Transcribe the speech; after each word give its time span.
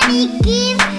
Bonjour 0.00 0.80
à 0.80 0.91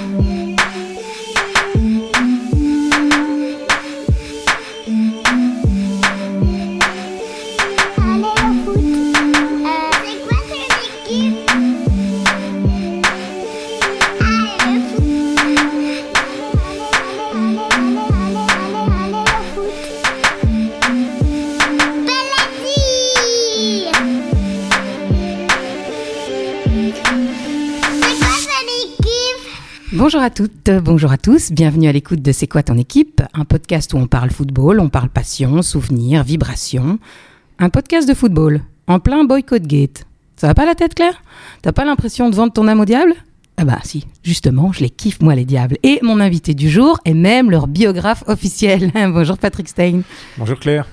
toutes, 30.33 30.71
bonjour 30.81 31.11
à 31.11 31.17
tous, 31.17 31.51
bienvenue 31.51 31.87
à 31.87 31.91
l'écoute 31.91 32.23
de 32.23 32.31
C'est 32.31 32.47
quoi 32.47 32.63
ton 32.63 32.75
équipe? 32.75 33.21
Un 33.35 33.45
podcast 33.45 33.93
où 33.93 33.97
on 33.97 34.07
parle 34.07 34.31
football, 34.31 34.79
on 34.79 34.89
parle 34.89 35.09
passion, 35.09 35.61
souvenirs, 35.61 36.23
vibrations. 36.23 36.97
Un 37.59 37.69
podcast 37.69 38.09
de 38.09 38.15
football, 38.15 38.61
en 38.87 38.99
plein 38.99 39.25
boycott 39.25 39.61
gate. 39.61 40.07
Ça 40.35 40.47
va 40.47 40.55
pas 40.55 40.65
la 40.65 40.73
tête 40.73 40.95
Claire? 40.95 41.21
T'as 41.61 41.71
pas 41.71 41.85
l'impression 41.85 42.31
de 42.31 42.35
vendre 42.35 42.51
ton 42.51 42.67
âme 42.67 42.79
au 42.79 42.85
diable? 42.85 43.13
Ah 43.57 43.65
bah 43.65 43.77
si, 43.83 44.07
justement, 44.23 44.73
je 44.73 44.79
les 44.79 44.89
kiffe 44.89 45.21
moi 45.21 45.35
les 45.35 45.45
diables. 45.45 45.77
Et 45.83 45.99
mon 46.01 46.19
invité 46.19 46.55
du 46.55 46.67
jour 46.67 46.99
est 47.05 47.13
même 47.13 47.51
leur 47.51 47.67
biographe 47.67 48.23
officiel. 48.25 48.91
Bonjour 48.95 49.37
Patrick 49.37 49.69
Stein. 49.69 50.01
Bonjour 50.39 50.59
Claire. 50.59 50.87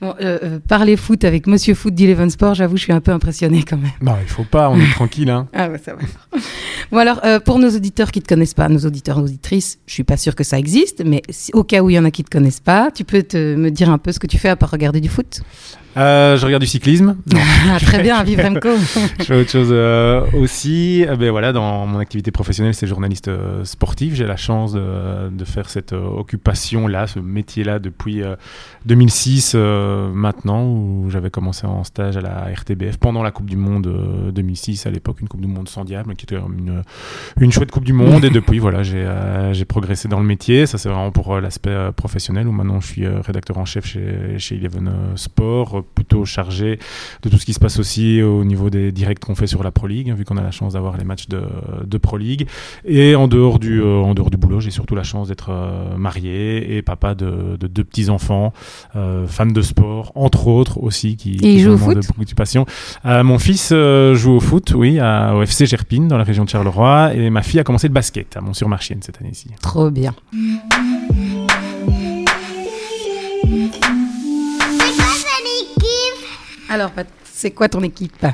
Bon, 0.00 0.14
euh, 0.20 0.38
euh, 0.44 0.58
parler 0.60 0.96
foot 0.96 1.24
avec 1.24 1.48
Monsieur 1.48 1.74
Foot 1.74 1.92
d'Eleven 1.92 2.30
Sport, 2.30 2.54
j'avoue, 2.54 2.76
je 2.76 2.82
suis 2.82 2.92
un 2.92 3.00
peu 3.00 3.10
impressionné 3.10 3.64
quand 3.64 3.76
même. 3.76 3.90
Non, 4.00 4.14
il 4.22 4.28
faut 4.28 4.44
pas, 4.44 4.70
on 4.70 4.78
est 4.78 4.92
tranquille. 4.92 5.30
Hein. 5.30 5.48
Ah 5.60 5.68
ouais, 5.68 5.78
ça 5.78 5.94
va. 5.94 6.00
bon 6.92 6.98
alors, 6.98 7.20
euh, 7.24 7.40
pour 7.40 7.58
nos 7.58 7.68
auditeurs 7.68 8.12
qui 8.12 8.20
ne 8.20 8.22
te 8.22 8.28
connaissent 8.28 8.54
pas, 8.54 8.68
nos 8.68 8.78
auditeurs 8.78 9.18
et 9.18 9.22
auditrices, 9.22 9.80
je 9.86 9.94
suis 9.94 10.04
pas 10.04 10.16
sûre 10.16 10.36
que 10.36 10.44
ça 10.44 10.56
existe, 10.56 11.02
mais 11.04 11.22
au 11.52 11.64
cas 11.64 11.82
où 11.82 11.90
il 11.90 11.94
y 11.94 11.98
en 11.98 12.04
a 12.04 12.12
qui 12.12 12.22
ne 12.22 12.26
te 12.26 12.30
connaissent 12.30 12.60
pas, 12.60 12.90
tu 12.92 13.02
peux 13.02 13.24
te, 13.24 13.56
me 13.56 13.70
dire 13.70 13.90
un 13.90 13.98
peu 13.98 14.12
ce 14.12 14.20
que 14.20 14.28
tu 14.28 14.38
fais 14.38 14.50
à 14.50 14.56
part 14.56 14.70
regarder 14.70 15.00
du 15.00 15.08
foot? 15.08 15.40
Euh, 15.96 16.36
je 16.36 16.44
regarde 16.44 16.62
du 16.62 16.68
cyclisme. 16.68 17.16
Ah, 17.70 17.78
très 17.80 18.02
bien, 18.02 18.22
vive 18.24 18.40
Remco. 18.40 18.68
je 19.18 19.24
fais 19.24 19.40
autre 19.40 19.50
chose 19.50 19.68
euh, 19.70 20.24
aussi. 20.32 21.04
Euh, 21.06 21.16
ben 21.16 21.30
voilà, 21.30 21.52
dans 21.52 21.86
mon 21.86 21.98
activité 21.98 22.30
professionnelle, 22.30 22.72
c'est 22.72 22.86
journaliste 22.86 23.30
sportif. 23.64 24.14
J'ai 24.14 24.26
la 24.26 24.36
chance 24.36 24.72
de, 24.72 25.28
de 25.28 25.44
faire 25.44 25.68
cette 25.68 25.92
occupation-là, 25.92 27.06
ce 27.06 27.18
métier-là 27.18 27.78
depuis 27.78 28.22
2006 28.86 29.54
maintenant, 29.54 30.64
où 30.64 31.10
j'avais 31.10 31.30
commencé 31.30 31.66
en 31.66 31.84
stage 31.84 32.16
à 32.16 32.20
la 32.20 32.46
RTBF 32.54 32.96
pendant 32.96 33.22
la 33.22 33.32
Coupe 33.32 33.50
du 33.50 33.56
Monde 33.56 34.32
2006, 34.32 34.86
à 34.86 34.90
l'époque, 34.90 35.20
une 35.20 35.28
Coupe 35.28 35.42
du 35.42 35.48
Monde 35.48 35.68
sans 35.68 35.84
diable, 35.84 36.14
qui 36.14 36.24
était 36.24 36.36
une, 36.36 36.82
une 37.40 37.52
chouette 37.52 37.70
Coupe 37.70 37.84
du 37.84 37.92
Monde. 37.92 38.24
et 38.24 38.30
depuis, 38.38 38.60
voilà, 38.60 38.82
j'ai 38.82 39.64
progressé 39.64 40.08
dans 40.08 40.20
le 40.20 40.26
métier. 40.26 40.66
Ça, 40.66 40.78
c'est 40.78 40.88
vraiment 40.88 41.10
pour 41.10 41.38
l'aspect 41.40 41.76
professionnel, 41.96 42.46
où 42.48 42.52
maintenant 42.52 42.80
je 42.80 42.86
suis 42.86 43.06
rédacteur 43.06 43.58
en 43.58 43.64
chef 43.64 43.84
chez, 43.84 44.38
chez 44.38 44.56
Eleven 44.56 44.90
Sport 45.16 45.77
plutôt 45.82 46.24
chargé 46.24 46.78
de 47.22 47.28
tout 47.28 47.38
ce 47.38 47.46
qui 47.46 47.52
se 47.52 47.60
passe 47.60 47.78
aussi 47.78 48.22
au 48.22 48.44
niveau 48.44 48.70
des 48.70 48.92
directs 48.92 49.20
qu'on 49.20 49.34
fait 49.34 49.46
sur 49.46 49.62
la 49.62 49.70
Pro 49.70 49.86
League, 49.86 50.12
vu 50.14 50.24
qu'on 50.24 50.36
a 50.36 50.42
la 50.42 50.50
chance 50.50 50.74
d'avoir 50.74 50.96
les 50.96 51.04
matchs 51.04 51.28
de, 51.28 51.42
de, 51.84 51.98
Pro 51.98 52.16
League. 52.16 52.46
Et 52.84 53.14
en 53.14 53.28
dehors 53.28 53.58
du, 53.58 53.80
euh, 53.80 54.00
en 54.00 54.14
dehors 54.14 54.30
du 54.30 54.36
boulot, 54.36 54.60
j'ai 54.60 54.70
surtout 54.70 54.94
la 54.94 55.02
chance 55.02 55.28
d'être 55.28 55.50
euh, 55.50 55.96
marié 55.96 56.76
et 56.76 56.82
papa 56.82 57.14
de, 57.14 57.56
de 57.58 57.66
deux 57.66 57.84
petits-enfants, 57.84 58.52
euh, 58.96 59.26
fan 59.26 59.52
de 59.52 59.62
sport, 59.62 60.12
entre 60.14 60.48
autres 60.48 60.82
aussi, 60.82 61.16
qui, 61.16 61.36
qui 61.36 61.60
joue 61.60 61.72
au 61.72 61.78
foot 61.78 61.96
de 61.96 62.06
beaucoup 62.06 62.24
de 62.24 62.34
passion. 62.34 62.66
mon 63.04 63.38
fils 63.38 63.72
joue 63.72 64.32
au 64.32 64.40
foot, 64.40 64.72
oui, 64.74 64.98
à, 64.98 65.34
au 65.34 65.42
FC 65.42 65.66
Gerpine, 65.66 66.08
dans 66.08 66.18
la 66.18 66.24
région 66.24 66.44
de 66.44 66.50
Charleroi, 66.50 67.14
et 67.14 67.30
ma 67.30 67.42
fille 67.42 67.60
a 67.60 67.64
commencé 67.64 67.88
le 67.88 67.94
basket 67.94 68.36
à 68.36 68.40
Mont-sur-Marchienne 68.40 69.00
cette 69.02 69.20
année-ci. 69.20 69.50
Trop 69.60 69.90
bien. 69.90 70.14
Alors, 76.68 76.90
c'est 77.24 77.50
quoi 77.50 77.68
ton 77.68 77.82
équipe? 77.82 78.26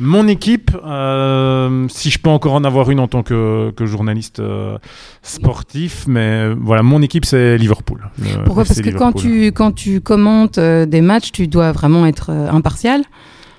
Mon 0.00 0.26
équipe, 0.26 0.70
euh, 0.84 1.86
si 1.90 2.08
je 2.08 2.18
peux 2.18 2.30
encore 2.30 2.54
en 2.54 2.64
avoir 2.64 2.90
une 2.90 2.98
en 2.98 3.08
tant 3.08 3.22
que, 3.22 3.72
journaliste 3.80 4.40
euh, 4.40 4.78
sportif, 5.22 6.06
mais 6.08 6.54
voilà, 6.54 6.82
mon 6.82 7.02
équipe 7.02 7.26
c'est 7.26 7.58
Liverpool. 7.58 8.08
Pourquoi? 8.46 8.64
Parce 8.64 8.80
que 8.80 8.90
quand 8.90 9.12
tu, 9.12 9.52
quand 9.52 9.72
tu 9.72 10.00
commentes 10.00 10.56
euh, 10.56 10.86
des 10.86 11.02
matchs, 11.02 11.30
tu 11.32 11.46
dois 11.46 11.72
vraiment 11.72 12.06
être 12.06 12.30
impartial 12.30 13.02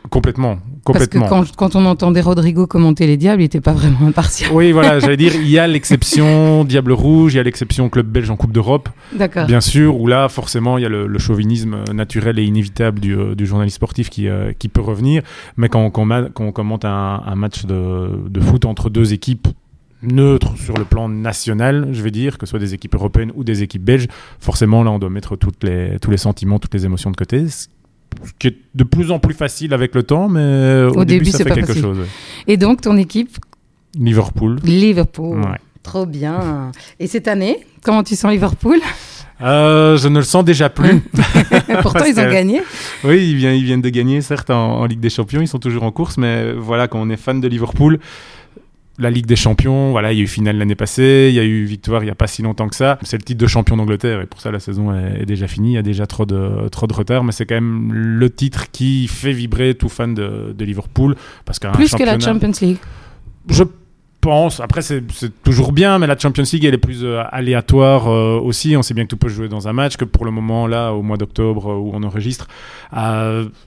Complètement, 0.09 0.57
complètement. 0.83 1.27
Parce 1.29 1.51
que 1.51 1.55
quand, 1.55 1.75
on 1.75 1.85
entendait 1.85 2.21
Rodrigo 2.21 2.67
commenter 2.67 3.07
les 3.07 3.17
Diables, 3.17 3.41
il 3.41 3.45
n'était 3.45 3.61
pas 3.61 3.71
vraiment 3.71 4.07
impartial. 4.07 4.51
Oui, 4.53 4.71
voilà, 4.71 4.99
j'allais 5.01 5.17
dire, 5.17 5.33
il 5.35 5.49
y 5.49 5.57
a 5.57 5.65
l'exception 5.65 6.65
Diable 6.65 6.91
Rouge, 6.91 7.33
il 7.33 7.37
y 7.37 7.39
a 7.39 7.43
l'exception 7.43 7.89
Club 7.89 8.07
Belge 8.07 8.29
en 8.29 8.35
Coupe 8.35 8.51
d'Europe. 8.51 8.89
D'accord. 9.13 9.45
Bien 9.45 9.61
sûr, 9.61 9.99
où 9.99 10.07
là, 10.07 10.27
forcément, 10.29 10.77
il 10.77 10.81
y 10.81 10.85
a 10.85 10.89
le, 10.89 11.19
chauvinisme 11.19 11.83
naturel 11.93 12.37
et 12.37 12.43
inévitable 12.43 12.99
du, 12.99 13.15
euh, 13.15 13.33
du 13.33 13.45
journaliste 13.45 13.77
sportif 13.77 14.09
qui, 14.09 14.27
euh, 14.27 14.51
qui 14.57 14.67
peut 14.67 14.81
revenir. 14.81 15.23
Mais 15.55 15.69
quand, 15.69 15.89
quand, 15.89 16.05
on 16.39 16.51
commente 16.51 16.83
un, 16.83 17.23
un 17.25 17.35
match 17.35 17.65
de, 17.65 18.29
de 18.29 18.39
foot 18.41 18.65
entre 18.65 18.89
deux 18.89 19.13
équipes 19.13 19.47
neutres 20.03 20.57
sur 20.57 20.77
le 20.77 20.85
plan 20.85 21.09
national, 21.09 21.87
je 21.91 22.03
vais 22.03 22.11
dire, 22.11 22.37
que 22.37 22.45
ce 22.45 22.51
soit 22.51 22.59
des 22.59 22.73
équipes 22.73 22.95
européennes 22.95 23.31
ou 23.35 23.43
des 23.43 23.63
équipes 23.63 23.83
belges, 23.83 24.07
forcément, 24.39 24.83
là, 24.83 24.91
on 24.91 24.99
doit 24.99 25.09
mettre 25.09 25.35
toutes 25.35 25.63
les, 25.63 25.97
tous 25.99 26.11
les 26.11 26.17
sentiments, 26.17 26.59
toutes 26.59 26.73
les 26.73 26.85
émotions 26.85 27.09
de 27.09 27.15
côté, 27.15 27.45
qui 28.39 28.47
est 28.47 28.57
de 28.73 28.83
plus 28.83 29.11
en 29.11 29.19
plus 29.19 29.33
facile 29.33 29.73
avec 29.73 29.95
le 29.95 30.03
temps, 30.03 30.29
mais 30.29 30.83
au, 30.95 31.05
début, 31.05 31.31
ça 31.31 31.43
fait 31.43 31.51
quelque 31.51 31.73
chose. 31.73 31.99
Et 32.47 32.57
donc, 32.57 32.81
ton 32.81 32.97
équipe 32.97 33.37
Liverpool. 33.97 34.59
Liverpool. 34.63 35.41
Trop 35.83 36.05
bien. 36.05 36.71
Et 36.99 37.07
cette 37.07 37.27
année, 37.27 37.59
comment 37.83 38.03
tu 38.03 38.15
sens 38.15 38.31
Liverpool? 38.31 38.79
Euh, 39.41 39.97
je 39.97 40.07
ne 40.07 40.19
le 40.19 40.23
sens 40.23 40.45
déjà 40.45 40.69
plus. 40.69 41.01
Pourtant, 41.81 42.05
ils 42.05 42.17
ont 42.19 42.31
gagné. 42.31 42.61
Oui, 43.03 43.29
ils 43.29 43.35
viennent, 43.35 43.55
ils 43.55 43.65
viennent 43.65 43.81
de 43.81 43.89
gagner, 43.89 44.21
certes, 44.21 44.49
en, 44.49 44.79
en, 44.79 44.85
Ligue 44.85 45.01
des 45.01 45.09
Champions. 45.09 45.41
Ils 45.41 45.47
sont 45.47 45.59
toujours 45.59 45.83
en 45.83 45.91
course, 45.91 46.17
mais 46.17 46.53
voilà, 46.53 46.87
quand 46.87 47.01
on 47.01 47.09
est 47.09 47.17
fan 47.17 47.41
de 47.41 47.47
Liverpool, 47.47 47.99
la 48.99 49.09
Ligue 49.09 49.25
des 49.25 49.35
Champions, 49.35 49.91
voilà, 49.91 50.13
il 50.13 50.17
y 50.17 50.21
a 50.21 50.23
eu 50.23 50.27
finale 50.27 50.57
l'année 50.57 50.75
passée, 50.75 51.27
il 51.29 51.35
y 51.35 51.39
a 51.39 51.43
eu 51.43 51.63
victoire 51.63 52.03
il 52.03 52.05
n'y 52.05 52.11
a 52.11 52.15
pas 52.15 52.27
si 52.27 52.41
longtemps 52.41 52.67
que 52.67 52.75
ça. 52.75 52.99
C'est 53.01 53.17
le 53.17 53.23
titre 53.23 53.41
de 53.41 53.47
champion 53.47 53.75
d'Angleterre 53.75 54.21
et 54.21 54.25
pour 54.27 54.39
ça 54.39 54.51
la 54.51 54.59
saison 54.59 54.93
est, 54.93 55.25
déjà 55.25 55.47
finie. 55.47 55.71
Il 55.71 55.75
y 55.75 55.77
a 55.77 55.83
déjà 55.83 56.05
trop 56.05 56.25
de, 56.25 56.69
trop 56.69 56.85
de 56.85 56.93
retard, 56.93 57.23
mais 57.23 57.31
c'est 57.31 57.45
quand 57.45 57.55
même 57.55 57.91
le 57.91 58.29
titre 58.29 58.69
qui 58.71 59.07
fait 59.07 59.31
vibrer 59.31 59.73
tout 59.75 59.89
fan 59.89 60.13
de, 60.13 60.53
de 60.55 60.65
Liverpool. 60.65 61.15
Parce 61.45 61.59
Plus 61.59 61.93
que 61.93 62.03
la 62.03 62.19
Champions 62.19 62.51
League. 62.61 62.77
Je 63.49 63.63
pense. 64.23 64.61
Après, 64.61 64.81
c'est 64.81 65.03
toujours 65.43 65.73
bien, 65.73 65.99
mais 65.99 66.07
la 66.07 66.17
Champions 66.17 66.45
League, 66.51 66.63
elle 66.63 66.73
est 66.73 66.77
plus 66.77 67.03
euh, 67.03 67.21
aléatoire 67.29 68.07
euh, 68.07 68.39
aussi. 68.39 68.75
On 68.77 68.81
sait 68.81 68.93
bien 68.93 69.03
que 69.03 69.09
tout 69.09 69.17
peut 69.17 69.27
jouer 69.27 69.49
dans 69.49 69.67
un 69.67 69.73
match, 69.73 69.97
que 69.97 70.05
pour 70.05 70.23
le 70.23 70.31
moment, 70.31 70.65
là, 70.65 70.93
au 70.93 71.01
mois 71.01 71.17
d'octobre 71.17 71.69
euh, 71.69 71.75
où 71.75 71.91
on 71.93 72.01
enregistre, 72.03 72.47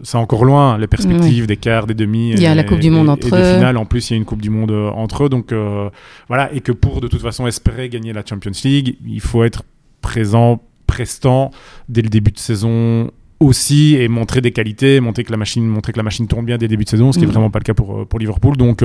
c'est 0.02 0.16
encore 0.16 0.44
loin, 0.44 0.78
les 0.78 0.86
perspectives 0.86 1.46
des 1.46 1.58
quarts, 1.58 1.86
des 1.86 1.94
demi. 1.94 2.30
Il 2.30 2.40
y 2.40 2.46
a 2.46 2.54
la 2.54 2.64
Coupe 2.64 2.80
du 2.80 2.90
Monde 2.90 3.10
entre 3.10 3.28
eux. 3.34 3.38
Et 3.38 3.54
finales, 3.54 3.76
en 3.76 3.84
plus, 3.84 4.10
il 4.10 4.14
y 4.14 4.16
a 4.16 4.16
une 4.16 4.24
Coupe 4.24 4.42
du 4.42 4.50
Monde 4.50 4.72
entre 4.72 5.24
eux. 5.24 5.28
Donc, 5.28 5.52
voilà. 6.28 6.52
Et 6.54 6.60
que 6.60 6.72
pour, 6.72 7.00
de 7.00 7.08
toute 7.08 7.22
façon, 7.22 7.46
espérer 7.46 7.88
gagner 7.90 8.12
la 8.14 8.24
Champions 8.24 8.52
League, 8.64 8.96
il 9.06 9.20
faut 9.20 9.44
être 9.44 9.62
présent, 10.00 10.62
prestant 10.86 11.50
dès 11.88 12.00
le 12.00 12.08
début 12.08 12.30
de 12.30 12.38
saison 12.38 13.10
aussi 13.40 13.96
et 13.96 14.08
montrer 14.08 14.40
des 14.40 14.52
qualités, 14.52 15.00
montrer 15.00 15.22
que 15.22 15.30
la 15.30 15.36
machine, 15.36 15.66
montrer 15.66 15.92
que 15.92 15.98
la 15.98 16.02
machine 16.02 16.26
tourne 16.26 16.46
bien 16.46 16.56
dès 16.56 16.64
le 16.64 16.70
début 16.70 16.84
de 16.84 16.88
saison, 16.88 17.12
ce 17.12 17.18
qui 17.18 17.24
n'est 17.24 17.30
mm. 17.30 17.34
vraiment 17.34 17.50
pas 17.50 17.58
le 17.58 17.64
cas 17.64 17.74
pour, 17.74 18.06
pour 18.06 18.18
Liverpool. 18.18 18.56
Donc, 18.56 18.82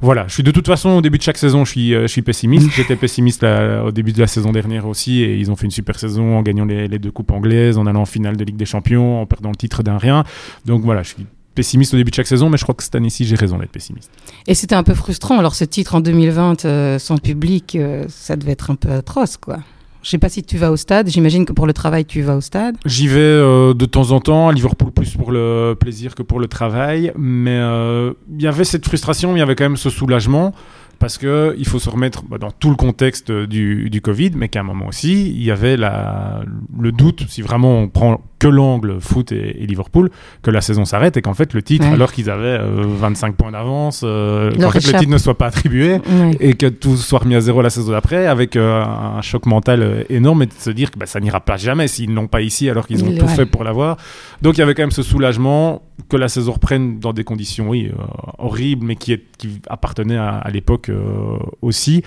voilà, 0.00 0.26
je 0.28 0.34
suis 0.34 0.42
de 0.42 0.50
toute 0.50 0.66
façon 0.66 0.90
au 0.90 1.00
début 1.00 1.18
de 1.18 1.22
chaque 1.22 1.38
saison, 1.38 1.64
je 1.64 1.70
suis, 1.70 1.94
euh, 1.94 2.02
je 2.02 2.06
suis 2.06 2.22
pessimiste. 2.22 2.70
J'étais 2.76 2.96
pessimiste 2.96 3.44
au 3.44 3.90
début 3.90 4.12
de 4.12 4.20
la 4.20 4.26
saison 4.26 4.52
dernière 4.52 4.86
aussi, 4.86 5.22
et 5.22 5.36
ils 5.36 5.50
ont 5.50 5.56
fait 5.56 5.64
une 5.64 5.70
super 5.70 5.98
saison 5.98 6.36
en 6.36 6.42
gagnant 6.42 6.64
les, 6.64 6.98
deux 6.98 7.10
coupes 7.10 7.30
anglaises, 7.30 7.78
en 7.78 7.86
allant 7.86 8.02
en 8.02 8.06
finale 8.06 8.36
de 8.36 8.44
Ligue 8.44 8.56
des 8.56 8.66
Champions, 8.66 9.20
en 9.20 9.26
perdant 9.26 9.50
le 9.50 9.56
titre 9.56 9.82
d'un 9.82 9.98
rien. 9.98 10.24
Donc 10.64 10.82
voilà, 10.82 11.02
je 11.02 11.08
suis 11.08 11.26
pessimiste 11.56 11.94
au 11.94 11.96
début 11.96 12.10
de 12.10 12.14
chaque 12.14 12.28
saison, 12.28 12.48
mais 12.50 12.58
je 12.58 12.62
crois 12.62 12.74
que 12.74 12.84
cette 12.84 12.94
année-ci, 12.94 13.24
j'ai 13.24 13.34
raison 13.34 13.58
d'être 13.58 13.72
pessimiste. 13.72 14.10
Et 14.46 14.54
c'était 14.54 14.76
un 14.76 14.84
peu 14.84 14.94
frustrant. 14.94 15.38
Alors 15.38 15.56
ce 15.56 15.64
titre 15.64 15.96
en 15.96 16.00
2020 16.00 16.64
euh, 16.64 16.98
sans 17.00 17.18
public, 17.18 17.74
euh, 17.74 18.04
ça 18.08 18.36
devait 18.36 18.52
être 18.52 18.70
un 18.70 18.76
peu 18.76 18.92
atroce, 18.92 19.36
quoi. 19.36 19.58
Je 20.06 20.12
sais 20.12 20.18
pas 20.18 20.28
si 20.28 20.44
tu 20.44 20.56
vas 20.56 20.70
au 20.70 20.76
stade. 20.76 21.08
J'imagine 21.08 21.44
que 21.44 21.52
pour 21.52 21.66
le 21.66 21.72
travail, 21.72 22.04
tu 22.04 22.22
vas 22.22 22.36
au 22.36 22.40
stade. 22.40 22.76
J'y 22.84 23.08
vais 23.08 23.18
euh, 23.18 23.74
de 23.74 23.86
temps 23.86 24.12
en 24.12 24.20
temps. 24.20 24.46
À 24.46 24.52
Liverpool, 24.52 24.92
plus 24.92 25.16
pour 25.16 25.32
le 25.32 25.74
plaisir 25.74 26.14
que 26.14 26.22
pour 26.22 26.38
le 26.38 26.46
travail. 26.46 27.10
Mais 27.18 27.58
euh, 27.58 28.12
il 28.32 28.40
y 28.40 28.46
avait 28.46 28.62
cette 28.62 28.86
frustration, 28.86 29.34
il 29.34 29.40
y 29.40 29.42
avait 29.42 29.56
quand 29.56 29.64
même 29.64 29.76
ce 29.76 29.90
soulagement 29.90 30.54
parce 30.98 31.18
que 31.18 31.54
il 31.58 31.66
faut 31.66 31.78
se 31.78 31.90
remettre 31.90 32.24
bah, 32.24 32.38
dans 32.38 32.50
tout 32.50 32.70
le 32.70 32.76
contexte 32.76 33.30
du, 33.30 33.90
du 33.90 34.00
Covid, 34.00 34.32
mais 34.34 34.48
qu'à 34.48 34.60
un 34.60 34.64
moment 34.64 34.86
aussi, 34.88 35.30
il 35.30 35.42
y 35.42 35.50
avait 35.50 35.76
la, 35.76 36.42
le 36.78 36.92
doute, 36.92 37.24
si 37.28 37.42
vraiment 37.42 37.78
on 37.78 37.88
prend 37.88 38.20
que 38.38 38.48
l'angle 38.48 39.00
foot 39.00 39.32
et, 39.32 39.66
Liverpool, 39.66 40.10
que 40.42 40.50
la 40.50 40.60
saison 40.60 40.84
s'arrête 40.84 41.16
et 41.16 41.22
qu'en 41.22 41.34
fait 41.34 41.54
le 41.54 41.62
titre, 41.62 41.86
alors 41.86 42.12
qu'ils 42.12 42.30
avaient 42.30 42.58
25 42.60 43.28
euh, 43.28 43.32
points 43.32 43.52
d'avance, 43.52 44.02
euh, 44.04 44.52
qu'en 44.52 44.70
fait 44.70 44.86
le 44.92 44.98
titre 44.98 45.10
ne 45.10 45.18
soit 45.18 45.38
pas 45.38 45.46
attribué 45.46 45.98
et 46.40 46.54
que 46.54 46.66
tout 46.66 46.96
soit 46.96 47.20
remis 47.20 47.34
à 47.34 47.40
zéro 47.40 47.62
la 47.62 47.70
saison 47.70 47.92
d'après, 47.92 48.26
avec 48.26 48.56
euh, 48.56 48.84
un 48.84 49.22
choc 49.22 49.46
mental 49.46 50.04
énorme 50.10 50.42
et 50.42 50.46
de 50.46 50.52
se 50.52 50.70
dire 50.70 50.90
que 50.90 50.98
bah, 50.98 51.06
ça 51.06 51.20
n'ira 51.20 51.40
pas 51.40 51.56
jamais 51.56 51.88
s'ils 51.88 52.12
n'ont 52.12 52.28
pas 52.28 52.42
ici 52.42 52.68
alors 52.68 52.86
qu'ils 52.86 53.04
ont 53.04 53.16
tout 53.16 53.28
fait 53.28 53.46
pour 53.46 53.64
l'avoir. 53.64 53.96
Donc 54.42 54.56
il 54.56 54.60
y 54.60 54.62
avait 54.62 54.74
quand 54.74 54.82
même 54.82 54.90
ce 54.90 55.02
soulagement 55.02 55.82
que 56.10 56.16
la 56.16 56.28
saison 56.28 56.52
reprenne 56.52 56.98
dans 56.98 57.14
des 57.14 57.24
conditions 57.24 57.70
oui, 57.70 57.90
horribles, 58.38 58.84
mais 58.84 58.96
qui, 58.96 59.12
est, 59.12 59.24
qui 59.38 59.60
appartenaient 59.68 60.18
à, 60.18 60.36
à 60.36 60.50
l'époque 60.50 60.85
l'époque 60.88 61.56
aussi. 61.62 62.02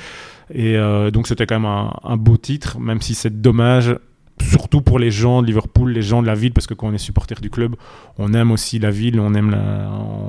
Et 0.53 0.77
donc 1.11 1.27
c'était 1.27 1.45
quand 1.45 1.59
même 1.59 1.89
un, 2.03 2.17
beau 2.17 2.37
titre, 2.37 2.79
même 2.79 3.01
si 3.01 3.13
c'est 3.13 3.41
dommage 3.41 3.95
surtout 4.41 4.79
pour 4.79 4.99
les 4.99 5.11
gens 5.11 5.41
de 5.41 5.47
Liverpool, 5.47 5.91
les 5.91 6.01
gens 6.01 6.21
de 6.21 6.27
la 6.27 6.33
ville, 6.33 6.53
parce 6.53 6.65
que 6.65 6.73
quand 6.73 6.87
on 6.87 6.93
est 6.93 6.97
supporter 6.97 7.35
du 7.41 7.49
club, 7.49 7.75
on 8.17 8.33
aime 8.33 8.51
aussi 8.51 8.79
la 8.79 8.89
ville, 8.89 9.19
on 9.19 9.33
aime, 9.33 9.55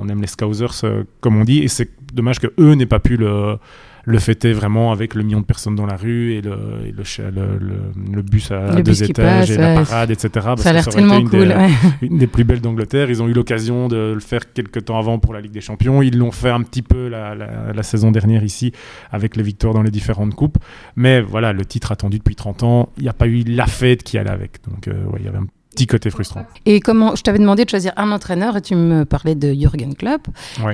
on 0.01 0.07
aime 0.09 0.19
les 0.19 0.27
Scousers, 0.27 0.83
comme 1.21 1.37
on 1.37 1.45
dit, 1.45 1.59
et 1.59 1.69
c'est 1.69 1.89
dommage 2.13 2.39
que 2.39 2.47
eux 2.59 2.73
n'aient 2.73 2.85
pas 2.85 2.99
pu 2.99 3.15
le, 3.15 3.57
le 4.05 4.19
fêter 4.19 4.53
vraiment 4.53 4.91
avec 4.91 5.15
le 5.15 5.23
million 5.23 5.41
de 5.41 5.45
personnes 5.45 5.75
dans 5.75 5.85
la 5.85 5.95
rue 5.95 6.33
et 6.33 6.41
le, 6.41 6.57
le, 6.95 8.13
le, 8.13 8.21
bus 8.21 8.51
à, 8.51 8.81
deux 8.81 9.03
étages 9.03 9.51
et 9.51 9.57
la 9.57 9.75
parade, 9.75 10.11
etc. 10.11 10.29
ça 10.57 10.69
a 10.69 10.73
l'air 10.73 10.87
tellement 10.87 11.19
une 11.19 11.29
cool. 11.29 11.47
Des, 11.47 11.55
une 12.07 12.17
des 12.17 12.27
plus 12.27 12.43
belles 12.43 12.61
d'Angleterre. 12.61 13.09
Ils 13.09 13.21
ont 13.21 13.27
eu 13.27 13.33
l'occasion 13.33 13.87
de 13.87 14.13
le 14.13 14.19
faire 14.19 14.51
quelques 14.53 14.85
temps 14.85 14.97
avant 14.97 15.19
pour 15.19 15.33
la 15.33 15.41
Ligue 15.41 15.51
des 15.51 15.61
Champions. 15.61 16.01
Ils 16.01 16.17
l'ont 16.17 16.31
fait 16.31 16.49
un 16.49 16.61
petit 16.61 16.81
peu 16.81 17.07
la, 17.07 17.35
la, 17.35 17.83
saison 17.83 18.11
dernière 18.11 18.43
ici 18.43 18.71
avec 19.11 19.35
les 19.35 19.43
victoires 19.43 19.73
dans 19.73 19.83
les 19.83 19.91
différentes 19.91 20.35
coupes. 20.35 20.57
Mais 20.95 21.21
voilà, 21.21 21.53
le 21.53 21.65
titre 21.65 21.91
attendu 21.91 22.17
depuis 22.19 22.35
30 22.35 22.63
ans, 22.63 22.89
il 22.97 23.03
n'y 23.03 23.09
a 23.09 23.13
pas 23.13 23.27
eu 23.27 23.43
la 23.43 23.67
fête 23.67 24.03
qui 24.03 24.17
allait 24.17 24.29
avec. 24.29 24.63
Donc 24.69 24.87
euh, 24.87 24.93
il 25.19 25.25
y 25.25 25.27
avait 25.27 25.39
un 25.39 25.47
petit 25.71 25.87
côté 25.87 26.09
frustrant. 26.09 26.45
Et 26.65 26.79
comment 26.79 27.15
je 27.15 27.23
t'avais 27.23 27.39
demandé 27.39 27.65
de 27.65 27.69
choisir 27.69 27.93
un 27.97 28.11
entraîneur 28.11 28.57
et 28.57 28.61
tu 28.61 28.75
me 28.75 29.05
parlais 29.05 29.35
de 29.35 29.53
Jürgen 29.53 29.95
Klopp. 29.95 30.27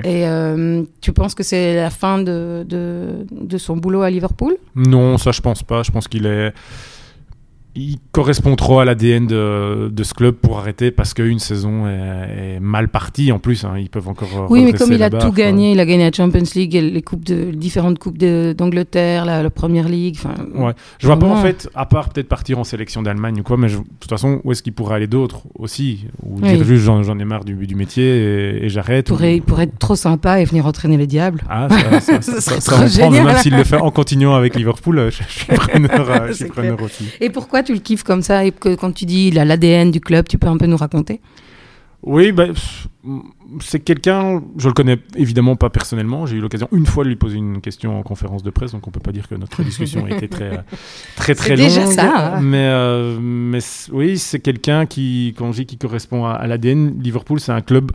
Et 0.04 0.26
euh, 0.26 0.82
tu 1.00 1.12
penses 1.12 1.34
que 1.34 1.42
c'est 1.42 1.76
la 1.76 1.90
fin 1.90 2.18
de, 2.18 2.64
de, 2.68 3.26
de, 3.30 3.58
son 3.58 3.76
boulot 3.76 4.02
à 4.02 4.10
Liverpool? 4.10 4.56
Non, 4.74 5.18
ça 5.18 5.30
je 5.32 5.40
pense 5.40 5.62
pas. 5.62 5.82
Je 5.82 5.90
pense 5.90 6.08
qu'il 6.08 6.26
est 6.26 6.52
il 7.74 7.98
correspond 8.12 8.56
trop 8.56 8.80
à 8.80 8.84
l'ADN 8.84 9.26
de, 9.26 9.88
de, 9.92 10.02
ce 10.02 10.14
club 10.14 10.34
pour 10.34 10.58
arrêter 10.58 10.90
parce 10.90 11.14
qu'une 11.14 11.38
saison 11.38 11.86
est, 11.86 12.58
mal 12.60 12.88
partie 12.88 13.30
en 13.30 13.38
plus. 13.38 13.64
Hein, 13.64 13.74
ils 13.78 13.90
peuvent 13.90 14.08
encore. 14.08 14.46
Oui, 14.50 14.64
mais 14.64 14.72
comme 14.72 14.92
il 14.92 15.02
a 15.02 15.10
tout 15.10 15.32
gagné, 15.32 15.72
il 15.72 15.80
a 15.80 15.86
gagné 15.86 16.04
la 16.04 16.12
Champions 16.12 16.42
League, 16.54 16.74
les 16.74 17.02
coupes 17.02 17.24
de 17.24 17.50
différentes 17.52 17.98
coupes 17.98 18.18
d'Angleterre, 18.18 19.24
la, 19.24 19.42
la, 19.42 19.50
Première 19.50 19.88
Ligue. 19.88 20.18
Ouais. 20.54 20.72
Je 20.98 21.06
vois 21.06 21.18
pas 21.18 21.26
en 21.26 21.42
fait, 21.42 21.68
à 21.74 21.86
part 21.86 22.10
peut-être 22.10 22.28
partir 22.28 22.58
en 22.58 22.64
sélection 22.64 23.02
d'Allemagne 23.02 23.40
ou 23.40 23.42
quoi, 23.42 23.56
mais 23.56 23.68
de 23.68 23.76
toute 24.00 24.10
façon, 24.10 24.40
où 24.44 24.52
est-ce 24.52 24.62
qu'il 24.62 24.72
pourrait 24.72 24.96
aller 24.96 25.06
d'autre 25.06 25.42
aussi? 25.58 26.06
Ou 26.24 26.40
dire 26.40 26.64
juste 26.64 26.84
j'en 26.84 27.18
ai 27.18 27.24
marre 27.24 27.44
du, 27.44 27.54
du 27.66 27.74
métier 27.74 28.64
et, 28.64 28.68
j'arrête. 28.68 29.12
Il 29.22 29.42
pourrait 29.42 29.64
être 29.64 29.78
trop 29.78 29.96
sympa 29.96 30.40
et 30.40 30.44
venir 30.44 30.66
entraîner 30.66 30.96
les 30.96 31.06
diables. 31.06 31.42
Ah, 31.48 31.68
ça, 32.00 32.20
ça, 32.20 32.40
ça, 32.40 32.60
ça 32.60 33.10
même 33.10 33.36
s'il 33.38 33.56
le 33.56 33.64
fait 33.64 33.76
en 33.76 33.90
continuant 33.90 34.34
avec 34.34 34.54
Liverpool, 34.56 35.10
je, 35.10 35.22
suis 35.22 35.46
preneur, 35.46 36.26
je 36.28 36.32
suis 36.32 36.44
preneur 36.48 36.80
aussi. 36.82 37.04
Et 37.20 37.30
pourquoi 37.30 37.57
tu 37.62 37.72
le 37.72 37.80
kiffes 37.80 38.02
comme 38.02 38.22
ça 38.22 38.44
et 38.44 38.52
que 38.52 38.74
quand 38.74 38.92
tu 38.92 39.04
dis 39.04 39.28
il 39.28 39.38
a 39.38 39.44
l'ADN 39.44 39.90
du 39.90 40.00
club, 40.00 40.28
tu 40.28 40.38
peux 40.38 40.48
un 40.48 40.56
peu 40.56 40.66
nous 40.66 40.76
raconter? 40.76 41.20
Oui, 42.02 42.30
bah, 42.30 42.46
c'est 43.60 43.80
quelqu'un, 43.80 44.42
je 44.56 44.68
le 44.68 44.74
connais 44.74 44.98
évidemment 45.16 45.56
pas 45.56 45.68
personnellement. 45.68 46.26
J'ai 46.26 46.36
eu 46.36 46.40
l'occasion 46.40 46.68
une 46.70 46.86
fois 46.86 47.02
de 47.02 47.08
lui 47.08 47.16
poser 47.16 47.38
une 47.38 47.60
question 47.60 47.98
en 47.98 48.02
conférence 48.02 48.44
de 48.44 48.50
presse, 48.50 48.72
donc 48.72 48.86
on 48.86 48.90
peut 48.90 49.00
pas 49.00 49.10
dire 49.10 49.26
que 49.26 49.34
notre 49.34 49.62
discussion 49.64 50.04
a 50.06 50.10
été 50.10 50.28
très, 50.28 50.64
très, 51.16 51.34
très 51.34 51.56
longue. 51.56 51.66
déjà 51.66 51.86
ça. 51.86 52.36
Hein. 52.36 52.40
Mais, 52.40 52.68
euh, 52.70 53.18
mais 53.20 53.58
oui, 53.90 54.16
c'est 54.18 54.38
quelqu'un 54.38 54.86
qui, 54.86 55.34
quand 55.36 55.50
je 55.50 55.58
dis 55.58 55.66
qui 55.66 55.76
correspond 55.76 56.24
à, 56.24 56.46
l'ADN, 56.46 57.00
Liverpool, 57.02 57.40
c'est 57.40 57.52
un 57.52 57.62
club, 57.62 57.90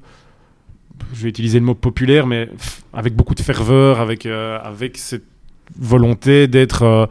je 1.13 1.23
vais 1.23 1.29
utiliser 1.29 1.59
le 1.59 1.65
mot 1.65 1.75
populaire, 1.75 2.27
mais 2.27 2.49
avec 2.93 3.15
beaucoup 3.15 3.35
de 3.35 3.41
ferveur, 3.41 4.01
avec, 4.01 4.25
euh, 4.25 4.59
avec 4.61 4.97
cette 4.97 5.25
volonté 5.77 6.47
d'être. 6.47 6.83
Euh, 6.83 7.05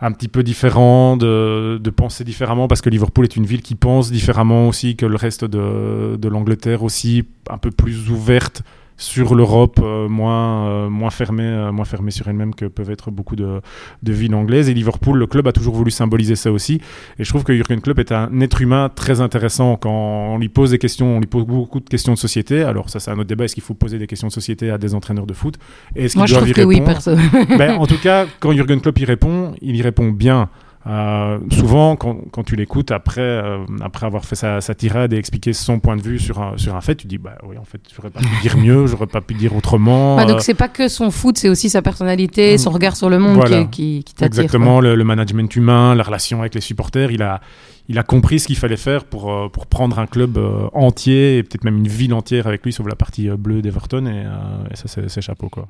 un 0.00 0.12
petit 0.12 0.28
peu 0.28 0.42
différent, 0.42 1.16
de, 1.16 1.78
de, 1.82 1.90
penser 1.90 2.24
différemment, 2.24 2.68
parce 2.68 2.80
que 2.80 2.90
Liverpool 2.90 3.24
est 3.24 3.36
une 3.36 3.46
ville 3.46 3.62
qui 3.62 3.74
pense 3.74 4.10
différemment 4.12 4.68
aussi 4.68 4.96
que 4.96 5.06
le 5.06 5.16
reste 5.16 5.44
de, 5.44 6.16
de 6.16 6.28
l'Angleterre, 6.28 6.82
aussi 6.82 7.24
un 7.50 7.58
peu 7.58 7.70
plus 7.70 8.08
ouverte 8.10 8.62
sur 8.98 9.36
l'Europe, 9.36 9.78
euh, 9.80 10.08
moins, 10.08 10.68
euh, 10.68 10.88
moins, 10.90 11.10
fermée, 11.10 11.44
euh, 11.44 11.70
moins 11.70 11.84
fermée 11.84 12.10
sur 12.10 12.26
elle-même 12.26 12.52
que 12.52 12.64
peuvent 12.64 12.90
être 12.90 13.12
beaucoup 13.12 13.36
de, 13.36 13.60
de, 14.02 14.12
villes 14.12 14.34
anglaises. 14.34 14.68
Et 14.68 14.74
Liverpool, 14.74 15.16
le 15.16 15.26
club 15.26 15.46
a 15.46 15.52
toujours 15.52 15.74
voulu 15.74 15.92
symboliser 15.92 16.34
ça 16.34 16.50
aussi. 16.50 16.80
Et 17.18 17.24
je 17.24 17.28
trouve 17.28 17.44
que 17.44 17.54
Jurgen 17.54 17.80
Klopp 17.80 18.00
est 18.00 18.10
un 18.10 18.40
être 18.40 18.60
humain 18.60 18.90
très 18.92 19.20
intéressant 19.20 19.76
quand 19.76 19.90
on 19.90 20.38
lui 20.38 20.48
pose 20.48 20.72
des 20.72 20.78
questions, 20.78 21.16
on 21.16 21.20
lui 21.20 21.28
pose 21.28 21.44
beaucoup 21.44 21.78
de 21.78 21.88
questions 21.88 22.12
de 22.12 22.18
société. 22.18 22.62
Alors 22.62 22.90
ça, 22.90 22.98
c'est 22.98 23.12
un 23.12 23.18
autre 23.18 23.28
débat. 23.28 23.44
Est-ce 23.44 23.54
qu'il 23.54 23.62
faut 23.62 23.74
poser 23.74 23.98
des 23.98 24.08
questions 24.08 24.28
de 24.28 24.32
société 24.32 24.70
à 24.70 24.78
des 24.78 24.94
entraîneurs 24.96 25.26
de 25.26 25.34
foot? 25.34 25.58
Est-ce 25.94 26.18
Moi, 26.18 26.26
je 26.26 26.34
trouve 26.34 26.52
que 26.52 26.62
oui, 26.62 26.80
perso. 26.80 27.14
ben, 27.56 27.76
en 27.76 27.86
tout 27.86 27.98
cas, 27.98 28.26
quand 28.40 28.52
Jurgen 28.52 28.80
Klopp 28.80 28.98
y 28.98 29.04
répond, 29.04 29.54
il 29.62 29.76
y 29.76 29.82
répond 29.82 30.10
bien. 30.10 30.50
Euh, 30.86 31.38
souvent, 31.50 31.96
quand, 31.96 32.16
quand 32.30 32.44
tu 32.44 32.56
l'écoutes 32.56 32.92
après, 32.92 33.20
euh, 33.20 33.58
après 33.82 34.06
avoir 34.06 34.24
fait 34.24 34.36
sa, 34.36 34.60
sa, 34.60 34.74
tirade 34.74 35.12
et 35.12 35.16
expliquer 35.16 35.52
son 35.52 35.80
point 35.80 35.96
de 35.96 36.02
vue 36.02 36.18
sur 36.18 36.40
un, 36.40 36.56
sur 36.56 36.76
un 36.76 36.80
fait, 36.80 36.94
tu 36.94 37.06
dis 37.06 37.18
bah 37.18 37.36
oui, 37.46 37.58
en 37.58 37.64
fait, 37.64 37.80
j'aurais 37.94 38.10
pas 38.10 38.20
pu 38.20 38.28
dire 38.42 38.56
mieux, 38.62 38.86
j'aurais 38.86 39.06
pas 39.06 39.20
pu 39.20 39.34
dire 39.34 39.54
autrement. 39.54 40.16
Bah, 40.16 40.24
donc, 40.24 40.40
c'est 40.40 40.54
pas 40.54 40.68
que 40.68 40.88
son 40.88 41.10
foot, 41.10 41.36
c'est 41.36 41.48
aussi 41.48 41.68
sa 41.68 41.82
personnalité, 41.82 42.56
son 42.58 42.70
regard 42.70 42.96
sur 42.96 43.10
le 43.10 43.18
monde 43.18 43.44
qui, 43.70 44.02
qui, 44.02 44.14
t'attire. 44.14 44.42
Exactement, 44.42 44.80
le, 44.80 45.04
management 45.04 45.54
humain, 45.56 45.94
la 45.94 46.04
relation 46.04 46.40
avec 46.40 46.54
les 46.54 46.60
supporters. 46.60 47.10
Il 47.10 47.22
a, 47.22 47.40
il 47.88 47.98
a 47.98 48.02
compris 48.02 48.38
ce 48.38 48.46
qu'il 48.46 48.56
fallait 48.56 48.76
faire 48.76 49.04
pour, 49.04 49.32
euh, 49.32 49.48
pour 49.48 49.66
prendre 49.66 49.98
un 49.98 50.06
club 50.06 50.38
entier 50.72 51.38
et 51.38 51.42
peut-être 51.42 51.64
même 51.64 51.78
une 51.78 51.88
ville 51.88 52.14
entière 52.14 52.46
avec 52.46 52.64
lui, 52.64 52.72
sauf 52.72 52.86
la 52.86 52.96
partie 52.96 53.28
bleue 53.28 53.62
d'Everton. 53.62 54.06
Et, 54.06 54.24
et, 54.72 54.76
ça, 54.76 55.02
c'est 55.08 55.20
chapeau, 55.20 55.48
quoi. 55.48 55.66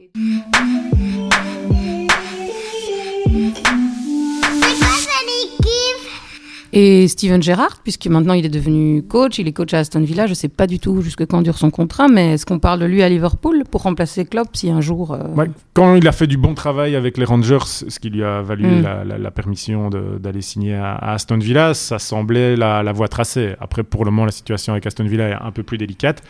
Et 6.80 7.08
Steven 7.08 7.42
Gerrard, 7.42 7.80
puisque 7.82 8.06
maintenant 8.06 8.34
il 8.34 8.46
est 8.46 8.50
devenu 8.50 9.02
coach, 9.02 9.40
il 9.40 9.48
est 9.48 9.52
coach 9.52 9.74
à 9.74 9.78
Aston 9.78 10.00
Villa, 10.00 10.26
je 10.26 10.30
ne 10.30 10.36
sais 10.36 10.46
pas 10.46 10.68
du 10.68 10.78
tout 10.78 11.02
jusque 11.02 11.26
quand 11.26 11.42
dure 11.42 11.58
son 11.58 11.72
contrat, 11.72 12.06
mais 12.06 12.34
est-ce 12.34 12.46
qu'on 12.46 12.60
parle 12.60 12.78
de 12.78 12.84
lui 12.84 13.02
à 13.02 13.08
Liverpool 13.08 13.64
pour 13.68 13.82
remplacer 13.82 14.24
Klopp 14.24 14.50
si 14.52 14.70
un 14.70 14.80
jour... 14.80 15.12
Euh, 15.12 15.46
quand 15.74 15.96
il 15.96 16.06
a 16.06 16.12
fait 16.12 16.28
du 16.28 16.36
bon 16.36 16.54
travail 16.54 16.94
avec 16.94 17.18
les 17.18 17.24
Rangers, 17.24 17.58
ce 17.64 17.98
qui 17.98 18.10
lui 18.10 18.22
a 18.22 18.42
valu 18.42 18.64
mm. 18.64 19.08
la, 19.18 19.30
permission 19.32 19.90
d'aller 19.90 20.40
signer 20.40 20.76
à, 20.76 20.94
Aston 20.98 21.38
Villa, 21.38 21.74
ça 21.74 21.98
semblait 21.98 22.54
la, 22.54 22.84
la 22.84 22.92
voie 22.92 23.08
tracée. 23.08 23.56
Après, 23.60 23.82
pour 23.82 24.04
le 24.04 24.12
moment, 24.12 24.26
la 24.26 24.30
situation 24.30 24.72
avec 24.72 24.86
Aston 24.86 25.02
Villa 25.02 25.30
est 25.30 25.34
un 25.40 25.50
peu 25.50 25.64
plus 25.64 25.78
délicate. 25.78 26.22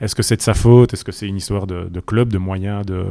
Est-ce 0.00 0.14
que 0.14 0.22
c'est 0.22 0.36
de 0.36 0.42
sa 0.42 0.54
faute? 0.54 0.92
Est-ce 0.92 1.04
que 1.04 1.12
c'est 1.12 1.26
une 1.26 1.36
histoire 1.36 1.66
de, 1.66 2.00
club, 2.00 2.28
de 2.28 2.38
moyens, 2.38 2.84
de, 2.84 3.04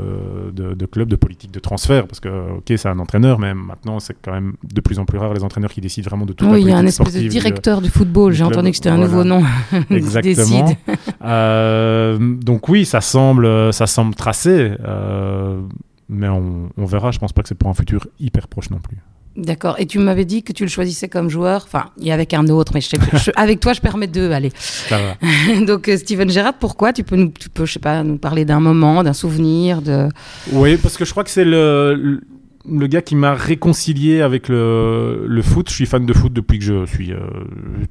de, 0.52 0.86
club, 0.86 1.10
de 1.10 1.16
politique 1.16 1.52
de 1.52 1.60
transfert? 1.60 2.08
Parce 2.08 2.20
que, 2.20 2.58
ok, 2.58 2.74
c'est 2.78 2.88
un 2.88 3.00
entraîneur, 3.00 3.40
mais 3.40 3.54
maintenant, 3.54 4.00
c'est 4.00 4.16
quand 4.22 4.32
même 4.32 4.54
de 4.64 4.82
plus 4.82 5.00
en 5.00 5.06
plus 5.06 5.18
rare 5.18 5.34
les 5.34 5.44
entraîneurs 5.44 5.72
qui 5.72 5.82
décident 5.82 6.08
vraiment 6.08 6.26
de 6.26 6.34
tout. 6.34 6.46
Oui, 6.46 6.62
il 6.62 6.68
y 6.68 6.72
a 6.72 6.78
un 6.78 6.86
espèce 6.86 7.14
de 7.14 7.28
directeur 7.28 7.82
du, 7.82 7.90
football. 7.90 8.34
J'ai 8.34 8.44
entendu 8.44 8.70
que 8.72 8.76
c'était 8.76 8.90
un 8.90 8.98
nouveau 8.98 9.24
nom. 9.24 9.44
Exactement. 9.90 10.76
euh, 11.24 12.18
donc 12.20 12.70
oui, 12.70 12.86
ça 12.86 13.02
semble, 13.02 13.74
ça 13.74 13.88
semble 13.88 14.14
tracé, 14.16 14.74
euh, 14.86 15.62
mais 16.10 16.30
on, 16.30 16.70
on 16.78 16.86
verra. 16.86 17.12
Je 17.12 17.20
pense 17.20 17.34
pas 17.34 17.42
que 17.42 17.48
c'est 17.48 17.56
pour 17.56 17.70
un 17.70 17.74
futur 17.74 18.08
hyper 18.20 18.48
proche 18.48 18.70
non 18.70 18.80
plus. 18.80 18.98
D'accord. 19.36 19.76
Et 19.80 19.86
tu 19.86 20.00
m'avais 20.00 20.24
dit 20.24 20.44
que 20.44 20.54
tu 20.54 20.64
le 20.64 20.70
choisissais 20.70 21.10
comme 21.10 21.30
joueur, 21.30 21.64
enfin, 21.66 21.90
et 22.02 22.14
avec 22.14 22.34
un 22.34 22.48
autre, 22.48 22.72
mais 22.74 22.80
je, 22.80 23.32
avec 23.36 23.60
toi, 23.60 23.74
je 23.74 23.82
permets 23.82 24.08
deux, 24.08 24.32
allez. 24.32 24.52
Ça 24.56 24.98
va. 24.98 25.62
Donc, 25.66 25.90
euh, 25.90 25.98
Steven 25.98 26.30
Gerrard, 26.30 26.54
pourquoi? 26.58 26.94
Tu 26.94 27.04
peux, 27.04 27.18
nous, 27.18 27.34
tu 27.38 27.50
peux, 27.50 27.66
je 27.66 27.74
sais 27.74 27.80
pas, 27.80 28.02
nous 28.04 28.18
parler 28.18 28.46
d'un 28.46 28.62
moment, 28.62 29.04
d'un 29.04 29.14
souvenir 29.14 29.82
de... 29.82 30.08
Oui, 30.54 30.78
parce 30.78 30.96
que 30.96 31.04
je 31.04 31.12
crois 31.12 31.26
que 31.26 31.30
c'est 31.30 31.44
le, 31.44 32.22
le, 32.66 32.88
gars 32.88 33.02
qui 33.02 33.18
m'a 33.18 33.34
réconcilié 33.34 34.22
avec 34.22 34.48
le, 34.48 35.26
le, 35.28 35.42
foot. 35.42 35.70
Je 35.70 35.76
suis 35.76 35.86
fan 35.86 36.06
de 36.06 36.14
foot 36.14 36.32
depuis 36.32 36.60
que 36.60 36.64
je 36.64 36.86
suis 36.86 37.12
euh, 37.12 37.20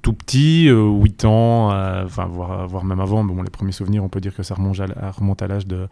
tout 0.00 0.14
petit, 0.14 0.70
8 0.70 0.70
euh, 0.70 1.28
ans, 1.28 1.66
enfin, 2.06 2.24
voire, 2.24 2.66
voire, 2.66 2.84
même 2.84 3.00
avant. 3.00 3.22
Bon, 3.22 3.42
les 3.42 3.50
premiers 3.50 3.72
souvenirs, 3.72 4.02
on 4.02 4.08
peut 4.08 4.20
dire 4.22 4.34
que 4.34 4.42
ça 4.42 4.54
remonte 4.54 4.80
à, 4.80 5.10
remonte 5.10 5.42
à 5.42 5.46
l'âge 5.46 5.66
de, 5.66 5.88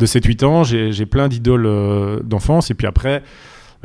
de 0.00 0.06
7-8 0.06 0.44
ans. 0.44 0.64
J'ai 0.64 1.06
plein 1.06 1.28
d'idoles 1.28 2.22
d'enfance. 2.24 2.72
Et 2.72 2.74
puis 2.74 2.88
après... 2.88 3.22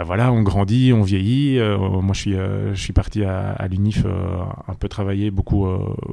Ben 0.02 0.06
voilà, 0.08 0.32
on 0.32 0.42
grandit, 0.42 0.94
on 0.94 1.04
vieillit. 1.04 1.60
Euh, 1.60 1.78
moi, 1.78 2.16
je 2.16 2.20
suis, 2.22 2.34
euh, 2.34 2.74
je 2.74 2.82
suis 2.82 2.92
parti 2.92 3.24
à, 3.24 3.52
à 3.52 3.68
l'UNIF 3.68 4.02
euh, 4.04 4.40
un 4.68 4.74
peu 4.74 4.90
travailler, 4.90 5.30
beaucoup, 5.30 5.68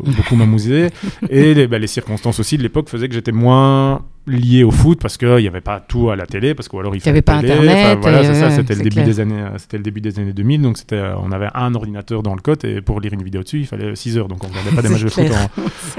beaucoup 0.04 0.36
m'amuser. 0.36 0.88
Et 1.30 1.54
les, 1.54 1.66
ben, 1.66 1.80
les, 1.80 1.86
circonstances 1.86 2.38
aussi 2.38 2.58
de 2.58 2.62
l'époque 2.62 2.90
faisaient 2.90 3.08
que 3.08 3.14
j'étais 3.14 3.32
moins 3.32 4.04
lié 4.28 4.64
au 4.64 4.70
foot 4.70 5.00
parce 5.00 5.16
qu'il 5.16 5.36
n'y 5.36 5.48
avait 5.48 5.60
pas 5.60 5.80
tout 5.80 6.10
à 6.10 6.16
la 6.16 6.26
télé, 6.26 6.54
parce 6.54 6.68
que 6.68 6.76
alors 6.76 6.94
il 6.94 7.02
n'y 7.02 7.08
avait 7.08 7.22
pas 7.22 7.36
Internet. 7.36 7.98
voilà, 8.00 8.24
c'est 8.24 8.34
ça, 8.34 8.50
c'était 8.50 8.74
le, 8.74 8.82
début 8.82 9.02
des 9.02 9.20
années, 9.20 9.44
c'était 9.56 9.76
le 9.76 9.82
début 9.82 10.00
des 10.00 10.18
années 10.18 10.32
2000, 10.32 10.62
donc 10.62 10.78
c'était, 10.78 11.02
on 11.20 11.32
avait 11.32 11.48
un 11.54 11.74
ordinateur 11.74 12.22
dans 12.22 12.34
le 12.34 12.40
code 12.40 12.64
et 12.64 12.80
pour 12.80 13.00
lire 13.00 13.12
une 13.12 13.22
vidéo 13.22 13.42
dessus, 13.42 13.60
il 13.60 13.66
fallait 13.66 13.94
6 13.94 14.18
heures, 14.18 14.28
donc 14.28 14.44
on 14.44 14.48
ne 14.48 14.52
regardait 14.52 14.76
pas 14.76 14.82
des 14.82 14.88
matchs 14.90 15.04
de 15.04 15.08
foot 15.08 15.26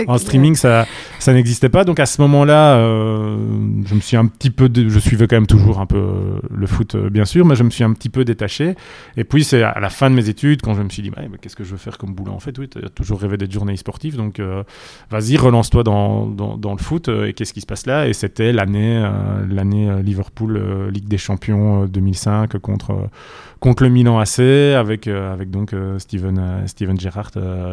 en, 0.07 0.17
streaming, 0.17 0.55
ça, 0.55 0.85
ça 1.19 1.33
n'existait 1.33 1.69
pas. 1.69 1.83
Donc 1.83 1.99
à 1.99 2.05
ce 2.05 2.21
moment-là, 2.21 2.75
euh, 2.75 3.37
je 3.85 3.95
me 3.95 4.01
suis 4.01 4.17
un 4.17 4.25
petit 4.25 4.49
peu, 4.49 4.69
je 4.75 4.99
suivais 4.99 5.27
quand 5.27 5.35
même 5.35 5.47
toujours 5.47 5.79
un 5.79 5.85
peu 5.85 6.39
le 6.53 6.67
foot, 6.67 6.95
euh, 6.95 7.09
bien 7.09 7.25
sûr, 7.25 7.45
mais 7.45 7.55
je 7.55 7.63
me 7.63 7.69
suis 7.69 7.83
un 7.83 7.93
petit 7.93 8.09
peu 8.09 8.25
détaché. 8.25 8.75
Et 9.17 9.23
puis 9.23 9.43
c'est 9.43 9.63
à 9.63 9.79
la 9.79 9.89
fin 9.89 10.09
de 10.09 10.15
mes 10.15 10.29
études, 10.29 10.61
quand 10.61 10.75
je 10.75 10.81
me 10.81 10.89
suis 10.89 11.01
dit, 11.01 11.09
bah, 11.09 11.21
qu'est-ce 11.41 11.55
que 11.55 11.63
je 11.63 11.71
veux 11.71 11.77
faire 11.77 11.97
comme 11.97 12.13
boulot 12.13 12.33
en 12.33 12.39
fait? 12.39 12.57
Oui, 12.57 12.69
tu 12.69 12.79
as 12.83 12.89
toujours 12.89 13.19
rêvé 13.19 13.37
d'être 13.37 13.51
journaliste 13.51 13.81
sportif, 13.81 14.15
donc 14.15 14.39
euh, 14.39 14.63
vas-y, 15.09 15.37
relance-toi 15.37 15.83
dans, 15.83 16.25
dans, 16.27 16.57
dans, 16.57 16.71
le 16.71 16.77
foot 16.77 17.09
et 17.09 17.33
qu'est-ce 17.33 17.53
qui 17.53 17.61
se 17.61 17.65
passe 17.65 17.85
là? 17.85 18.07
Et 18.07 18.13
c'était 18.19 18.51
l'année 18.51 19.01
l'année 19.49 20.03
Liverpool 20.03 20.89
Ligue 20.91 21.07
des 21.07 21.17
Champions 21.17 21.85
2005 21.85 22.57
contre 22.57 23.09
contre 23.59 23.83
le 23.83 23.89
Milan 23.89 24.19
AC 24.19 24.39
avec 24.39 25.07
avec 25.07 25.49
donc 25.49 25.75
Steven 25.97 26.63
Steven 26.65 26.99
Gerrard 26.99 27.31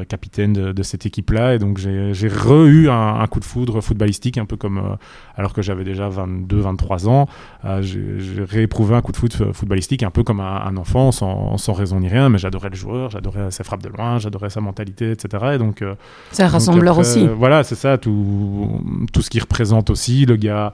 capitaine 0.09 0.53
de, 0.53 0.83
cette 0.83 1.07
équipe 1.07 1.31
là 1.31 1.55
et 1.55 1.59
donc 1.59 1.79
j'ai 1.79 2.13
j'ai 2.15 2.29
re-eu 2.29 2.89
un, 2.89 3.21
un, 3.21 3.27
coup 3.27 3.41
de 3.41 3.45
foudre 3.45 3.81
footballistique 3.81 4.39
un 4.39 4.47
peu 4.47 4.57
comme 4.57 4.97
alors 5.37 5.53
que 5.53 5.63
j'avais 5.63 5.85
déjà 5.85 6.09
22 6.09 6.59
23 6.59 7.09
ans. 7.09 7.29
J'ai 7.81 8.19
rééprouvé 8.43 8.97
un 8.97 9.03
coup 9.03 9.13
de 9.13 9.17
foot 9.17 9.53
footballistique 9.53 10.03
un 10.03 10.11
peu 10.11 10.23
comme 10.23 10.41
un, 10.41 10.77
enfant 10.77 11.13
sans, 11.13 11.57
sans 11.59 11.73
raison 11.73 12.01
ni 12.01 12.09
rien. 12.09 12.29
Mais 12.29 12.39
j'adorais 12.39 12.71
le 12.71 12.77
joueur 12.77 13.11
j'adorais 13.11 13.51
ses 13.51 13.65
frappes 13.65 13.83
de 13.83 13.89
loin 13.89 14.19
j'adorais 14.19 14.51
sa 14.51 14.61
mentalité 14.61 15.13
etc 15.13 15.45
et 15.55 15.59
donc 15.59 15.85
c'est 16.33 16.43
un 16.43 16.49
rassembleur 16.49 16.99
aussi. 16.99 17.27
voilà 17.27 17.63
c'est 17.63 17.75
ça 17.75 17.99
tout 17.99 18.81
tout 19.13 19.23
ce 19.23 19.31
qui 19.31 19.41
représente 19.41 19.91
aussi 19.91 20.27
le 20.27 20.37
gars 20.37 20.73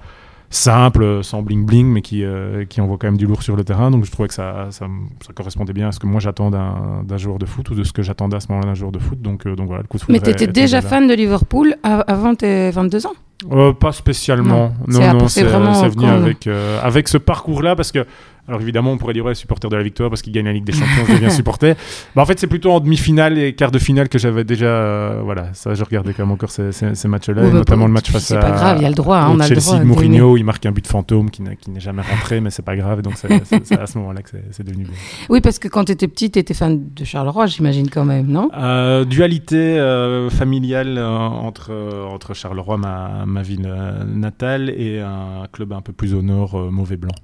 simple, 0.52 1.24
sans 1.24 1.42
bling 1.42 1.64
bling, 1.64 1.86
mais 1.86 2.02
qui, 2.02 2.22
euh, 2.24 2.64
qui 2.66 2.80
envoie 2.80 2.98
quand 2.98 3.06
même 3.06 3.16
du 3.16 3.26
lourd 3.26 3.42
sur 3.42 3.56
le 3.56 3.64
terrain. 3.64 3.90
Donc 3.90 4.04
je 4.04 4.10
trouvais 4.10 4.28
que 4.28 4.34
ça, 4.34 4.68
ça, 4.70 4.86
correspondait 5.34 5.72
bien 5.72 5.88
à 5.88 5.92
ce 5.92 5.98
que 5.98 6.06
moi 6.06 6.20
j'attends 6.20 6.50
d'un 6.50 7.16
joueur 7.16 7.38
de 7.38 7.46
foot 7.46 7.70
ou 7.70 7.74
de 7.74 7.84
ce 7.84 7.92
que 7.92 8.02
j'attendais 8.02 8.36
à 8.36 8.40
ce 8.40 8.48
moment-là 8.50 8.68
d'un 8.68 8.74
joueur 8.74 8.92
de 8.92 8.98
foot. 8.98 9.20
Donc, 9.20 9.46
euh, 9.46 9.56
donc 9.56 9.66
voilà, 9.66 9.82
le 9.82 9.88
coup 9.88 9.98
de 9.98 10.04
Mais 10.08 10.20
tu 10.20 10.30
étais 10.30 10.46
déjà 10.46 10.82
fan 10.82 11.08
de 11.08 11.14
Liverpool 11.14 11.74
avant 11.82 12.34
tes 12.34 12.70
22 12.70 13.06
ans? 13.06 13.12
Euh, 13.50 13.72
Pas 13.72 13.92
spécialement. 13.92 14.72
Non, 14.86 15.14
non, 15.14 15.28
c'est 15.28 15.42
venu 15.42 16.06
avec, 16.06 16.48
avec 16.82 17.08
ce 17.08 17.18
parcours-là 17.18 17.74
parce 17.74 17.90
que 17.90 18.06
alors 18.48 18.60
évidemment, 18.60 18.90
on 18.90 18.98
pourrait 18.98 19.14
dire 19.14 19.24
ouais, 19.24 19.36
supporter 19.36 19.68
de 19.68 19.76
la 19.76 19.84
victoire 19.84 20.10
parce 20.10 20.20
qu'il 20.20 20.32
gagne 20.32 20.46
la 20.46 20.52
Ligue 20.52 20.64
des 20.64 20.72
Champions, 20.72 21.04
je 21.06 21.12
deviens 21.12 21.30
supporter. 21.30 21.76
Bah, 22.14 22.22
en 22.22 22.26
fait, 22.26 22.38
c'est 22.38 22.46
plutôt 22.46 22.72
en 22.72 22.80
demi-finale 22.80 23.38
et 23.38 23.54
quart 23.54 23.70
de 23.70 23.78
finale 23.78 24.08
que 24.08 24.18
j'avais 24.18 24.44
déjà. 24.44 24.66
Euh, 24.66 25.20
voilà, 25.24 25.54
ça, 25.54 25.74
je 25.74 25.82
regardais 25.84 26.12
quand 26.12 26.24
même 26.24 26.32
encore 26.32 26.50
ces, 26.50 26.72
ces, 26.72 27.08
matchs-là, 27.08 27.50
notamment 27.50 27.86
le 27.86 27.92
match 27.92 28.10
face 28.10 28.30
à. 28.32 28.34
C'est 28.34 28.40
pas 28.40 28.50
grave, 28.50 28.76
il 28.78 28.82
y 28.82 28.86
a 28.86 28.88
le 28.88 28.94
droit. 28.94 29.18
Hein, 29.18 29.30
on 29.32 29.40
a 29.40 29.46
Chelsea, 29.46 29.60
le 29.60 29.84
droit 29.84 29.84
Mourinho, 29.84 30.36
il 30.36 30.42
marque 30.42 30.66
un 30.66 30.72
but 30.72 30.86
fantôme 30.86 31.30
qui 31.30 31.42
n'est 31.42 31.80
jamais 31.80 32.02
rentré, 32.02 32.40
mais 32.40 32.50
c'est 32.50 32.64
pas 32.64 32.76
grave. 32.76 33.02
Donc 33.02 33.14
c'est 33.16 33.78
à 33.78 33.86
ce 33.86 33.98
moment-là 33.98 34.22
que 34.22 34.30
c'est 34.50 34.64
devenu 34.64 34.84
bien. 34.84 34.94
Oui, 35.28 35.40
parce 35.40 35.58
que 35.58 35.68
quand 35.68 35.84
tu 35.84 35.92
étais 35.92 36.08
petit, 36.08 36.30
tu 36.30 36.38
étais 36.38 36.54
fan 36.54 36.80
de 36.94 37.04
Charleroi, 37.04 37.46
j'imagine 37.46 37.88
quand 37.88 38.04
même, 38.04 38.26
non? 38.26 38.50
Euh, 38.56 39.04
Dualité 39.04 39.56
euh, 39.56 40.28
familiale 40.28 40.98
entre, 40.98 41.72
entre 42.10 42.34
Charleroi, 42.34 42.76
ma, 42.76 43.24
ma 43.26 43.42
ville 43.42 43.72
natale, 44.06 44.70
et 44.70 45.00
un 45.00 45.46
club 45.52 45.72
un 45.72 45.80
peu 45.80 45.92
plus 45.92 46.14
au 46.14 46.22
nord, 46.22 46.70
Mauvais 46.70 46.96
Blanc. 46.96 47.14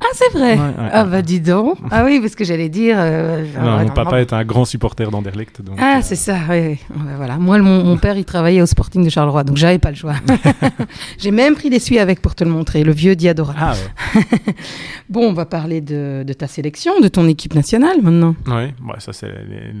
Ah, 0.00 0.06
c'est 0.12 0.32
vrai 0.32 0.58
Ah, 0.92 1.04
bah 1.04 1.22
dis 1.22 1.40
donc. 1.40 1.78
Ah 1.90 2.04
oui, 2.04 2.20
parce 2.20 2.34
que 2.34 2.44
j'allais 2.44 2.68
dire. 2.68 2.96
Euh, 2.98 3.44
non, 3.60 3.78
mon 3.78 3.88
papa 3.88 4.20
est 4.20 4.32
un 4.32 4.44
grand 4.44 4.64
supporter 4.64 5.10
d'Anderlecht. 5.10 5.60
Ah, 5.78 5.96
euh, 5.98 6.00
c'est 6.02 6.16
ça, 6.16 6.36
oui. 6.50 6.78
Voilà. 7.16 7.38
Moi, 7.38 7.58
mon, 7.58 7.96
père, 7.96 8.16
il 8.16 8.24
travaillait 8.24 8.62
au 8.62 8.66
Sporting 8.66 9.04
de 9.04 9.10
Charleroi, 9.10 9.44
donc 9.44 9.56
j'avais 9.56 9.78
pas 9.78 9.90
le 9.90 9.96
choix. 9.96 10.14
J'ai 11.18 11.30
même 11.30 11.54
pris 11.54 11.70
des 11.70 11.78
suies 11.78 11.98
avec 11.98 12.20
pour 12.20 12.34
te 12.34 12.44
le 12.44 12.50
montrer, 12.50 12.84
le 12.84 12.92
vieux 12.92 13.16
Diadora. 13.16 13.54
Ah, 13.58 13.74
bon, 15.08 15.28
on 15.28 15.32
va 15.32 15.46
parler 15.46 15.80
de, 15.80 16.24
ta 16.36 16.46
sélection, 16.46 17.00
de 17.00 17.08
ton 17.08 17.28
équipe 17.28 17.54
nationale 17.54 18.02
maintenant. 18.02 18.34
Oui, 18.46 18.72
bah, 18.80 18.96
ça, 18.98 19.12
c'est 19.12 19.32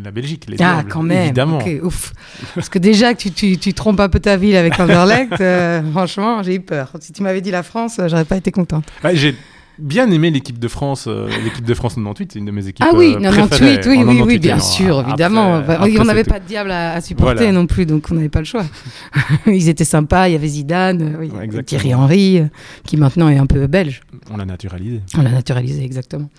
la 0.02 0.10
Belgique. 0.10 0.46
Les 0.48 0.56
ah, 0.60 0.82
quand 0.88 1.02
même. 1.02 1.24
Évidemment. 1.24 1.58
ouf. 1.82 2.12
Parce 2.54 2.68
que 2.68 2.78
déjà 2.78 3.14
que 3.14 3.28
tu, 3.28 3.58
tu, 3.58 3.74
trompes 3.74 4.00
un 4.00 4.08
peu 4.08 4.20
ta 4.20 4.36
ville 4.36 4.56
avec 4.56 4.78
Anderlecht, 4.78 5.32
euh, 5.40 5.82
franchement, 5.92 6.42
j'ai 6.42 6.54
eu 6.56 6.60
peur. 6.60 6.92
Si 7.00 7.12
tu 7.12 7.22
m'avais 7.22 7.40
dit 7.40 7.50
la 7.50 7.62
France, 7.62 8.00
j'aurais 8.06 8.24
pas 8.24 8.36
été 8.36 8.50
contente. 8.52 8.84
j'ai 9.12 9.34
bien 9.78 10.10
aimé 10.10 10.30
l'équipe 10.30 10.58
de 10.58 10.68
France. 10.68 11.06
Euh, 11.08 11.28
l'équipe 11.44 11.64
de 11.64 11.74
France 11.74 11.94
98, 11.94 12.32
c'est 12.32 12.38
une 12.38 12.44
de 12.44 12.50
mes 12.50 12.66
équipes. 12.66 12.86
Ah 12.88 12.94
oui, 12.94 13.16
98, 13.20 13.86
euh, 13.86 13.90
oui, 13.90 14.02
oui, 14.04 14.22
oui, 14.24 14.38
bien 14.38 14.58
sûr, 14.58 15.04
évidemment. 15.06 15.62
on 15.68 16.04
n'avait 16.04 16.24
pas 16.24 16.40
de 16.40 16.46
diable 16.46 16.70
à, 16.70 17.00
supporter 17.00 17.50
non 17.52 17.66
plus, 17.66 17.86
donc 17.86 18.06
on 18.10 18.14
n'avait 18.14 18.28
pas 18.28 18.40
le 18.40 18.44
choix. 18.44 18.64
Ils 19.46 19.68
étaient 19.68 19.84
sympas, 19.84 20.28
il 20.28 20.32
y 20.32 20.34
avait 20.36 20.48
Zidane, 20.48 21.18
Thierry 21.66 21.94
Henry, 21.94 22.38
euh, 22.38 22.46
qui 22.86 22.96
maintenant 22.96 23.28
est 23.28 23.38
un 23.38 23.46
peu 23.46 23.66
belge. 23.66 24.02
On 24.30 24.36
l'a 24.36 24.44
naturalisé. 24.44 25.00
On 25.16 25.22
l'a 25.22 25.30
naturalisé, 25.30 25.84
exactement. 25.84 26.30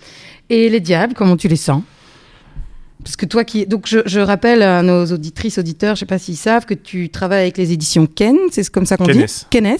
Et 0.48 0.68
les 0.68 0.80
diables, 0.80 1.14
comment 1.14 1.36
tu 1.36 1.48
les 1.48 1.56
sens? 1.56 1.82
Parce 3.02 3.16
que 3.16 3.26
toi 3.26 3.44
qui. 3.44 3.66
Donc, 3.66 3.86
je, 3.86 4.18
rappelle 4.18 4.62
à 4.62 4.82
nos 4.82 5.06
auditrices, 5.06 5.58
auditeurs, 5.58 5.94
je 5.94 5.98
ne 5.98 6.00
sais 6.00 6.06
pas 6.06 6.18
s'ils 6.18 6.36
savent, 6.36 6.64
que 6.64 6.74
tu 6.74 7.08
travailles 7.08 7.42
avec 7.42 7.56
les 7.56 7.72
éditions 7.72 8.06
Ken, 8.06 8.36
c'est 8.50 8.68
comme 8.68 8.86
ça 8.86 8.96
qu'on 8.96 9.06
dit? 9.06 9.24
Kenes. 9.48 9.76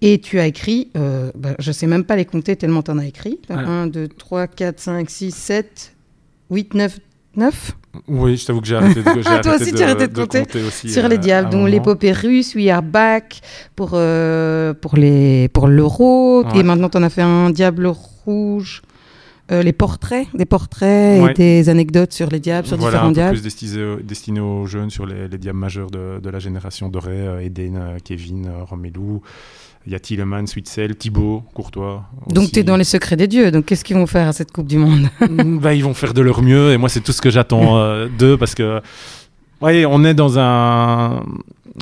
Et 0.00 0.20
tu 0.20 0.38
as 0.38 0.46
écrit, 0.46 0.90
euh, 0.96 1.32
bah, 1.34 1.54
je 1.58 1.70
ne 1.70 1.72
sais 1.72 1.86
même 1.86 2.04
pas 2.04 2.16
les 2.16 2.24
compter 2.24 2.54
tellement 2.56 2.82
tu 2.82 2.90
en 2.90 2.98
as 2.98 3.06
écrit. 3.06 3.40
1, 3.48 3.88
2, 3.88 4.08
3, 4.08 4.46
4, 4.46 4.78
5, 4.78 5.10
6, 5.10 5.34
7, 5.34 5.94
8, 6.50 6.74
9, 6.74 6.98
9 7.36 7.72
Oui, 8.06 8.36
je 8.36 8.46
t'avoue 8.46 8.60
que 8.60 8.66
j'ai 8.66 8.76
arrêté 8.76 9.02
de, 9.02 9.22
Toi 9.42 9.56
aussi, 9.56 9.72
tu 9.72 9.82
as 9.82 9.86
arrêté 9.86 10.06
de, 10.06 10.14
compter, 10.14 10.44
sur 10.70 11.08
les 11.08 11.16
euh, 11.16 11.18
diables. 11.18 11.50
Donc, 11.50 11.68
l'épopée 11.68 12.12
russe, 12.12 12.54
We 12.54 12.68
Are 12.68 12.82
Back 12.82 13.40
pour, 13.74 13.90
euh, 13.94 14.72
pour 14.74 14.96
l'euro. 14.96 16.44
Pour 16.44 16.56
et 16.56 16.62
maintenant, 16.62 16.88
tu 16.88 16.98
en 16.98 17.02
as 17.02 17.10
fait 17.10 17.22
un 17.22 17.50
Diable 17.50 17.88
Rouge. 17.88 18.82
Euh, 19.50 19.62
les 19.62 19.72
portraits, 19.72 20.26
des 20.34 20.44
portraits 20.44 21.30
et 21.30 21.32
des 21.32 21.68
anecdotes 21.70 22.12
sur 22.12 22.28
les 22.28 22.38
diables, 22.38 22.68
sur 22.68 22.76
différents 22.76 23.10
diables. 23.10 23.32
plus 23.32 23.42
destiné, 23.42 23.96
destiné, 24.02 24.40
aux 24.40 24.66
jeunes 24.66 24.90
sur 24.90 25.06
les, 25.06 25.26
diables 25.26 25.58
majeurs 25.58 25.90
de, 25.90 26.20
de, 26.20 26.28
la 26.28 26.38
génération 26.38 26.90
dorée, 26.90 27.26
euh, 27.26 27.40
Eden, 27.40 27.76
euh, 27.76 27.96
Kevin, 28.04 28.50
Romelu. 28.68 29.20
Il 29.86 29.92
y 29.92 29.94
a 29.94 29.98
Tilleman, 29.98 30.46
Switzel, 30.46 30.96
Thibaut, 30.96 31.42
Courtois. 31.54 32.04
Donc 32.28 32.52
tu 32.52 32.60
es 32.60 32.62
dans 32.62 32.76
les 32.76 32.84
secrets 32.84 33.16
des 33.16 33.26
dieux. 33.26 33.50
Donc 33.50 33.66
qu'est-ce 33.66 33.84
qu'ils 33.84 33.96
vont 33.96 34.06
faire 34.06 34.28
à 34.28 34.32
cette 34.32 34.52
Coupe 34.52 34.66
du 34.66 34.78
Monde 34.78 35.08
mm, 35.20 35.58
bah, 35.58 35.74
Ils 35.74 35.84
vont 35.84 35.94
faire 35.94 36.14
de 36.14 36.20
leur 36.20 36.42
mieux 36.42 36.72
et 36.72 36.76
moi 36.76 36.88
c'est 36.88 37.00
tout 37.00 37.12
ce 37.12 37.22
que 37.22 37.30
j'attends 37.30 37.78
d'eux 38.18 38.36
parce 38.36 38.54
que 38.54 38.80
oui, 39.60 39.84
on 39.86 40.04
est 40.04 40.14
dans 40.14 40.38
un 40.38 41.22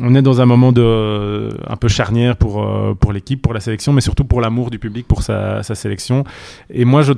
on 0.03 0.15
est 0.15 0.23
dans 0.23 0.41
un 0.41 0.47
moment 0.47 0.73
de 0.73 1.49
un 1.67 1.76
peu 1.76 1.88
charnière 1.88 2.37
pour 2.37 2.67
pour 3.00 3.12
l'équipe, 3.12 3.43
pour 3.43 3.55
la 3.55 3.61
sélection, 3.61 3.93
mais 3.93 4.00
surtout 4.00 4.25
pour 4.25 4.41
l'amour 4.41 4.71
du 4.71 4.79
public 4.79 5.07
pour 5.07 5.23
sa, 5.23 5.62
sa 5.62 5.75
sélection. 5.75 6.25
Et 6.71 6.85
moi 6.85 7.03
je 7.03 7.12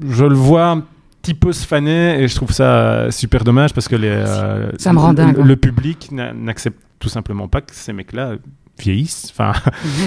je 0.00 0.24
le 0.24 0.34
vois 0.34 0.68
un 0.68 0.84
petit 1.20 1.34
peu 1.34 1.52
se 1.52 1.66
faner 1.66 2.20
et 2.20 2.28
je 2.28 2.34
trouve 2.34 2.52
ça 2.52 3.10
super 3.10 3.44
dommage 3.44 3.74
parce 3.74 3.88
que 3.88 3.96
les, 3.96 4.08
euh, 4.08 4.70
ça 4.78 4.92
me 4.92 4.98
rend 4.98 5.12
dingue. 5.12 5.36
le 5.36 5.56
public 5.56 6.10
n'accepte 6.12 6.78
tout 6.98 7.08
simplement 7.08 7.48
pas 7.48 7.60
que 7.60 7.74
ces 7.74 7.92
mecs-là 7.92 8.34
vieillissent, 8.80 9.32
enfin, 9.32 9.52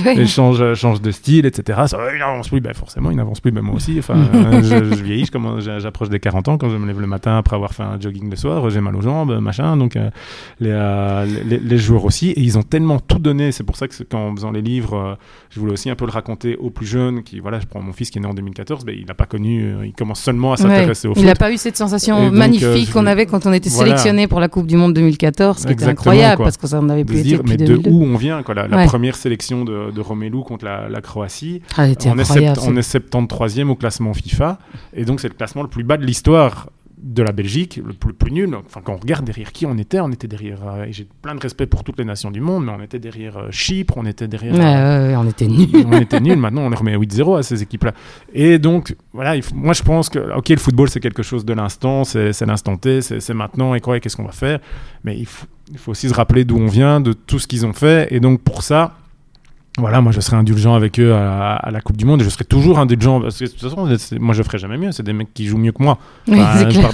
ils 0.16 0.28
changent, 0.28 0.74
changent, 0.74 1.02
de 1.02 1.12
style, 1.12 1.46
etc. 1.46 1.84
Ça, 1.88 1.98
ils 2.14 2.20
n'avancent 2.20 2.50
plus, 2.50 2.62
ben 2.62 2.74
forcément, 2.74 3.12
ils 3.12 3.18
n'avancent 3.18 3.40
plus, 3.40 3.52
ben 3.52 3.62
moi 3.62 3.76
aussi. 3.76 3.96
Enfin, 4.00 4.16
je, 4.62 4.84
je, 4.96 5.04
vieillis, 5.04 5.30
j'approche 5.80 6.10
des 6.10 6.20
40 6.20 6.48
ans 6.48 6.58
quand 6.58 6.70
je 6.70 6.78
me 6.78 6.86
lève 6.86 7.00
le 7.00 7.08
matin 7.08 7.38
après 7.38 7.56
avoir 7.56 7.74
fait 7.74 7.84
un 7.84 8.00
jogging 8.00 8.30
le 8.30 8.36
soir, 8.36 8.70
j'ai 8.70 8.82
mal 8.82 8.96
aux 8.96 9.02
jambes, 9.02 9.40
machin. 9.40 9.78
Donc, 9.78 9.96
euh, 9.96 10.10
euh, 10.62 11.26
les, 11.46 11.58
les, 11.58 11.78
joueurs 11.78 12.06
aussi, 12.06 12.30
et 12.30 12.40
ils 12.40 12.58
ont 12.58 12.64
tellement 12.64 13.00
tout 13.00 13.20
donné. 13.20 13.52
C'est 13.52 13.64
pour 13.64 13.76
ça 13.76 13.88
que 13.88 13.94
en 14.16 14.36
faisant 14.36 14.52
les 14.52 14.62
livres, 14.62 14.96
euh, 14.96 15.16
je 15.50 15.60
voulais 15.60 15.74
aussi 15.74 15.90
un 15.90 15.96
peu 15.96 16.06
le 16.06 16.12
raconter 16.12 16.56
aux 16.58 16.70
plus 16.70 16.86
jeunes. 16.86 17.24
Qui, 17.24 17.40
voilà, 17.40 17.60
je 17.60 17.66
prends 17.66 17.82
mon 17.82 17.94
fils 17.94 18.10
qui 18.10 18.20
est 18.20 18.22
né 18.22 18.28
en 18.28 18.34
2014, 18.34 18.86
ben, 18.86 18.96
il 18.98 19.06
n'a 19.06 19.14
pas 19.14 19.26
connu, 19.26 19.74
il 19.86 19.94
commence 19.94 20.22
seulement 20.22 20.54
à 20.54 20.58
s'intéresser 20.58 21.08
au 21.08 21.14
foot. 21.14 21.22
Il 21.22 21.26
n'a 21.26 21.36
pas 21.36 21.52
eu 21.52 21.58
cette 21.58 21.78
sensation 21.78 22.32
magnifique 22.32 22.92
qu'on 22.92 23.06
avait 23.06 23.26
quand 23.26 23.46
on 23.46 23.54
était 23.54 23.70
sélectionné 23.70 24.28
pour 24.28 24.40
la 24.40 24.50
Coupe 24.50 24.68
du 24.68 24.78
Monde 24.78 24.94
2014, 24.94 25.60
ce 25.60 25.68
qui 25.68 25.74
était 25.74 25.86
incroyable 25.86 26.44
parce 26.44 26.58
que 26.58 26.68
ça 26.68 26.82
n'avait 26.82 27.06
plus 27.06 27.20
été 27.20 27.40
Mais 27.44 27.58
de 27.58 27.76
où 27.76 28.04
on 28.04 28.18
vient, 28.18 28.44
quoi, 28.44 28.63
la, 28.68 28.86
première 28.86 29.16
sélection 29.16 29.66
de, 29.66 29.92
de 29.92 30.02
Romelu 30.02 30.44
contre 30.44 30.66
la, 30.66 31.02
Croatie. 31.02 31.62
Ah, 31.78 31.84
on, 31.84 31.88
est 31.88 32.08
on, 32.08 32.76
est 32.76 32.98
73e 32.98 33.68
au 33.68 33.76
classement 33.76 34.14
FIFA. 34.14 34.60
Et 34.94 35.06
donc, 35.06 35.20
c'est 35.20 35.30
le 35.30 35.34
classement 35.34 35.62
le 35.62 35.68
plus 35.68 35.84
bas 35.84 35.98
de 35.98 36.06
l'histoire 36.06 36.70
de 37.04 37.22
la 37.22 37.34
Belgique, 37.34 37.82
le 37.86 37.94
plus, 37.94 38.32
nul. 38.32 38.56
Enfin, 38.56 38.82
quand 38.84 38.94
on 38.94 38.98
regarde 38.98 39.26
derrière 39.26 39.52
qui 39.52 39.66
on 39.66 39.78
était, 39.78 40.00
on 40.00 40.10
était 40.12 40.28
derrière. 40.28 40.66
Euh, 40.66 40.86
et 40.86 40.94
j'ai 40.94 41.06
plein 41.22 41.36
de 41.36 41.40
respect 41.40 41.68
pour 41.68 41.84
toutes 41.84 42.00
les 42.00 42.06
nations 42.06 42.32
du 42.32 42.40
monde, 42.40 42.66
mais 42.66 42.72
on 42.72 42.82
était 42.82 43.00
derrière 43.00 43.38
euh, 43.38 43.52
Chypre, 43.52 43.96
on 43.98 44.06
était 44.06 44.28
derrière. 44.28 44.56
Euh, 44.56 45.16
on 45.18 45.28
était 45.28 45.48
nuls. 45.48 45.86
on 45.86 45.98
était 46.00 46.22
nuls. 46.22 46.38
Maintenant, 46.38 46.62
on 46.62 46.70
les 46.70 46.78
remet 46.78 46.94
à 46.94 46.98
8-0 46.98 47.40
à 47.40 47.44
ces 47.44 47.62
équipes-là. 47.62 47.94
Et 48.34 48.58
donc, 48.58 48.96
voilà, 49.12 49.36
moi 49.54 49.74
je 49.74 49.84
pense 49.84 50.10
que, 50.10 50.20
ok, 50.36 50.50
le 50.50 50.58
football 50.58 50.90
c'est 50.90 51.02
quelque 51.02 51.24
chose 51.24 51.44
de 51.44 51.54
l'instant, 51.54 52.06
c'est 52.06 52.46
l'instant 52.46 52.78
T, 52.78 53.02
c'est 53.02 53.34
maintenant, 53.34 53.76
et 53.76 53.82
quoi, 53.82 54.00
qu'est-ce 54.00 54.16
qu'on 54.16 54.26
va 54.26 54.32
faire? 54.32 54.60
Mais 55.04 55.18
il 55.18 55.26
faut, 55.26 55.46
il 55.72 55.78
faut 55.78 55.92
aussi 55.92 56.08
se 56.08 56.14
rappeler 56.14 56.46
d'où 56.46 56.58
on 56.58 56.68
vient, 56.68 57.02
de 57.02 57.14
tout 57.14 57.40
ce 57.40 57.48
qu'ils 57.48 57.66
ont 57.66 57.74
fait. 57.74 58.08
Et 58.12 58.20
donc, 58.20 58.42
pour 58.42 58.64
ça, 58.64 58.96
voilà, 59.80 60.02
moi 60.02 60.12
je 60.12 60.20
serai 60.20 60.38
indulgent 60.38 60.76
avec 60.76 61.00
eux 61.00 61.14
à, 61.16 61.70
la 61.72 61.82
Coupe 61.82 61.98
du 61.98 62.06
Monde 62.06 62.22
et 62.22 62.24
je 62.24 62.30
serai 62.30 62.46
toujours 62.46 62.78
indulgent 62.78 63.20
parce 63.20 63.40
que 63.40 63.46
de 63.46 63.50
toute 63.50 63.60
façon, 63.60 63.90
moi 64.20 64.36
je 64.36 64.44
ferai 64.44 64.60
jamais 64.60 64.78
mieux. 64.78 64.92
C'est 64.92 65.02
des 65.02 65.14
mecs 65.14 65.34
qui 65.34 65.48
jouent 65.48 65.58
mieux 65.58 65.72
que 65.72 65.82
moi, 65.82 65.98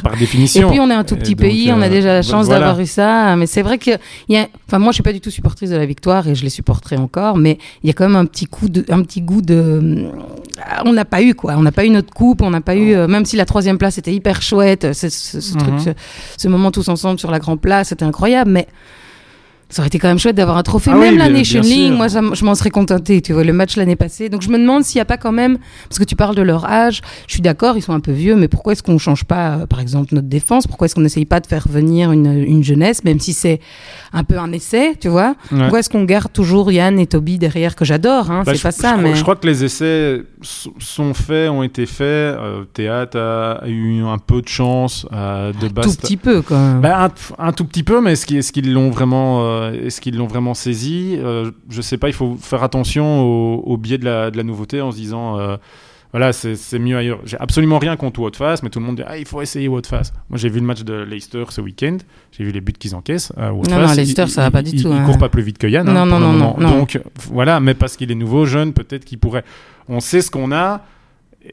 par, 0.01 0.15
définition. 0.17 0.69
Et 0.69 0.71
puis 0.71 0.79
on 0.79 0.89
est 0.89 0.93
un 0.93 1.03
tout 1.03 1.17
petit 1.17 1.35
pays, 1.35 1.73
on 1.73 1.81
a 1.81 1.87
euh, 1.87 1.89
déjà 1.89 2.13
la 2.13 2.21
chance 2.21 2.47
d'avoir 2.47 2.79
eu 2.79 2.85
ça. 2.85 3.35
Mais 3.35 3.47
c'est 3.47 3.63
vrai 3.63 3.79
que, 3.79 3.91
y 4.29 4.37
a... 4.37 4.47
enfin 4.67 4.79
moi 4.79 4.91
je 4.91 4.95
suis 4.95 5.03
pas 5.03 5.11
du 5.11 5.19
tout 5.19 5.29
supportrice 5.29 5.71
de 5.71 5.75
la 5.75 5.85
victoire 5.85 6.25
et 6.29 6.35
je 6.35 6.43
les 6.43 6.49
supporterai 6.49 6.95
encore, 6.95 7.37
mais 7.37 7.57
il 7.83 7.87
y 7.87 7.89
a 7.89 7.93
quand 7.93 8.07
même 8.07 8.15
un 8.15 8.25
petit 8.25 8.45
coup 8.45 8.69
de, 8.69 8.85
un 8.87 9.01
petit 9.03 9.21
goût 9.21 9.41
de, 9.41 10.07
on 10.85 10.93
n'a 10.93 11.05
pas 11.05 11.21
eu 11.21 11.35
quoi, 11.35 11.55
on 11.57 11.63
n'a 11.63 11.73
pas 11.73 11.83
eu 11.83 11.89
notre 11.89 12.13
coupe, 12.13 12.41
on 12.41 12.49
n'a 12.49 12.61
pas 12.61 12.77
eu, 12.77 12.93
euh, 12.93 13.09
même 13.09 13.25
si 13.25 13.35
la 13.35 13.45
troisième 13.45 13.77
place 13.77 13.97
était 13.97 14.13
hyper 14.13 14.41
chouette, 14.41 14.93
ce, 14.93 15.09
ce, 15.09 15.57
truc, 15.57 15.73
mhm. 15.73 15.79
ce, 15.79 15.89
ce 16.37 16.47
moment 16.47 16.71
tous 16.71 16.87
ensemble 16.87 17.19
sur 17.19 17.29
la 17.29 17.39
grande 17.39 17.59
place, 17.59 17.89
c'était 17.89 18.05
incroyable, 18.05 18.51
mais 18.51 18.67
Ça 19.71 19.81
aurait 19.83 19.87
été 19.87 19.99
quand 19.99 20.07
même 20.07 20.17
chouette 20.17 20.35
d'avoir 20.35 20.57
un 20.57 20.63
trophée. 20.63 20.89
Ah 20.91 20.97
oui, 20.97 21.09
même 21.09 21.17
la 21.19 21.29
bien- 21.29 21.37
Nation 21.37 21.61
League, 21.61 21.93
moi, 21.93 22.09
ça 22.09 22.21
je 22.33 22.43
m'en 22.43 22.55
serais 22.55 22.71
contentée. 22.71 23.21
Tu 23.21 23.33
vois, 23.33 23.43
le 23.43 23.53
match 23.53 23.75
l'année 23.77 23.95
passée. 23.95 24.27
Donc, 24.29 24.41
je 24.41 24.49
me 24.49 24.57
demande 24.57 24.83
s'il 24.83 24.97
n'y 24.97 25.01
a 25.01 25.05
pas 25.05 25.17
quand 25.17 25.31
même. 25.31 25.59
Parce 25.87 25.99
que 25.99 26.03
tu 26.05 26.15
parles 26.15 26.35
de 26.35 26.41
leur 26.41 26.65
âge. 26.65 27.01
Je 27.27 27.33
suis 27.33 27.41
d'accord, 27.41 27.77
ils 27.77 27.81
sont 27.83 27.93
un 27.93 27.99
peu 27.99 28.11
vieux, 28.11 28.35
mais 28.35 28.47
pourquoi 28.47 28.73
est-ce 28.73 28.81
qu'on 28.81 28.93
ne 28.93 28.97
change 28.97 29.25
pas, 29.25 29.51
euh, 29.57 29.65
par 29.67 29.79
exemple, 29.79 30.15
notre 30.15 30.27
défense? 30.27 30.65
Pourquoi 30.65 30.85
est-ce 30.85 30.95
qu'on 30.95 31.01
n'essaye 31.01 31.25
pas 31.25 31.39
de 31.39 31.45
faire 31.47 31.67
venir 31.69 32.11
une, 32.11 32.25
une 32.43 32.63
jeunesse, 32.63 33.03
même 33.03 33.19
si 33.19 33.31
c'est 33.33 33.59
un 34.11 34.23
peu 34.23 34.39
un 34.39 34.51
essai, 34.53 34.95
tu 34.99 35.07
vois? 35.07 35.35
Ouais. 35.51 35.59
Pourquoi 35.59 35.79
est-ce 35.79 35.89
qu'on 35.91 36.03
garde 36.03 36.33
toujours 36.33 36.71
Yann 36.71 36.97
et 36.97 37.05
Toby 37.05 37.37
derrière, 37.37 37.75
que 37.75 37.85
j'adore 37.85 38.31
hein, 38.31 38.41
Bah, 38.45 38.53
C'est 38.53 38.57
je- 38.57 38.63
pas 38.63 38.71
je 38.71 38.75
ça, 38.75 38.91
crois- 38.93 39.03
mais. 39.03 39.15
Je 39.15 39.21
crois 39.21 39.35
que 39.35 39.45
les 39.45 39.63
essais 39.63 40.23
sont 40.79 41.13
faits, 41.13 41.49
ont 41.49 41.61
été 41.63 41.85
faits. 41.85 41.99
Euh, 42.07 42.63
Théâtre 42.73 43.19
a 43.19 43.67
eu 43.67 44.01
un 44.03 44.17
peu 44.17 44.41
de 44.41 44.47
chance. 44.47 45.05
euh, 45.13 45.53
de 45.53 45.67
tout 45.67 45.73
Bast 45.73 46.01
petit 46.01 46.17
peu, 46.17 46.41
quand 46.41 46.57
même. 46.57 46.81
Bah, 46.81 47.05
un, 47.37 47.47
un 47.47 47.51
tout 47.51 47.65
petit 47.65 47.83
peu, 47.83 48.01
mais 48.01 48.13
est-ce 48.13 48.25
qu'ils 48.25 48.37
est-ce 48.37 48.51
qu'ils 48.51 48.73
l'ont 48.73 48.89
vraiment, 48.89 49.41
euh, 49.43 49.58
est-ce 49.73 50.01
qu'ils 50.01 50.17
l'ont 50.17 50.27
vraiment 50.27 50.53
saisi 50.53 51.15
Euh, 51.19 51.51
Je 51.69 51.81
sais 51.81 51.97
pas. 51.97 52.07
Il 52.07 52.13
faut 52.13 52.35
faire 52.39 52.63
attention 52.63 53.21
au, 53.21 53.63
au 53.65 53.77
biais 53.77 53.97
de 53.97 54.05
la, 54.05 54.31
de 54.31 54.37
la 54.37 54.43
nouveauté 54.43 54.81
en 54.81 54.91
se 54.91 54.97
disant, 54.97 55.37
euh, 55.39 55.57
voilà, 56.11 56.33
c'est 56.33 56.79
mieux 56.79 56.97
ailleurs. 56.97 57.19
J'ai 57.25 57.37
absolument 57.39 57.77
rien 57.77 57.95
contre 57.95 58.19
Watfast, 58.21 58.63
mais 58.63 58.69
tout 58.71 58.79
le 58.79 58.85
monde 58.85 58.95
dit, 58.95 59.03
ah, 59.05 59.17
il 59.17 59.25
faut 59.27 59.41
essayer 59.41 59.67
Watfast. 59.67 60.13
Moi, 60.29 60.39
j'ai 60.39 60.49
vu 60.49 60.59
le 60.59 60.65
match 60.65 60.81
de 60.83 60.93
Leicester 61.03 61.43
ce 61.49 61.61
week-end. 61.61 61.97
J'ai 62.31 62.43
vu 62.43 62.51
les 62.51 62.61
buts 62.61 62.73
qu'ils 62.73 62.95
encaissent. 62.95 63.31
Watfast. 63.37 63.69
non, 63.69 63.93
Leicester, 63.93 64.23
Il- 64.23 64.29
ça 64.29 64.41
va 64.41 64.51
pas 64.51 64.63
du 64.63 64.71
il- 64.71 64.81
tout, 64.81 64.89
Il 64.89 64.93
hein. 64.97 65.05
court 65.05 65.17
pas 65.19 65.29
plus 65.29 65.43
vite 65.43 65.57
que 65.59 65.67
Yann. 65.67 65.85
Non, 65.85 65.95
hein, 65.95 66.05
non, 66.07 66.19
non, 66.19 66.33
non, 66.33 66.55
non. 66.59 66.77
Donc 66.79 66.99
voilà, 67.31 67.59
mais 67.59 67.75
parce 67.75 67.95
qu'il 67.95 68.11
est 68.11 68.15
nouveau, 68.15 68.45
jeune, 68.45 68.73
peut-être 68.73 69.05
qu'il 69.05 69.19
pourrait. 69.19 69.43
On 69.87 69.99
sait 69.99 70.21
ce 70.21 70.31
qu'on 70.31 70.51
a. 70.51 70.81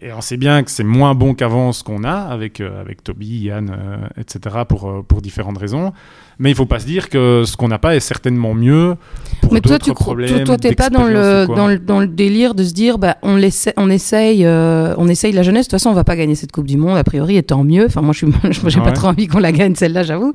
Et 0.00 0.12
on 0.12 0.20
sait 0.20 0.36
bien 0.36 0.62
que 0.64 0.70
c'est 0.70 0.82
moins 0.84 1.14
bon 1.14 1.32
qu'avant 1.34 1.72
ce 1.72 1.84
qu'on 1.84 2.02
a 2.02 2.12
avec, 2.12 2.60
euh, 2.60 2.80
avec 2.80 3.04
Toby, 3.04 3.38
Yann, 3.44 3.70
euh, 3.70 3.96
etc. 4.20 4.56
Pour, 4.68 4.88
euh, 4.90 5.02
pour 5.06 5.22
différentes 5.22 5.58
raisons. 5.58 5.92
Mais 6.38 6.50
il 6.50 6.54
faut 6.54 6.66
pas 6.66 6.80
se 6.80 6.86
dire 6.86 7.08
que 7.08 7.44
ce 7.46 7.56
qu'on 7.56 7.68
n'a 7.68 7.78
pas 7.78 7.96
est 7.96 8.00
certainement 8.00 8.52
mieux. 8.52 8.96
Pour 9.40 9.52
Mais 9.54 9.60
toi, 9.60 9.78
tu 9.78 9.92
crois, 9.92 10.04
problèmes 10.06 10.44
toi, 10.44 10.58
t'es 10.58 10.74
pas 10.74 10.90
dans 10.90 11.04
le, 11.04 11.46
dans 11.46 11.66
le 11.66 11.78
dans 11.78 11.98
le 12.00 12.06
délire 12.06 12.54
de 12.54 12.62
se 12.64 12.72
dire, 12.74 12.98
bah, 12.98 13.16
on 13.22 13.36
l'essaie, 13.36 13.72
on 13.78 13.88
essaye, 13.88 14.44
euh, 14.44 14.94
on 14.98 15.08
essaye 15.08 15.32
la 15.32 15.42
jeunesse. 15.42 15.66
De 15.66 15.70
toute 15.70 15.78
façon, 15.80 15.90
on 15.90 15.94
va 15.94 16.04
pas 16.04 16.16
gagner 16.16 16.34
cette 16.34 16.52
Coupe 16.52 16.66
du 16.66 16.76
Monde 16.76 16.96
a 16.98 17.04
priori, 17.04 17.36
et 17.36 17.42
tant 17.42 17.64
mieux. 17.64 17.86
Enfin, 17.86 18.02
moi, 18.02 18.12
je 18.12 18.18
suis, 18.26 18.26
j'ai 18.70 18.78
Ouais. 18.80 18.84
pas 18.84 18.92
trop 18.92 19.08
envie 19.08 19.28
qu'on 19.28 19.38
la 19.38 19.52
gagne 19.52 19.74
celle-là, 19.74 20.02
j'avoue. 20.02 20.34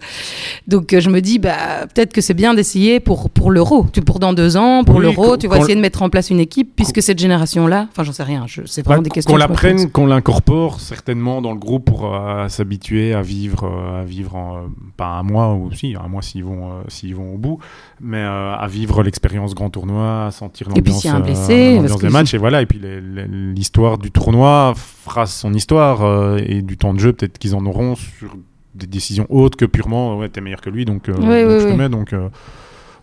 Donc, 0.67 0.93
euh, 0.93 0.99
je 0.99 1.09
me 1.09 1.21
dis, 1.21 1.37
bah, 1.39 1.85
peut-être 1.93 2.13
que 2.13 2.21
c'est 2.21 2.33
bien 2.33 2.53
d'essayer 2.53 2.99
pour 2.99 3.29
pour 3.29 3.51
l'Euro, 3.51 3.85
tu 3.93 4.01
pour 4.01 4.19
dans 4.19 4.33
deux 4.33 4.57
ans, 4.57 4.83
pour 4.83 4.95
Oui, 4.95 5.03
l'Euro, 5.03 5.37
tu 5.37 5.47
vas 5.47 5.57
essayer 5.59 5.75
de 5.75 5.81
mettre 5.81 6.01
en 6.01 6.09
place 6.09 6.29
une 6.29 6.39
équipe, 6.39 6.71
puisque 6.75 7.01
cette 7.01 7.19
génération-là, 7.19 7.87
enfin, 7.91 8.03
j'en 8.03 8.11
sais 8.13 8.23
rien. 8.23 8.45
Je, 8.47 8.61
c'est 8.65 8.81
Bah, 8.83 8.89
vraiment 8.89 9.03
des 9.03 9.09
questions. 9.11 9.31
qu'on 9.31 9.35
que 9.35 9.39
l'apprenne, 9.47 9.75
pose. 9.77 9.91
qu'on 9.91 10.05
l'incorpore 10.07 10.79
certainement 10.79 11.41
dans 11.41 11.51
le 11.51 11.59
groupe 11.59 11.85
pour 11.85 12.11
euh, 12.15 12.47
s'habituer 12.49 13.13
à 13.13 13.21
vivre, 13.21 13.69
à 13.99 14.03
vivre 14.03 14.35
en, 14.35 14.61
pas 14.97 15.07
un 15.07 15.23
mois 15.23 15.53
ou 15.53 15.69
aussi 15.95 16.05
un 16.05 16.07
mois 16.07 16.21
s'ils 16.21 16.43
vont, 16.43 16.71
euh, 16.71 16.81
s'ils 16.87 17.15
vont 17.15 17.33
au 17.33 17.37
bout, 17.37 17.59
mais 17.99 18.17
euh, 18.17 18.55
à 18.55 18.67
vivre 18.67 19.03
l'expérience 19.03 19.53
grand 19.55 19.69
tournoi, 19.69 20.27
à 20.27 20.31
sentir 20.31 20.69
l'ambiance, 20.69 21.05
euh, 21.05 21.97
des 21.97 22.09
matchs 22.09 22.33
et 22.33 22.37
voilà. 22.37 22.61
Et 22.61 22.65
puis 22.65 22.79
l'histoire 22.81 23.97
du 23.97 24.11
tournoi 24.11 24.73
fera 24.75 25.25
son 25.25 25.53
histoire 25.53 26.37
et 26.37 26.61
du 26.61 26.77
temps 26.77 26.93
de 26.93 26.99
jeu 26.99 27.13
peut-être 27.13 27.37
qu'ils 27.37 27.55
en 27.55 27.65
auront 27.65 27.95
sur 27.95 28.35
des 28.75 28.87
décisions 28.87 29.25
autres 29.29 29.57
que 29.57 29.65
purement 29.65 30.17
ouais 30.17 30.29
t'es 30.29 30.39
meilleur 30.39 30.61
que 30.61 30.69
lui 30.69 30.85
donc, 30.85 31.03
Oui, 31.07 31.13
donc 31.13 31.25
oui, 31.25 31.59
je 31.59 31.65
te 31.65 31.71
oui. 31.71 31.77
mets 31.77 31.89
donc 31.89 32.15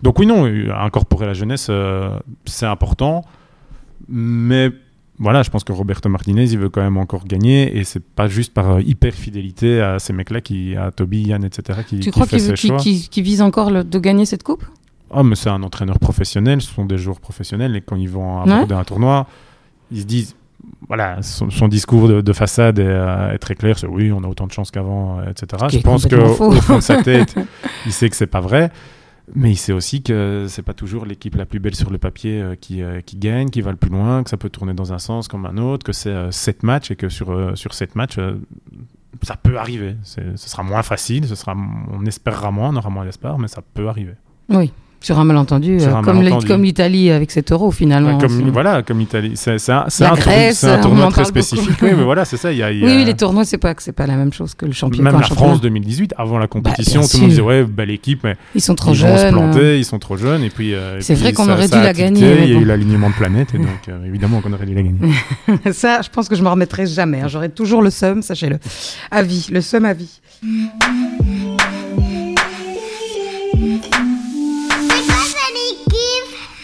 donc 0.02 0.18
oui 0.18 0.26
non 0.26 0.46
incorporer 0.74 1.26
la 1.26 1.34
jeunesse 1.34 1.70
c'est 2.46 2.66
important 2.66 3.22
mais 4.08 4.70
voilà, 5.18 5.42
je 5.42 5.50
pense 5.50 5.64
que 5.64 5.72
Roberto 5.72 6.08
Martinez, 6.08 6.44
il 6.44 6.58
veut 6.58 6.68
quand 6.68 6.80
même 6.80 6.96
encore 6.96 7.24
gagner 7.24 7.76
et 7.76 7.84
c'est 7.84 8.02
pas 8.04 8.28
juste 8.28 8.52
par 8.54 8.70
euh, 8.76 8.80
hyper 8.82 9.12
fidélité 9.14 9.80
à 9.80 9.98
ces 9.98 10.12
mecs-là, 10.12 10.40
qui, 10.40 10.76
à 10.76 10.90
Toby, 10.90 11.22
Yann, 11.22 11.44
etc., 11.44 11.80
qui, 11.86 11.96
Tu 11.96 12.02
qui 12.04 12.10
crois 12.10 12.26
fait 12.26 12.38
ses 12.38 12.54
choix. 12.56 12.76
qu'il 12.78 13.24
vise 13.24 13.42
encore 13.42 13.70
le- 13.70 13.84
de 13.84 13.98
gagner 13.98 14.26
cette 14.26 14.42
coupe? 14.42 14.64
Ah, 15.10 15.22
mais 15.22 15.34
c'est 15.36 15.48
un 15.50 15.62
entraîneur 15.62 15.98
professionnel, 15.98 16.60
ce 16.60 16.72
sont 16.72 16.84
des 16.84 16.98
joueurs 16.98 17.20
professionnels 17.20 17.74
et 17.74 17.80
quand 17.80 17.96
ils 17.96 18.10
vont 18.10 18.40
aborder 18.42 18.74
un 18.74 18.84
tournoi, 18.84 19.26
ils 19.90 20.02
se 20.02 20.06
disent, 20.06 20.36
voilà, 20.86 21.22
son, 21.22 21.50
son 21.50 21.66
discours 21.66 22.08
de, 22.08 22.20
de 22.20 22.32
façade 22.32 22.78
est, 22.78 22.84
euh, 22.86 23.32
est 23.32 23.38
très 23.38 23.54
clair, 23.54 23.78
c'est 23.78 23.86
oui, 23.86 24.12
on 24.12 24.22
a 24.22 24.26
autant 24.28 24.46
de 24.46 24.52
chance 24.52 24.70
qu'avant, 24.70 25.20
etc. 25.22 25.64
qui 25.70 25.78
Je 25.78 25.82
pense 25.82 26.06
qu'au 26.06 26.34
fond 26.60 26.76
de 26.76 26.80
sa 26.82 27.02
tête, 27.02 27.34
il 27.86 27.92
sait 27.92 28.08
que 28.10 28.16
c'est 28.16 28.26
pas 28.26 28.40
vrai. 28.40 28.70
Mais 29.34 29.52
il 29.52 29.56
sait 29.56 29.72
aussi 29.72 30.02
que 30.02 30.46
c'est 30.48 30.62
pas 30.62 30.74
toujours 30.74 31.04
l'équipe 31.04 31.34
la 31.34 31.46
plus 31.46 31.60
belle 31.60 31.74
sur 31.74 31.90
le 31.90 31.98
papier 31.98 32.40
euh, 32.40 32.54
qui, 32.54 32.82
euh, 32.82 33.00
qui 33.00 33.16
gagne, 33.16 33.50
qui 33.50 33.60
va 33.60 33.70
le 33.70 33.76
plus 33.76 33.90
loin, 33.90 34.22
que 34.22 34.30
ça 34.30 34.36
peut 34.36 34.50
tourner 34.50 34.74
dans 34.74 34.92
un 34.92 34.98
sens 34.98 35.28
comme 35.28 35.46
un 35.46 35.56
autre, 35.58 35.84
que 35.84 35.92
c'est 35.92 36.10
euh, 36.10 36.30
sept 36.30 36.62
matchs 36.62 36.90
et 36.90 36.96
que 36.96 37.08
sur, 37.08 37.30
euh, 37.30 37.54
sur 37.54 37.74
sept 37.74 37.94
matchs, 37.94 38.18
ça 39.22 39.36
peut 39.36 39.58
arriver. 39.58 39.96
Ce 40.04 40.36
sera 40.36 40.62
moins 40.62 40.82
facile, 40.82 41.26
ce 41.26 41.34
sera, 41.34 41.56
on 41.92 42.04
espérera 42.06 42.50
moins, 42.50 42.70
on 42.70 42.76
aura 42.76 42.90
moins 42.90 43.04
d'espoir, 43.04 43.38
mais 43.38 43.48
ça 43.48 43.62
peut 43.74 43.88
arriver. 43.88 44.14
Oui, 44.48 44.72
sur 45.00 45.18
un 45.18 45.24
malentendu, 45.24 45.78
Sur 45.78 45.94
euh, 45.94 45.98
un 45.98 46.02
comme 46.02 46.16
l'I- 46.18 46.24
malentendu. 46.24 46.46
comme 46.48 46.62
l'Italie 46.64 47.10
avec 47.10 47.30
cet 47.30 47.52
euro 47.52 47.70
finalement. 47.70 48.18
Comme, 48.18 48.50
voilà, 48.50 48.82
comme 48.82 48.98
l'Italie. 48.98 49.32
C'est 49.36 49.56
un, 49.70 49.86
Grèce, 50.14 50.66
tournoi 50.82 51.08
très 51.10 51.24
spécifique. 51.24 51.76
Oui, 51.82 51.90
mais 51.96 52.02
voilà, 52.04 52.24
c'est 52.24 52.36
ça. 52.36 52.52
Y 52.52 52.62
a, 52.62 52.72
y 52.72 52.82
Oui, 52.84 52.92
a- 52.92 52.96
oui, 52.96 53.04
les 53.04 53.14
tournois, 53.14 53.44
c'est 53.44 53.58
pas 53.58 53.74
pas 53.74 54.06
la 54.06 54.16
même 54.16 54.32
chose 54.32 54.54
que 54.54 54.66
le 54.66 54.72
championnat. 54.72 55.10
Même 55.12 55.20
la 55.20 55.26
championnat. 55.26 55.50
France 55.50 55.60
2018, 55.62 56.14
avant 56.16 56.38
la 56.38 56.46
compétition, 56.48 57.00
bien 57.00 57.08
tout 57.08 57.16
le 57.16 57.20
monde 57.22 57.30
disait 57.30 57.42
ouais, 57.42 57.64
belle 57.64 57.90
équipe, 57.90 58.24
mais 58.24 58.36
Ils 58.54 58.60
sont 58.60 58.74
trop 58.74 58.92
ils 58.92 59.00
vont 59.00 59.16
se 59.16 59.22
jeunes. 59.22 59.32
planter, 59.34 59.58
euh. 59.60 59.76
ils 59.76 59.84
sont 59.84 59.98
trop 59.98 60.16
jeunes. 60.16 60.42
Et 60.42 60.50
puis, 60.50 60.74
euh, 60.74 61.00
C'est 61.00 61.14
vrai 61.14 61.32
qu'on 61.32 61.48
aurait 61.48 61.68
dû 61.68 61.74
la 61.76 61.92
gagner, 61.92 62.42
Il 62.44 62.52
y 62.52 62.56
a 62.56 62.60
eu 62.60 62.64
l'alignement 62.64 63.10
de 63.10 63.14
planète, 63.14 63.54
et 63.54 63.58
donc 63.68 63.68
euh, 63.88 64.04
évidemment 64.04 64.40
qu'on 64.40 64.52
aurait 64.52 64.66
dû 64.66 64.74
la 64.74 64.82
gagner. 64.82 64.98
ça, 65.72 66.00
je 66.02 66.08
pense 66.10 66.28
que 66.28 66.34
je 66.34 66.42
me 66.42 66.48
remettrai 66.48 66.86
jamais. 66.86 67.20
hein. 67.20 67.28
J'aurai 67.28 67.48
toujours 67.50 67.82
le 67.82 67.90
seum, 67.90 68.20
sachez-le. 68.22 68.58
À 69.10 69.22
vie, 69.22 69.46
le 69.52 69.60
seum 69.60 69.84
à 69.84 69.94
vie. 69.94 70.20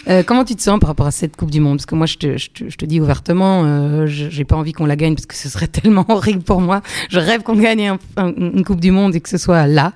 Euh, 0.08 0.22
comment 0.22 0.44
tu 0.44 0.54
te 0.54 0.60
sens 0.62 0.78
par 0.78 0.88
rapport 0.88 1.06
à 1.06 1.10
cette 1.10 1.34
Coupe 1.36 1.50
du 1.50 1.60
Monde? 1.60 1.78
Parce 1.78 1.86
que 1.86 1.94
moi, 1.94 2.06
je 2.06 2.16
te, 2.18 2.36
je 2.36 2.50
te- 2.50 2.68
je 2.68 2.76
te 2.76 2.84
dis 2.84 3.00
ouvertement, 3.00 3.64
euh, 3.64 4.06
j'ai 4.06 4.44
pas 4.44 4.56
envie 4.56 4.72
qu'on 4.72 4.84
la 4.86 4.96
gagne 4.96 5.14
parce 5.14 5.26
que 5.26 5.34
ce 5.34 5.48
serait 5.48 5.66
tellement 5.68 6.04
horrible 6.08 6.42
pour 6.42 6.60
moi. 6.60 6.82
Je 7.08 7.18
rêve 7.18 7.42
qu'on 7.42 7.56
gagne 7.56 7.88
un- 7.88 7.98
un- 8.16 8.32
une 8.36 8.64
Coupe 8.64 8.80
du 8.80 8.90
Monde 8.90 9.14
et 9.14 9.20
que 9.20 9.28
ce 9.30 9.38
soit 9.38 9.66
là, 9.66 9.92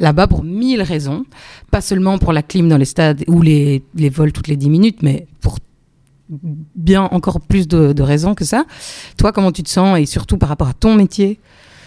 là-bas, 0.00 0.26
pour 0.28 0.44
mille 0.44 0.80
raisons. 0.82 1.24
Pas 1.70 1.80
seulement 1.82 2.16
pour 2.18 2.32
la 2.32 2.42
clim 2.42 2.68
dans 2.68 2.78
les 2.78 2.84
stades 2.86 3.22
ou 3.28 3.42
les, 3.42 3.82
les 3.94 4.08
vols 4.08 4.32
toutes 4.32 4.48
les 4.48 4.56
10 4.56 4.70
minutes, 4.70 5.02
mais 5.02 5.26
pour 5.40 5.58
bien 6.74 7.02
encore 7.02 7.40
plus 7.40 7.68
de, 7.68 7.92
de 7.92 8.02
raisons 8.02 8.34
que 8.34 8.44
ça. 8.46 8.64
Toi, 9.18 9.30
comment 9.32 9.52
tu 9.52 9.62
te 9.62 9.68
sens 9.68 9.98
et 9.98 10.06
surtout 10.06 10.38
par 10.38 10.48
rapport 10.48 10.68
à 10.68 10.72
ton 10.74 10.94
métier? 10.94 11.38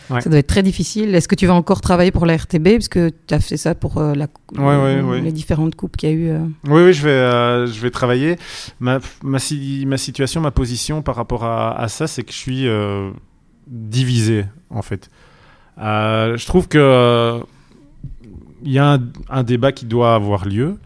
Ouais. 0.10 0.22
Ça 0.22 0.30
doit 0.30 0.40
être 0.40 0.48
très 0.48 0.64
difficile. 0.64 1.14
Est-ce 1.16 1.28
que 1.28 1.36
tu 1.36 1.48
vas 1.48 1.54
encore 1.54 1.82
travailler 1.82 2.12
pour 2.12 2.26
la 2.26 2.38
RTB 2.38 2.64
Parce 2.74 2.88
que 2.88 3.10
tu 3.28 3.34
as 3.34 3.40
fait 3.40 3.58
ça 3.58 3.76
pour 3.76 3.98
euh, 3.98 4.14
la, 4.14 4.28
Ouais, 4.58 4.76
ouais, 4.78 5.02
ouais. 5.02 5.22
les 5.22 5.32
différentes 5.32 5.76
coupes 5.76 5.98
qu'il 5.98 6.10
y 6.10 6.12
a 6.14 6.16
eu. 6.16 6.30
euh? 6.30 6.40
Oui, 6.68 6.84
oui, 6.86 6.94
je 6.94 7.04
vais, 7.04 7.10
euh, 7.10 7.68
je 7.68 7.80
vais 7.82 7.90
travailler. 7.92 8.38
Ma, 8.80 9.00
ma, 9.24 9.40
si- 9.40 9.84
ma 9.86 9.98
situation, 9.98 10.40
ma 10.40 10.52
position 10.52 11.02
par 11.02 11.16
rapport 11.16 11.44
à, 11.44 11.78
à 11.78 11.88
ça, 11.90 12.08
c'est 12.08 12.24
que 12.24 12.32
je 12.32 12.38
suis 12.38 12.68
euh, 12.68 13.10
divisé, 13.68 14.46
en 14.70 14.82
fait. 14.82 15.10
Euh, 15.80 16.38
je 16.38 16.46
trouve 16.46 16.68
que 16.68 16.78
euh, 16.78 17.40
il 18.64 18.72
y 18.72 18.80
a 18.80 18.94
un, 18.94 19.00
un 19.30 19.44
débat 19.44 19.72
qui 19.72 19.86
doit 19.86 20.16
avoir 20.16 20.46
lieu. 20.48 20.78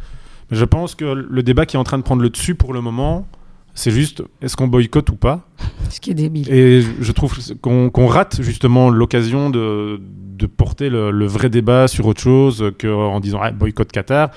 Mais 0.49 0.57
je 0.57 0.65
pense 0.65 0.95
que 0.95 1.05
le 1.05 1.43
débat 1.43 1.65
qui 1.65 1.77
est 1.77 1.79
en 1.79 1.83
train 1.83 1.97
de 1.97 2.03
prendre 2.03 2.21
le 2.21 2.29
dessus 2.29 2.55
pour 2.55 2.73
le 2.73 2.81
moment, 2.81 3.25
c'est 3.73 3.91
juste 3.91 4.23
est-ce 4.41 4.55
qu'on 4.55 4.67
boycotte 4.67 5.09
ou 5.09 5.15
pas 5.15 5.47
Ce 5.89 5.99
qui 5.99 6.11
est 6.11 6.15
débile. 6.15 6.51
Et 6.51 6.81
je 6.81 7.11
trouve 7.11 7.33
qu'on 7.61 8.07
rate 8.07 8.41
justement 8.41 8.89
l'occasion 8.89 9.49
de, 9.49 9.99
de 10.01 10.45
porter 10.45 10.89
le, 10.89 11.11
le 11.11 11.25
vrai 11.25 11.49
débat 11.49 11.87
sur 11.87 12.05
autre 12.07 12.21
chose 12.21 12.71
qu'en 12.79 13.19
disant 13.19 13.39
ah, 13.41 13.51
boycott 13.51 13.91
Qatar. 13.91 14.31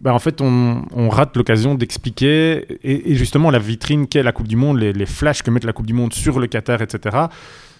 Ben, 0.00 0.12
en 0.12 0.18
fait, 0.18 0.42
on, 0.42 0.82
on 0.94 1.08
rate 1.08 1.36
l'occasion 1.36 1.74
d'expliquer 1.74 2.66
et, 2.84 3.12
et 3.12 3.14
justement 3.14 3.50
la 3.50 3.58
vitrine 3.58 4.06
qu'est 4.06 4.22
la 4.22 4.32
Coupe 4.32 4.48
du 4.48 4.56
Monde, 4.56 4.78
les, 4.78 4.92
les 4.92 5.06
flashs 5.06 5.42
que 5.42 5.50
met 5.50 5.60
la 5.62 5.72
Coupe 5.72 5.86
du 5.86 5.94
Monde 5.94 6.12
sur 6.12 6.38
le 6.38 6.46
Qatar, 6.46 6.82
etc. 6.82 7.16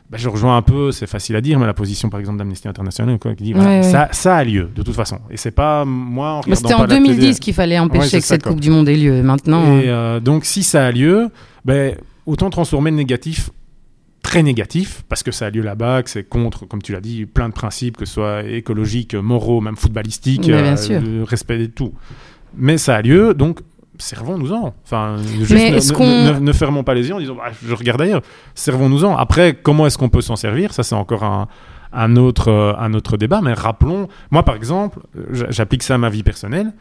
Ben, 0.08 0.18
je 0.18 0.28
rejoins 0.28 0.56
un 0.56 0.62
peu, 0.62 0.92
c'est 0.92 1.08
facile 1.08 1.34
à 1.34 1.40
dire, 1.40 1.58
mais 1.58 1.66
la 1.66 1.74
position 1.74 2.08
par 2.10 2.20
exemple 2.20 2.38
d'Amnesty 2.38 2.68
International 2.68 3.18
quoi, 3.18 3.34
qui 3.34 3.42
dit 3.42 3.52
voilà, 3.52 3.80
Ouais, 3.80 3.86
ouais. 3.86 4.08
Ça, 4.12 4.36
a 4.36 4.44
lieu 4.44 4.70
de 4.74 4.82
toute 4.82 4.94
façon. 4.94 5.18
Et 5.30 5.36
c'est 5.36 5.50
pas 5.50 5.84
moi 5.84 6.34
en 6.34 6.42
C'était 6.42 6.74
en 6.74 6.78
pas 6.78 6.86
la 6.86 6.94
2010 6.94 7.18
télé. 7.18 7.34
qu'il 7.34 7.54
fallait 7.54 7.78
empêcher 7.78 8.20
que 8.20 8.24
cette 8.24 8.42
quoi. 8.44 8.52
Coupe 8.52 8.60
du 8.60 8.70
Monde 8.70 8.88
ait 8.88 8.96
lieu. 8.96 9.22
Maintenant, 9.22 9.78
Et 9.80 9.88
euh, 9.88 10.20
donc, 10.20 10.44
si 10.44 10.62
ça 10.62 10.86
a 10.86 10.92
lieu, 10.92 11.28
ben, 11.64 11.96
autant 12.24 12.50
transformer 12.50 12.90
le 12.90 12.96
négatif 12.96 13.50
très 14.22 14.42
négatif, 14.42 15.02
parce 15.08 15.22
que 15.22 15.30
ça 15.30 15.46
a 15.46 15.50
lieu 15.50 15.62
là-bas, 15.62 16.02
que 16.02 16.10
c'est 16.10 16.24
contre, 16.24 16.66
comme 16.66 16.82
tu 16.82 16.92
l'as 16.92 17.00
dit, 17.00 17.26
plein 17.26 17.48
de 17.48 17.54
principes, 17.54 17.96
que 17.96 18.04
ce 18.04 18.14
soit 18.14 18.42
écologiques, 18.44 19.14
moraux, 19.14 19.60
même 19.60 19.76
footballistiques, 19.76 20.46
le 20.46 21.22
respect 21.24 21.58
de 21.58 21.66
tout. 21.66 21.92
Mais 22.56 22.78
ça 22.78 22.96
a 22.96 23.02
lieu, 23.02 23.34
donc 23.34 23.60
servons-nous-en. 23.98 24.74
Enfin, 24.84 25.16
juste 25.42 25.98
ne, 25.98 26.52
fermons 26.52 26.84
pas 26.84 26.94
les 26.94 27.08
yeux 27.08 27.14
en 27.14 27.20
disant 27.20 27.34
bah, 27.34 27.52
je 27.66 27.74
regarde 27.74 28.00
ailleurs. 28.00 28.22
Servons-nous-en. 28.54 29.16
Après, 29.16 29.54
comment 29.54 29.86
est-ce 29.86 29.98
qu'on 29.98 30.08
peut 30.08 30.20
s'en 30.20 30.36
servir? 30.36 30.72
Ça, 30.72 30.82
c'est 30.82 30.94
encore 30.94 31.24
un, 31.24 31.48
un 31.92 32.16
autre, 32.16 32.50
euh, 32.50 32.74
un 32.78 32.94
autre 32.94 33.16
débat. 33.16 33.40
Mais 33.42 33.52
rappelons, 33.52 34.08
moi 34.30 34.42
par 34.42 34.54
exemple, 34.54 35.00
j'applique 35.48 35.82
ça 35.82 35.94
à 35.94 35.98
ma 35.98 36.08
vie 36.08 36.22
personnelle. 36.22 36.72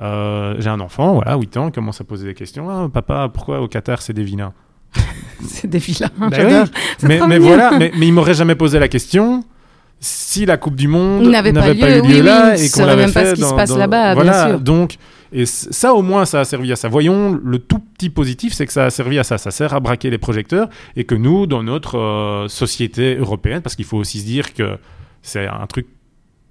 Euh, 0.00 0.54
j'ai 0.58 0.70
un 0.70 0.80
enfant, 0.80 1.14
voilà, 1.14 1.36
8 1.36 1.56
ans, 1.58 1.68
il 1.68 1.72
commence 1.72 2.00
à 2.00 2.04
poser 2.04 2.26
des 2.26 2.34
questions. 2.34 2.68
Ah, 2.70 2.88
papa, 2.92 3.28
pourquoi 3.32 3.60
au 3.60 3.68
Qatar 3.68 4.00
c'est 4.00 4.14
des 4.14 4.24
vilains? 4.24 4.54
C'est 5.44 5.66
des 5.66 5.78
vilains. 5.78 6.10
Bah 6.18 6.28
oui, 6.30 6.54
mais, 7.28 7.38
voilà, 7.38 7.72
mais, 7.76 7.90
mais 7.98 8.06
il 8.06 8.12
m'aurait 8.12 8.34
jamais 8.34 8.54
posé 8.54 8.78
la 8.78 8.86
question 8.88 9.42
si 9.98 10.46
la 10.46 10.56
Coupe 10.56 10.76
du 10.76 10.88
Monde 10.88 11.28
N'avait 11.28 11.52
pas 11.52 11.70
eu 11.72 11.74
lieu 11.74 12.00
oui, 12.02 12.22
là 12.22 12.52
oui, 12.54 12.64
et 12.64 12.68
on 12.68 12.78
qu'on 12.78 12.86
l'avait 12.86 13.02
même 13.04 13.12
pas 13.12 13.20
fait 13.20 13.30
ce 13.30 13.34
qui 13.34 13.42
se 13.42 13.54
passe 13.54 13.70
dans- 13.70 13.76
là-bas, 13.76 14.14
bien 14.14 14.22
voilà, 14.22 14.48
sûr. 14.48 14.60
donc 14.60 14.96
et 15.32 15.46
ça 15.46 15.94
au 15.94 16.02
moins 16.02 16.24
ça 16.24 16.40
a 16.40 16.44
servi 16.44 16.70
à 16.72 16.76
ça. 16.76 16.88
Voyons 16.88 17.38
le 17.42 17.58
tout 17.58 17.78
petit 17.78 18.10
positif, 18.10 18.52
c'est 18.52 18.66
que 18.66 18.72
ça 18.72 18.84
a 18.86 18.90
servi 18.90 19.18
à 19.18 19.24
ça. 19.24 19.38
Ça 19.38 19.50
sert 19.50 19.72
à 19.74 19.80
braquer 19.80 20.10
les 20.10 20.18
projecteurs 20.18 20.68
et 20.96 21.04
que 21.04 21.14
nous, 21.14 21.46
dans 21.46 21.62
notre 21.62 21.98
euh, 21.98 22.48
société 22.48 23.16
européenne, 23.16 23.62
parce 23.62 23.76
qu'il 23.76 23.84
faut 23.84 23.96
aussi 23.98 24.20
se 24.20 24.24
dire 24.26 24.54
que 24.54 24.78
c'est 25.22 25.46
un 25.46 25.66
truc 25.66 25.86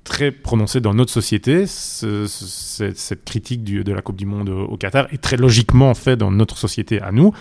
très 0.04 0.32
prononcé 0.32 0.82
dans 0.82 0.94
notre 0.96 1.12
société, 1.12 1.67
ce- 1.67 2.26
ce- 2.28 2.91
cette, 2.96 3.24
critique 3.24 3.63
de 3.63 3.94
la 3.94 4.02
Coupe 4.02 4.15
du 4.17 4.26
Monde 4.26 4.50
au, 4.50 4.76
Qatar 4.78 5.08
est 5.13 5.22
très 5.22 5.38
logiquement 5.38 5.94
fait 5.94 6.15
dans 6.17 6.32
notre 6.32 6.58
société 6.58 7.00
à 7.02 7.12
nous, 7.12 7.32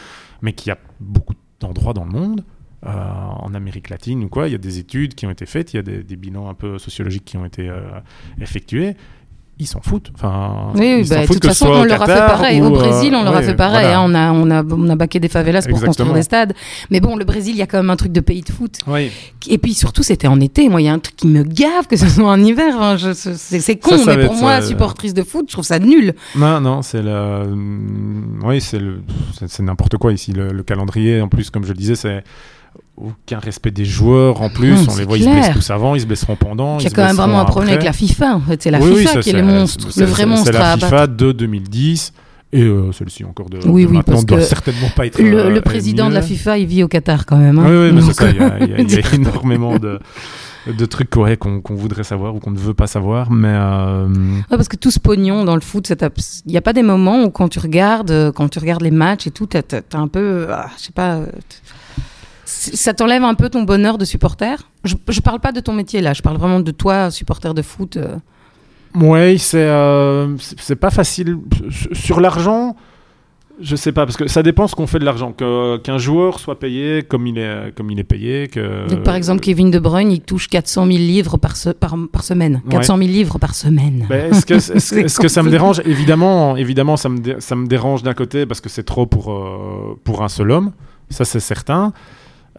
mais 0.43 0.53
qu'il 0.53 0.69
y 0.69 0.73
a 0.73 0.79
beaucoup 1.01 1.35
d'endroits 1.59 1.95
dans 1.95 2.05
le 2.05 2.11
monde. 2.13 2.45
euh, 2.87 2.89
en 2.91 3.53
Amérique 3.53 3.91
latine 3.91 4.25
ou 4.25 4.29
quoi, 4.31 4.49
il 4.49 4.53
y 4.53 4.55
a 4.55 4.59
des 4.59 4.79
études 4.79 5.15
qui 5.15 5.27
ont 5.27 5.31
été 5.31 5.45
faites, 5.45 5.75
il 5.75 5.77
y 5.77 5.79
a 5.79 5.83
des, 5.83 6.03
des 6.03 6.17
bilans 6.17 6.49
un 6.49 6.55
peu 6.55 6.79
sociologiques 6.79 7.27
qui 7.27 7.37
ont 7.37 7.45
été 7.45 7.69
euh, 7.69 7.83
effectués. 8.41 8.95
Ils 9.63 9.67
s'en 9.67 9.81
foutent. 9.83 10.11
Enfin, 10.15 10.73
Oui, 10.75 11.05
bah, 11.09 11.21
de 11.21 11.27
toute 11.27 11.45
façon, 11.45 11.67
on 11.69 11.85
leur 11.85 12.01
a 12.03 12.07
fait 12.07 12.15
pareil. 12.15 12.63
ou, 12.63 12.65
Au 12.65 12.69
euh, 12.69 12.71
Brésil, 12.71 13.15
on 13.15 13.23
leur 13.25 13.37
a 13.37 13.43
fait 13.43 13.55
pareil. 13.55 13.89
voilà. 13.93 14.01
hein. 14.01 14.05
On, 14.07 14.15
a, 14.15 14.33
on, 14.33 14.51
a, 14.51 14.65
on 14.65 14.89
a 14.89 14.97
baqué 14.97 15.21
des 15.21 15.29
favelas 15.29 15.67
pour 15.69 15.81
construire 15.83 16.15
des 16.15 16.23
stades. 16.23 16.55
Mais 16.91 17.01
bon, 17.01 17.15
le 17.15 17.25
Brésil, 17.27 17.55
il 17.55 17.59
y 17.59 17.63
a 17.63 17.67
quand 17.67 17.77
même 17.77 17.91
un 17.91 17.97
truc 17.97 18.11
de 18.11 18.21
pays 18.21 18.41
de 18.41 18.51
foot. 18.51 18.79
Oui. 18.87 19.11
Et 19.49 19.59
puis 19.59 19.75
surtout, 19.75 20.03
c'était 20.03 20.29
en 20.29 20.41
été. 20.41 20.69
Moi, 20.71 20.81
il 20.81 20.87
y 20.87 20.89
a 20.89 20.95
un 20.95 20.99
truc 20.99 21.15
qui 21.17 21.27
me 21.27 21.43
gave 21.43 21.87
que 21.89 21.97
ce 21.97 22.09
soit 22.09 22.31
en 22.31 22.43
hiver. 22.43 22.97
Je- 22.97 23.13
c'est 23.13 23.77
con, 23.77 23.91
Ça, 23.91 23.99
ça 23.99 24.17
mais 24.17 24.25
pour 24.25 24.35
être, 24.35 24.41
moi, 24.41 24.53
euh, 24.53 24.63
supportrice 24.63 25.13
de 25.13 25.23
foot, 25.23 25.45
je 25.49 25.53
trouve 25.53 25.65
ça 25.67 25.79
nul. 25.79 26.15
Non, 26.37 26.59
non, 26.61 26.81
c'est 26.81 27.03
le. 27.03 27.45
Oui, 28.43 28.61
c'est 28.63 28.79
le. 28.79 29.03
N'importe 29.61 29.99
quoi 29.99 30.13
ici. 30.15 30.33
Le, 30.33 30.49
le 30.53 30.63
calendrier, 30.63 31.21
en 31.21 31.29
plus, 31.29 31.51
comme 31.51 31.65
je 31.65 31.69
le 31.73 31.75
disais, 31.79 31.97
c'est 31.97 32.25
aucun 33.03 33.39
respect 33.39 33.71
des 33.71 33.85
joueurs. 33.85 34.43
En 34.43 34.51
plus, 34.51 34.73
Non, 34.73 34.87
on 34.93 34.97
les 34.97 35.05
voit, 35.05 35.17
ils 35.19 35.25
se 35.25 35.29
blessent 35.31 35.53
tous 35.55 35.71
avant, 35.71 35.95
ils 35.95 36.01
se 36.03 36.07
blesseront 36.07 36.37
pendant. 36.37 36.79
Il 36.79 36.85
y 36.85 36.87
a 36.87 36.91
quand 36.91 37.05
même 37.05 37.17
vraiment 37.17 37.41
un 37.41 37.45
problème 37.45 37.71
avec 37.75 37.81
après. 37.87 37.87
la 37.89 37.93
FIFA. 37.93 38.37
En 38.37 38.41
fait, 38.41 38.63
c'est 38.63 38.71
la 38.71 38.81
Oui, 38.81 39.05
FIFA 39.07 39.21
qui 39.21 39.31
est 39.31 39.33
le 39.35 39.43
monstre, 39.43 39.89
le 39.97 40.05
vrai 40.07 40.27
monstre 40.27 40.47
C'est 40.51 40.57
à 40.57 40.59
la 40.59 40.71
abattre. 40.73 40.87
FIFA 40.87 41.07
de 41.07 41.33
2010. 41.33 42.13
Et 42.53 42.63
euh, 42.63 42.91
celle-ci 42.91 43.25
encore 43.25 43.49
de, 43.49 43.59
Oui, 43.59 43.83
de 43.85 43.89
oui, 43.89 43.95
maintenant 43.99 44.15
parce 44.15 44.27
doit 44.27 44.41
certainement 44.43 44.89
pas 44.97 45.07
être. 45.07 45.23
Le, 45.23 45.39
euh, 45.39 45.51
le 45.51 45.61
président 45.61 46.09
de 46.09 46.15
la. 46.15 46.23
FIFA, 46.23 46.59
il 46.59 46.67
vit 46.67 46.83
au 46.83 46.89
Qatar 46.89 47.25
quand 47.25 47.37
même. 47.37 47.59
hein. 47.61 47.65
Oui, 47.65 47.77
oui, 47.77 47.93
mais 47.93 48.01
c'est 48.03 48.13
ça. 48.15 48.29
Il 48.29 48.37
y 48.37 48.41
a, 48.41 48.59
il 48.59 48.71
y 48.71 48.75
a- 48.75 48.79
il 48.81 48.91
y 48.91 48.95
a 48.95 49.01
dire- 49.03 49.15
énormément 49.15 49.79
de, 49.79 50.01
de 50.67 50.85
trucs 50.87 51.15
ouais, 51.15 51.37
qu'on 51.37 51.63
voudrait 51.77 52.03
savoir 52.03 52.35
ou 52.35 52.41
qu'on 52.41 52.51
ne 52.51 52.59
veut 52.59 52.75
pas 52.75 52.89
savoir. 52.89 53.31
Mais 53.31 53.53
euh, 53.53 54.09
Ouais, 54.09 54.57
parce 54.57 54.67
que 54.67 54.75
tout 54.77 54.91
ce 54.91 54.99
pognon 54.99 55.45
dans 55.45 55.55
le 55.55 55.61
foot, 55.61 55.91
il 56.45 56.51
n'y 56.51 56.57
a 56.57 56.61
pas 56.61 56.73
des 56.73 56.83
moments 56.83 57.23
où 57.23 57.31
quand 57.31 57.49
tu 57.49 57.61
regardes, 57.61 58.11
euh, 58.11 58.33
quand 58.33 58.49
tu 58.49 58.59
regardes 58.59 58.83
les 58.83 58.91
matchs 58.91 59.29
et 59.29 59.31
tout, 59.31 59.47
t'as 59.47 59.63
t'as 59.63 59.99
un 59.99 60.09
peu, 60.09 60.49
ah, 60.51 60.71
je 60.77 60.87
sais 60.87 60.93
pas, 60.93 61.19
t- 61.21 61.57
ça 62.51 62.95
t'enlève 62.95 63.23
un 63.25 63.35
peu 63.35 63.49
ton 63.49 63.63
bonheur 63.63 63.97
de 63.99 64.05
supporter? 64.05 64.57
Je, 64.85 64.95
je 65.09 65.21
parle 65.21 65.41
pas 65.41 65.53
de 65.53 65.61
ton 65.61 65.73
métier 65.73 66.01
là, 66.01 66.13
je 66.13 66.23
parle 66.23 66.37
vraiment 66.37 66.61
de 66.61 66.71
toi, 66.71 67.11
supporter 67.11 67.55
de 67.55 67.63
foot. 67.63 67.97
euh. 67.97 68.17
Ouais, 68.95 69.37
c'est 69.39 69.59
euh, 69.69 70.37
c'est 70.39 70.75
pas 70.77 70.91
facile. 70.91 71.37
Sur- 71.93 72.19
l'argent, 72.21 72.75
je 73.61 73.77
sais 73.77 73.93
pas, 73.93 74.05
parce 74.05 74.17
que 74.17 74.27
ça 74.27 74.43
dépend 74.43 74.67
ce 74.67 74.75
qu'on 74.75 74.89
fait 74.89 74.99
de 74.99 75.05
l'argent. 75.05 75.33
Qu'un 75.33 75.99
joueur 75.99 76.41
soit 76.41 76.59
payé 76.59 77.03
comme 77.03 77.27
il 77.29 77.39
est, 77.39 77.73
comme 77.77 77.91
il 77.93 78.01
est 78.01 78.05
payé. 78.05 78.49
Que... 78.49 78.89
Donc 78.89 79.05
par 79.05 79.15
exemple, 79.15 79.41
Kevin 79.43 79.71
De 79.71 79.79
Bruyne, 79.79 80.11
il 80.11 80.21
touche 80.23 80.49
400 80.49 80.87
000 80.87 80.99
livres 80.99 81.37
par, 81.37 81.57
se- 81.57 81.69
par, 81.71 81.95
par 82.11 82.25
semaine. 82.25 82.63
Ouais. 82.65 82.71
400 82.73 82.97
000 82.97 83.09
livres 83.11 83.39
par 83.39 83.55
semaine. 83.55 84.07
Ben, 84.09 84.33
est-ce 84.33 84.45
que, 84.45 84.59
C'est 84.81 85.03
est-ce 85.03 85.21
que 85.21 85.29
ça 85.29 85.43
me 85.45 85.51
dérange? 85.51 85.81
Évidemment, 85.85 86.57
évidemment 86.57 86.97
ça, 86.97 87.09
me 87.11 87.19
dé- 87.19 87.37
ça 87.39 87.55
me 87.55 87.69
dérange 87.69 88.03
d'un 88.03 88.15
côté 88.15 88.45
parce 88.45 88.61
que 88.61 88.69
c'est 88.69 88.83
trop 88.83 89.07
pour, 89.07 89.31
euh, 89.31 89.97
pour 90.03 90.25
un 90.25 90.29
seul 90.29 90.51
homme. 90.51 90.73
Ça, 91.11 91.25
c'est 91.25 91.39
certain. 91.41 91.93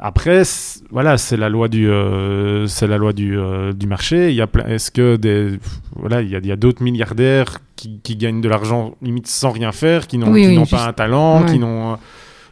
Après, 0.04 0.42
voilà, 0.90 1.18
c'est 1.20 1.38
la 1.38 1.48
loi 1.48 1.68
du, 1.68 1.88
euh, 1.88 2.66
c'est 2.66 2.88
la 2.88 2.98
loi 2.98 3.14
du, 3.14 3.38
euh, 3.38 3.72
du 3.72 3.86
marché. 3.86 4.30
Il 4.32 4.36
y 4.36 4.42
a 4.42 4.48
plein- 4.48 4.66
est-ce 4.66 4.90
que 4.90 5.16
des, 5.16 5.60
voilà, 5.96 6.22
il 6.24 6.30
y 6.30 6.52
a, 6.52 6.56
d'autres 6.56 6.82
milliardaires 6.82 7.60
qui, 7.76 8.00
qui 8.02 8.16
gagnent 8.16 8.42
de 8.42 8.50
l'argent 8.50 8.96
limite 9.04 9.28
sans 9.28 9.52
rien 9.52 9.72
faire, 9.72 10.08
qui 10.08 10.18
n'ont, 10.18 10.32
Oui, 10.32 10.42
qui 10.42 10.48
oui, 10.50 10.56
n'ont 10.56 10.66
juste- 10.66 10.76
pas 10.76 10.88
un 10.88 10.94
talent, 10.94 11.44
ouais. 11.44 11.52
qui 11.52 11.60
n'ont, 11.60 11.94
euh, 11.94 11.96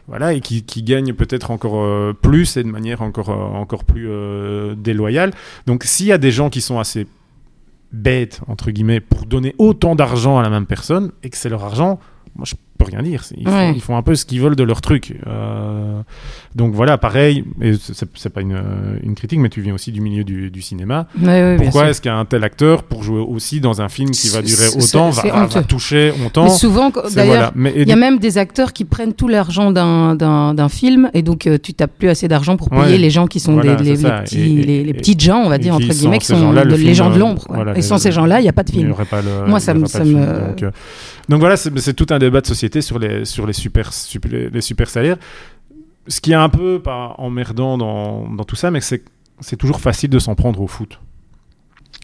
voilà, 0.06 0.32
et 0.32 0.40
qui, 0.40 0.62
qui 0.62 0.84
gagnent 0.84 1.12
peut-être 1.12 1.50
encore 1.50 2.14
plus 2.16 2.56
et 2.56 2.62
de 2.62 2.68
manière 2.68 3.02
encore, 3.02 3.30
encore 3.30 3.84
plus 3.84 4.08
déloyale. 4.76 5.32
Donc, 5.66 5.82
s'il 5.84 6.06
y 6.06 6.12
a 6.12 6.18
des 6.18 6.30
gens 6.30 6.50
qui 6.50 6.60
sont 6.60 6.78
assez 6.78 7.06
bêtes, 7.92 8.40
entre 8.46 8.70
guillemets, 8.70 9.00
pour 9.00 9.26
donner 9.26 9.54
autant 9.58 9.96
d'argent 9.96 10.38
à 10.38 10.42
la 10.42 10.50
même 10.50 10.66
personne 10.66 11.10
et 11.24 11.30
que 11.30 11.36
c'est 11.36 11.48
leur 11.48 11.64
argent, 11.64 11.98
moi 12.36 12.44
je 12.46 12.54
peux 12.84 12.90
rien 12.90 13.02
dire. 13.02 13.22
Ils, 13.36 13.46
Ouais. 13.48 13.68
font, 13.68 13.72
ils 13.74 13.80
font 13.80 13.96
un 13.96 14.02
peu 14.02 14.14
ce 14.14 14.24
qu'ils 14.24 14.40
veulent 14.40 14.56
de 14.56 14.62
leur 14.64 14.80
truc. 14.80 15.14
Euh, 15.26 16.00
donc 16.54 16.72
voilà, 16.74 16.98
pareil, 16.98 17.44
et 17.62 17.72
c'est 17.80 18.28
pas 18.28 18.40
une, 18.40 18.54
euh, 18.54 18.98
une 19.02 19.14
critique, 19.14 19.38
mais 19.38 19.48
tu 19.48 19.60
viens 19.60 19.74
aussi 19.74 19.92
du 19.92 20.00
milieu 20.00 20.24
du, 20.24 20.50
du 20.50 20.62
cinéma. 20.62 21.06
Ouais, 21.22 21.56
Pourquoi 21.56 21.88
est-ce 21.90 22.00
qu'un 22.00 22.24
tel 22.24 22.42
acteur, 22.44 22.82
pour 22.82 23.02
jouer 23.02 23.20
aussi 23.20 23.60
dans 23.60 23.80
un 23.80 23.88
film 23.88 24.10
qui 24.10 24.28
va 24.30 24.42
durer 24.42 24.66
autant, 24.76 25.10
va, 25.10 25.62
toucher 25.62 26.12
autant 26.26 26.44
Mais 26.44 26.50
souvent, 26.50 26.90
d'ailleurs, 27.14 27.52
voilà. 27.54 27.72
Il 27.76 27.88
y 27.88 27.92
a 27.92 27.96
même 27.96 28.18
des 28.18 28.38
acteurs 28.38 28.72
qui 28.72 28.84
prennent 28.84 29.12
tout 29.14 29.28
l'argent 29.28 29.70
d'un- 29.72 30.68
film 30.70 31.10
et 31.14 31.22
donc 31.22 31.46
euh, 31.46 31.58
tu 31.60 31.74
tapes 31.74 31.90
plus 31.98 32.08
assez 32.08 32.28
d'argent 32.28 32.56
pour 32.56 32.70
payer 32.70 32.96
les 32.98 33.10
gens 33.10 33.26
qui 33.26 33.40
sont 33.40 33.54
Voilà, 33.54 33.74
des, 33.74 33.82
les, 33.84 33.96
les 33.96 34.10
petits, 34.22 34.38
Et- 34.40 34.60
et- 34.60 34.62
les, 34.62 34.84
les 34.84 34.90
et- 34.90 34.94
petites 34.94 35.20
gens, 35.20 35.38
on 35.38 35.48
va 35.48 35.58
dire, 35.58 35.74
entre 35.74 35.86
guillemets, 35.88 36.18
qui 36.18 36.26
sont 36.26 36.36
film, 36.52 36.76
les 36.76 36.94
gens 36.94 37.10
de 37.10 37.18
l'ombre. 37.18 37.44
voilà, 37.48 37.76
et 37.76 37.82
sans 37.82 37.98
ces 37.98 38.12
gens-là, 38.12 38.40
il 38.40 38.44
n'y 38.44 38.48
a 38.48 38.52
pas 38.52 38.62
de 38.62 38.70
film. 38.70 38.90
aurait 38.92 39.04
pas 39.04 39.20
le- 39.22 39.46
Moi, 39.48 39.58
ça 39.60 39.74
me- 39.74 39.80
Donc, 39.80 40.62
euh, 40.62 40.70
donc 41.28 41.40
voilà, 41.40 41.56
c'est 41.56 41.94
tout 41.94 42.06
un 42.10 42.18
débat 42.18 42.40
de 42.40 42.46
société 42.46 42.69
sur 42.80 42.98
les, 42.98 43.24
sur 43.24 43.46
les, 43.46 43.52
super, 43.52 43.90
les, 44.30 44.60
super 44.60 44.88
salaires. 44.88 45.16
Ce 46.06 46.20
qui 46.20 46.32
est 46.32 46.36
un 46.36 46.48
peu 46.48 46.80
pas 46.80 47.14
emmerdant 47.18 47.76
dans, 47.76 48.28
dans 48.28 48.44
tout 48.44 48.56
ça, 48.56 48.70
mais 48.70 48.80
c'est 48.80 49.56
toujours 49.58 49.80
facile 49.80 50.10
de 50.10 50.18
s'en 50.18 50.34
prendre 50.34 50.60
au 50.60 50.66
foot. 50.66 51.00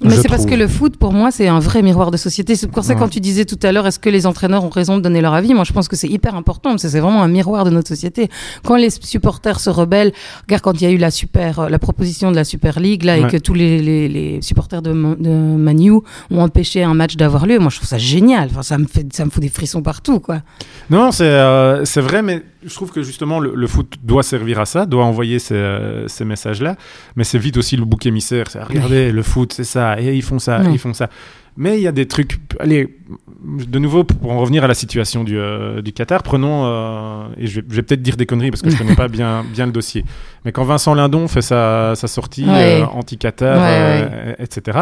Mais 0.02 0.14
c'est 0.16 0.28
parce 0.28 0.44
que 0.44 0.54
le 0.54 0.68
foot, 0.68 0.96
pour 0.98 1.12
moi, 1.14 1.30
c'est 1.30 1.48
un 1.48 1.58
vrai 1.58 1.80
miroir 1.82 2.10
de 2.10 2.18
société. 2.18 2.54
C'est 2.54 2.66
pour 2.70 2.84
ça, 2.84 2.92
Ouais. 2.92 2.98
quand 2.98 3.08
tu 3.08 3.18
disais 3.20 3.46
tout 3.46 3.58
à 3.62 3.72
l'heure, 3.72 3.86
est-ce 3.86 3.98
que 3.98 4.10
les 4.10 4.26
entraîneurs 4.26 4.62
ont 4.64 4.68
raison 4.68 4.98
de 4.98 5.02
donner 5.02 5.22
leur 5.22 5.32
avis? 5.32 5.54
Moi, 5.54 5.64
je 5.64 5.72
pense 5.72 5.88
que 5.88 5.96
c'est 5.96 6.08
hyper 6.08 6.34
important, 6.34 6.70
parce 6.70 6.82
que 6.82 6.88
c'est 6.90 7.00
vraiment 7.00 7.22
un 7.22 7.28
miroir 7.28 7.64
de 7.64 7.70
notre 7.70 7.88
société. 7.88 8.28
Quand 8.64 8.76
les 8.76 8.90
supporters 8.90 9.58
se 9.58 9.70
rebellent, 9.70 10.12
regarde 10.46 10.62
quand 10.62 10.74
il 10.74 10.82
y 10.82 10.86
a 10.86 10.90
eu 10.90 10.98
la 10.98 11.10
super, 11.10 11.60
euh, 11.60 11.68
la 11.70 11.78
proposition 11.78 12.30
de 12.30 12.36
la 12.36 12.44
Super 12.44 12.78
League, 12.78 13.04
là, 13.04 13.16
et 13.16 13.26
que 13.26 13.38
tous 13.38 13.54
les, 13.54 13.80
les, 13.80 14.08
les 14.08 14.42
supporters 14.42 14.82
de, 14.82 14.90
de 14.92 15.30
Manu 15.30 15.92
ont 16.30 16.40
empêché 16.40 16.82
un 16.82 16.92
match 16.94 17.16
d'avoir 17.16 17.46
lieu, 17.46 17.58
moi, 17.58 17.70
je 17.70 17.76
trouve 17.76 17.88
ça 17.88 17.98
génial. 17.98 18.48
Enfin, 18.50 18.62
ça 18.62 18.76
me 18.76 18.86
fait, 18.86 19.06
ça 19.14 19.24
me 19.24 19.30
fout 19.30 19.42
des 19.42 19.48
frissons 19.48 19.80
partout, 19.82 20.20
quoi. 20.20 20.42
Non, 20.90 21.10
c'est 21.10 21.24
euh, 21.24 21.84
c'est 21.86 22.02
vrai, 22.02 22.20
mais 22.20 22.42
je 22.66 22.74
trouve 22.74 22.90
que 22.92 23.02
justement 23.02 23.38
le, 23.40 23.54
le 23.54 23.66
foot 23.66 23.94
doit 24.02 24.22
servir 24.22 24.60
à 24.60 24.66
ça, 24.66 24.86
doit 24.86 25.04
envoyer 25.04 25.38
ces, 25.38 26.04
ces 26.08 26.24
messages-là, 26.24 26.76
mais 27.14 27.24
c'est 27.24 27.38
vite 27.38 27.56
aussi 27.56 27.76
le 27.76 27.84
bouc 27.84 28.04
émissaire. 28.06 28.46
Regardez, 28.68 29.12
le 29.12 29.22
foot, 29.22 29.52
c'est 29.52 29.64
ça, 29.64 30.00
et 30.00 30.14
ils 30.14 30.22
font 30.22 30.38
ça, 30.38 30.62
ils 30.72 30.78
font 30.78 30.92
ça. 30.92 31.08
Mais 31.56 31.78
il 31.78 31.82
y 31.82 31.88
a 31.88 31.92
des 31.92 32.06
trucs. 32.06 32.38
Allez, 32.60 32.96
de 33.44 33.78
nouveau, 33.78 34.04
pour 34.04 34.30
en 34.32 34.38
revenir 34.40 34.64
à 34.64 34.66
la 34.66 34.74
situation 34.74 35.24
du, 35.24 35.38
euh, 35.38 35.80
du 35.80 35.92
Qatar, 35.92 36.22
prenons. 36.22 36.64
euh, 36.66 37.28
et 37.38 37.46
je 37.46 37.60
vais, 37.60 37.82
peut-être 37.82 38.02
dire 38.02 38.16
des 38.16 38.26
conneries 38.26 38.50
parce 38.50 38.62
que 38.62 38.70
je 38.70 38.76
connais 38.76 38.94
pas 38.96 39.08
bien, 39.08 39.44
bien 39.54 39.66
le 39.66 39.72
dossier. 39.72 40.04
Mais 40.44 40.52
quand 40.52 40.64
Vincent 40.64 40.94
Lindon 40.94 41.28
fait 41.28 41.42
sa, 41.42 41.94
sa 41.96 42.08
sortie 42.08 42.44
Ouais. 42.44 42.82
euh, 42.82 42.86
anti-Qatar, 42.86 43.58
Ouais, 43.58 44.36
etc., 44.38 44.78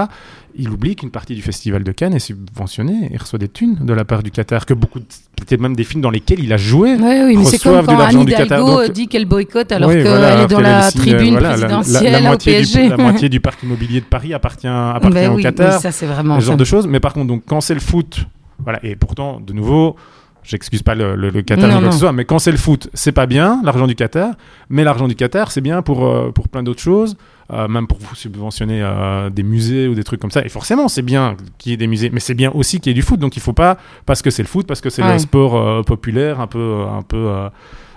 il 0.56 0.68
oublie 0.70 0.94
qu'une 0.94 1.10
partie 1.10 1.34
du 1.34 1.42
festival 1.42 1.82
de 1.82 1.90
Cannes 1.90 2.14
est 2.14 2.18
subventionnée 2.20 3.10
et 3.12 3.16
reçoit 3.16 3.40
des 3.40 3.48
thunes 3.48 3.76
de 3.80 3.92
la 3.92 4.04
part 4.04 4.22
du 4.22 4.30
Qatar, 4.30 4.66
que 4.66 4.74
beaucoup, 4.74 5.00
peut-être 5.00 5.60
même 5.60 5.74
des 5.74 5.82
films 5.82 6.00
dans 6.02 6.10
lesquels 6.10 6.38
il 6.40 6.52
a 6.52 6.56
joué. 6.56 6.94
Ouais, 6.94 7.24
oui, 7.24 7.36
mais 7.36 7.44
c'est 7.44 7.58
comme 7.60 7.84
quand 7.84 7.98
Anne 7.98 8.20
Hidalgo 8.20 8.82
donc- 8.84 8.92
dit 8.92 9.08
qu'elle 9.08 9.24
boycotte 9.26 9.72
alors 9.72 9.88
Oui, 9.90 9.96
qu'elle 9.96 10.06
voilà, 10.06 10.42
est 10.42 10.46
dans 10.46 10.60
la 10.60 10.92
tribune 10.92 11.32
voilà, 11.32 11.56
la- 11.56 11.56
la- 11.56 11.66
présidentielle 11.78 12.12
la, 12.12 12.18
au 12.20 12.22
moitié 12.22 12.52
PSG. 12.52 12.82
Du, 12.84 12.88
la 12.90 12.96
moitié 12.96 13.28
du 13.28 13.40
parc 13.40 13.62
immobilier 13.64 14.00
de 14.00 14.04
Paris 14.06 14.32
appartient, 14.32 14.68
appartient 14.68 15.10
Ben 15.14 15.32
au 15.32 15.36
oui, 15.36 15.42
Qatar. 15.42 15.74
oui, 15.76 15.80
ça 15.82 15.90
c'est 15.90 16.06
vraiment. 16.06 16.38
genre. 16.38 16.56
De 16.64 16.68
choses. 16.68 16.86
Mais 16.86 17.00
par 17.00 17.12
contre, 17.12 17.26
donc, 17.28 17.42
quand 17.46 17.60
c'est 17.60 17.74
le 17.74 17.80
foot, 17.80 18.26
voilà, 18.58 18.80
et 18.84 18.96
pourtant, 18.96 19.40
de 19.40 19.52
nouveau, 19.52 19.96
j'excuse 20.42 20.82
pas 20.82 20.94
le, 20.94 21.14
le- 21.16 21.30
le 21.30 21.42
Qatar 21.42 21.68
Non, 21.68 21.68
ni 21.68 21.72
quoi 21.74 21.80
que 21.80 21.84
non. 21.86 21.92
ce 21.92 21.98
soit, 22.00 22.12
mais 22.12 22.24
quand 22.24 22.38
c'est 22.38 22.50
le 22.52 22.58
foot, 22.58 22.88
c'est 22.94 23.12
pas 23.12 23.26
bien, 23.26 23.60
l'argent 23.64 23.86
du 23.86 23.94
Qatar, 23.94 24.34
mais 24.68 24.84
l'argent 24.84 25.08
du 25.08 25.14
Qatar, 25.14 25.50
c'est 25.50 25.60
bien 25.62 25.80
pour, 25.82 26.06
euh, 26.06 26.30
pour 26.32 26.48
plein 26.48 26.62
d'autres 26.62 26.82
choses. 26.82 27.16
euh, 27.52 27.68
même 27.68 27.86
pour 27.86 27.98
vous 27.98 28.14
subventionner 28.14 28.80
euh, 28.82 29.28
des 29.28 29.42
musées 29.42 29.86
ou 29.86 29.94
des 29.94 30.02
trucs 30.02 30.18
comme 30.18 30.30
ça. 30.30 30.42
Et 30.46 30.48
forcément, 30.48 30.88
c'est 30.88 31.02
bien 31.02 31.36
qu'il 31.58 31.72
y 31.72 31.74
ait 31.74 31.76
des 31.76 31.86
musées, 31.86 32.08
mais 32.10 32.18
c'est 32.20 32.32
bien 32.32 32.50
aussi 32.54 32.80
qu'il 32.80 32.88
y 32.88 32.92
ait 32.92 32.94
du 32.94 33.02
foot. 33.02 33.20
Donc 33.20 33.36
il 33.36 33.42
faut 33.42 33.52
pas, 33.52 33.76
parce 34.06 34.22
que 34.22 34.30
c'est 34.30 34.42
le 34.42 34.48
foot, 34.48 34.66
parce 34.66 34.80
que 34.80 34.88
c'est 34.88 35.02
Ouais. 35.02 35.12
le 35.12 35.18
sport 35.18 35.84
populaire, 35.84 36.40
un 36.40 36.46
peu, 36.46 36.84
un 36.90 37.02
peu 37.02 37.28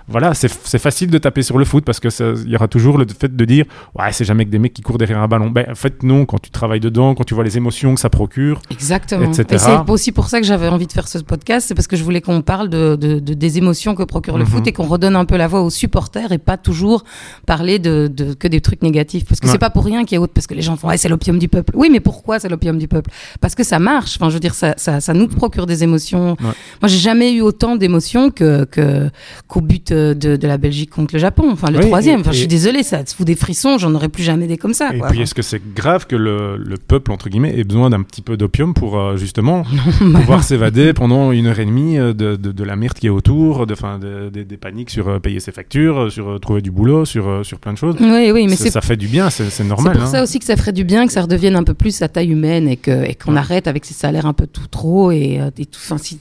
voilà, 0.08 0.34
c'est 0.34 0.48
facile 0.78 1.10
de 1.10 1.18
taper 1.18 1.42
sur 1.42 1.58
le 1.58 1.64
foot 1.64 1.84
parce 1.84 2.00
que 2.00 2.10
ça- 2.10 2.32
il 2.44 2.50
y 2.50 2.56
aura 2.56 2.68
toujours 2.68 2.96
le 2.98 3.06
fait 3.18 3.34
de 3.34 3.44
dire 3.44 3.64
ouais 3.98 4.12
c'est 4.12 4.24
jamais 4.24 4.44
que 4.44 4.50
des 4.50 4.58
mecs 4.58 4.72
qui 4.72 4.82
courent 4.82 4.98
derrière 4.98 5.18
un 5.20 5.28
ballon. 5.28 5.50
Ben 5.50 5.66
en 5.70 5.74
fait 5.74 6.02
non, 6.02 6.24
quand 6.26 6.38
tu 6.40 6.50
travailles 6.50 6.80
dedans, 6.80 7.14
quand 7.14 7.24
tu 7.24 7.34
vois 7.34 7.44
les 7.44 7.56
émotions 7.56 7.94
que 7.94 8.00
ça 8.00 8.10
procure. 8.10 8.60
Exactement. 8.70 9.26
etc. 9.30 9.44
Et 9.50 9.58
c'est 9.58 9.90
aussi 9.90 10.12
pour 10.12 10.28
ça 10.28 10.40
que 10.40 10.46
j'avais 10.46 10.68
envie 10.68 10.86
de 10.86 10.92
faire 10.92 11.08
ce 11.08 11.18
podcast, 11.18 11.66
c'est 11.68 11.74
parce 11.74 11.86
que 11.86 11.96
je 11.96 12.04
voulais 12.04 12.20
qu'on 12.20 12.42
parle 12.42 12.68
de, 12.68 12.96
de- 12.96 13.18
de- 13.20 13.34
des 13.34 13.58
émotions 13.58 13.94
que 13.94 14.02
procure 14.02 14.38
le 14.38 14.44
Mhm. 14.44 14.50
foot 14.50 14.66
et 14.66 14.72
qu'on 14.72 14.86
redonne 14.86 15.16
un 15.16 15.24
peu 15.24 15.36
la 15.36 15.46
voix 15.48 15.62
aux 15.62 15.70
supporters 15.70 16.32
et 16.32 16.38
pas 16.38 16.56
toujours 16.56 17.04
parler 17.46 17.78
de, 17.78 18.10
de- 18.12 18.34
que 18.34 18.48
des 18.48 18.60
trucs 18.60 18.82
négatifs. 18.82 19.24
Parce 19.26 19.40
que 19.40 19.46
Ouais. 19.46 19.52
c'est 19.52 19.58
pas 19.58 19.70
pour 19.70 19.84
rien 19.84 20.04
qu'il 20.04 20.16
y 20.16 20.18
a 20.18 20.20
autre, 20.20 20.32
parce 20.32 20.46
que 20.46 20.54
les 20.54 20.62
gens 20.62 20.76
font 20.76 20.88
ouais, 20.88 20.96
c'est 20.96 21.08
l'opium 21.08 21.38
du 21.38 21.48
peuple. 21.48 21.72
Oui, 21.76 21.88
mais 21.90 22.00
pourquoi 22.00 22.38
c'est 22.38 22.48
l'opium 22.48 22.78
du 22.78 22.88
peuple? 22.88 23.10
Parce 23.40 23.54
que 23.54 23.64
ça 23.64 23.78
marche. 23.78 24.16
Enfin, 24.16 24.28
je 24.30 24.34
veux 24.34 24.40
dire, 24.40 24.54
ça, 24.54 24.74
ça, 24.76 25.00
ça 25.00 25.12
nous 25.14 25.28
procure 25.28 25.66
des 25.66 25.82
émotions. 25.84 26.30
Ouais. 26.40 26.54
Moi, 26.80 26.86
j'ai 26.88 26.98
jamais 26.98 27.32
eu 27.34 27.40
autant 27.42 27.76
d'émotions 27.76 28.30
que 28.30 28.64
que- 28.64 29.10
qu'au 29.46 29.60
but 29.60 29.92
de, 30.14 30.46
la 30.46 30.58
Belgique 30.58 30.90
contre 30.90 31.14
le 31.14 31.18
Japon, 31.20 31.50
enfin 31.52 31.70
le 31.70 31.78
Oui, 31.78 31.84
troisième. 31.86 32.18
et- 32.18 32.20
Enfin, 32.20 32.32
je 32.32 32.38
suis 32.38 32.46
désolée, 32.46 32.82
ça 32.82 33.02
te 33.04 33.12
fout 33.12 33.26
des 33.26 33.34
frissons, 33.36 33.78
j'en 33.78 33.94
aurais 33.94 34.08
plus 34.08 34.22
jamais 34.22 34.46
des 34.46 34.56
comme 34.56 34.74
ça. 34.74 34.94
Et 34.94 34.98
quoi. 34.98 35.08
puis, 35.08 35.20
est-ce 35.20 35.34
que 35.34 35.42
c'est 35.42 35.60
grave 35.74 36.06
que 36.06 36.16
le, 36.16 36.56
le 36.56 36.76
peuple, 36.76 37.12
entre 37.12 37.28
guillemets, 37.28 37.58
ait 37.58 37.64
besoin 37.64 37.90
d'un 37.90 38.02
petit 38.02 38.22
peu 38.22 38.36
d'opium 38.36 38.74
pour 38.74 38.98
euh, 38.98 39.16
justement 39.16 39.64
Bah 40.00 40.20
pouvoir 40.20 40.42
s'évader 40.44 40.92
pendant 40.92 41.32
une 41.32 41.46
heure 41.46 41.58
et 41.60 41.64
demie 41.66 41.98
euh, 41.98 42.12
de, 42.12 42.36
de, 42.36 42.52
de 42.52 42.64
la 42.64 42.76
merde 42.76 42.94
qui 42.94 43.06
est 43.06 43.10
autour, 43.10 43.66
de, 43.66 43.74
fin, 43.74 43.98
de- 43.98 44.30
de- 44.32 44.42
des 44.42 44.56
paniques 44.56 44.90
sur 44.90 45.08
euh, 45.08 45.18
payer 45.18 45.40
ses 45.40 45.52
factures, 45.52 46.10
sur 46.10 46.28
euh, 46.30 46.38
trouver 46.38 46.62
du 46.62 46.70
boulot, 46.70 47.04
sur, 47.04 47.44
sur 47.44 47.58
plein 47.58 47.72
de 47.72 47.78
choses? 47.78 47.96
Oui, 48.00 48.30
oui, 48.32 48.46
mais 48.48 48.56
Ça- 48.56 48.64
c'est 48.64 48.70
ça 48.70 48.80
fait 48.80 48.96
du 48.96 49.08
bien, 49.08 49.30
c'est 49.30 49.44
c'est 49.44 49.62
C'est 49.62 49.64
normal. 49.64 49.94
pour 49.94 50.02
hein. 50.02 50.06
ça 50.06 50.22
aussi 50.22 50.38
que 50.38 50.44
ça 50.44 50.56
ferait 50.56 50.72
du 50.72 50.84
bien 50.84 51.06
que 51.06 51.12
ça 51.12 51.22
redevienne 51.22 51.56
un 51.56 51.64
peu 51.64 51.74
plus 51.74 52.00
à 52.02 52.08
taille 52.08 52.30
humaine 52.30 52.68
et 52.68 52.76
que 52.76 53.04
et 53.04 53.14
qu'on 53.14 53.32
Ouais. 53.32 53.38
arrête 53.38 53.66
avec 53.66 53.84
ces 53.84 53.94
salaires 53.94 54.26
un 54.26 54.32
peu 54.32 54.46
tout 54.46 54.66
trop 54.70 55.10
et, 55.12 55.40
et 55.58 55.66
tout. 55.66 55.80
Enfin, 55.84 55.98
si- 55.98 56.18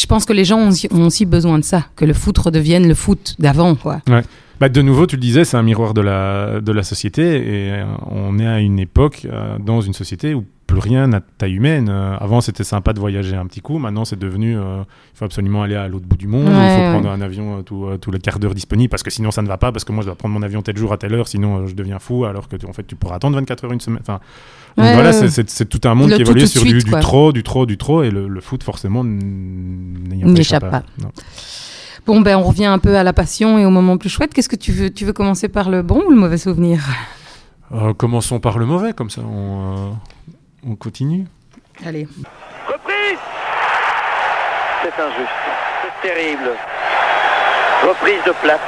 je 0.00 0.06
pense 0.06 0.24
que 0.24 0.32
les 0.32 0.44
gens 0.44 0.58
ont 0.58 0.68
aussi, 0.68 0.88
ont 0.92 1.04
aussi 1.04 1.26
besoin 1.26 1.58
de 1.58 1.64
ça, 1.64 1.86
que 1.96 2.04
le 2.04 2.14
foot 2.14 2.38
redevienne 2.38 2.86
le 2.88 2.94
foot 2.94 3.34
d'avant, 3.38 3.74
quoi. 3.74 4.00
Bah, 4.60 4.68
de 4.68 4.82
nouveau, 4.82 5.06
tu 5.06 5.16
le 5.16 5.22
disais, 5.22 5.44
c'est 5.44 5.56
un 5.56 5.62
miroir 5.62 5.94
de 5.94 6.00
la, 6.02 6.60
de 6.60 6.72
la 6.72 6.82
société 6.82 7.22
et 7.22 7.72
euh, 7.72 7.84
on 8.10 8.38
est 8.38 8.46
à 8.46 8.60
une 8.60 8.78
époque 8.78 9.26
euh, 9.30 9.56
dans 9.58 9.80
une 9.80 9.94
société 9.94 10.34
où 10.34 10.44
plus 10.66 10.78
rien 10.78 11.06
n'a 11.08 11.20
taille 11.20 11.54
humaine. 11.54 11.88
Euh, 11.90 12.14
avant, 12.18 12.42
c'était 12.42 12.62
sympa 12.62 12.92
de 12.92 13.00
voyager 13.00 13.34
un 13.36 13.46
petit 13.46 13.62
coup. 13.62 13.78
Maintenant, 13.78 14.04
c'est 14.04 14.18
devenu, 14.18 14.58
euh, 14.58 14.82
il 15.14 15.16
faut 15.18 15.24
absolument 15.24 15.62
aller 15.62 15.76
à 15.76 15.88
l'autre 15.88 16.04
bout 16.06 16.18
du 16.18 16.26
monde. 16.28 16.44
il 16.46 16.50
Ouais, 16.50 16.74
faut 16.76 16.82
ouais. 16.82 16.90
prendre 16.92 17.08
un 17.10 17.22
avion 17.22 17.62
tout, 17.62 17.86
tout 18.02 18.10
le 18.10 18.18
quart 18.18 18.38
d'heure 18.38 18.54
disponible 18.54 18.90
parce 18.90 19.02
que 19.02 19.10
sinon, 19.10 19.30
ça 19.30 19.40
ne 19.40 19.48
va 19.48 19.56
pas. 19.56 19.72
Parce 19.72 19.84
que 19.84 19.92
moi, 19.92 20.02
je 20.02 20.06
dois 20.08 20.14
prendre 20.14 20.34
mon 20.34 20.42
avion 20.42 20.60
tel 20.60 20.76
jour 20.76 20.92
à 20.92 20.98
telle 20.98 21.14
heure, 21.14 21.26
sinon 21.26 21.66
je 21.66 21.74
deviens 21.74 21.98
fou. 21.98 22.26
Alors 22.26 22.46
que 22.46 22.56
tu- 22.56 22.66
en 22.66 22.72
fait, 22.74 22.86
tu 22.86 22.96
pourras 22.96 23.16
attendre 23.16 23.36
24 23.36 23.64
heures 23.64 23.72
une 23.72 23.80
semaine. 23.80 24.00
Enfin, 24.02 24.20
donc 24.76 24.86
Ouais, 24.86 24.94
voilà, 24.94 25.10
ouais. 25.10 25.30
c'est- 25.30 25.64
tout 25.66 25.80
un 25.88 25.94
monde 25.94 26.10
Le 26.10 26.16
qui 26.16 26.22
évolue 26.22 26.46
sur 26.46 26.60
suite, 26.62 26.84
du, 26.84 26.90
trop, 27.00 27.32
du 27.32 27.42
trop, 27.42 27.66
du 27.66 27.76
trop. 27.76 28.02
Et 28.02 28.10
le, 28.10 28.28
le 28.28 28.40
foot, 28.40 28.62
forcément, 28.62 29.02
n'y 29.04 30.22
N'échappe 30.24 30.62
échappe 30.64 30.70
pas. 30.70 30.82
Non. 31.02 31.10
Bon, 32.06 32.20
ben, 32.20 32.36
on 32.36 32.42
revient 32.44 32.66
un 32.66 32.78
peu 32.78 32.96
à 32.96 33.02
la 33.02 33.12
passion 33.12 33.58
et 33.58 33.64
au 33.66 33.70
moment 33.70 33.96
plus 33.98 34.08
chouette. 34.08 34.32
Qu'est-ce 34.32 34.48
que 34.48 34.56
tu 34.56 34.72
veux 34.72 34.90
Tu 34.90 35.04
veux 35.04 35.12
commencer 35.12 35.48
par 35.48 35.68
le 35.70 35.82
bon 35.82 36.02
ou 36.06 36.10
le 36.10 36.16
mauvais 36.16 36.38
souvenir? 36.38 36.80
Euh, 37.72 37.92
commençons 37.94 38.40
par 38.40 38.58
le 38.58 38.66
mauvais, 38.66 38.92
comme 38.94 39.10
ça, 39.10 39.20
on, 39.22 39.76
euh, 39.76 39.90
on 40.66 40.76
continue. 40.76 41.26
Allez. 41.84 42.08
Reprise 42.66 43.18
C'est 44.82 45.02
injuste. 45.02 45.30
C'est 45.82 46.08
terrible. 46.08 46.50
Reprise 47.86 48.22
de 48.26 48.32
plate. 48.42 48.60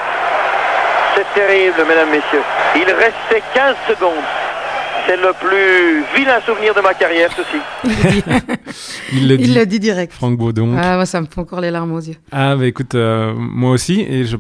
C'est 1.15 1.27
terrible, 1.35 1.77
mesdames, 1.89 2.11
messieurs. 2.11 2.43
Il 2.77 2.85
restait 2.93 3.43
15 3.55 3.77
secondes. 3.89 4.25
C'est 5.07 5.17
le 5.17 5.33
plus 5.41 6.05
vilain 6.17 6.41
souvenir 6.47 6.75
de 6.75 6.81
ma 6.81 6.95
carrière, 6.95 7.31
ceci. 7.37 7.59
Il 9.13 9.29
le 9.29 9.37
dit. 9.37 9.45
Il 9.45 9.55
l'a 9.55 9.65
dit 9.65 9.81
direct. 9.81 10.13
Franck 10.13 10.37
Baudon. 10.39 10.75
Ah, 10.79 10.97
moi, 10.97 11.07
ça 11.07 11.21
me 11.21 11.27
fait 11.27 11.41
encore 11.41 11.61
les 11.61 11.71
larmes 11.71 11.93
aux 11.93 12.01
yeux. 12.01 12.17
Ah 12.31 12.57
bah 12.57 12.67
écoute, 12.67 12.95
euh, 12.95 13.35
moi 13.37 13.71
aussi, 13.73 14.01
et 14.01 14.25
je... 14.25 14.37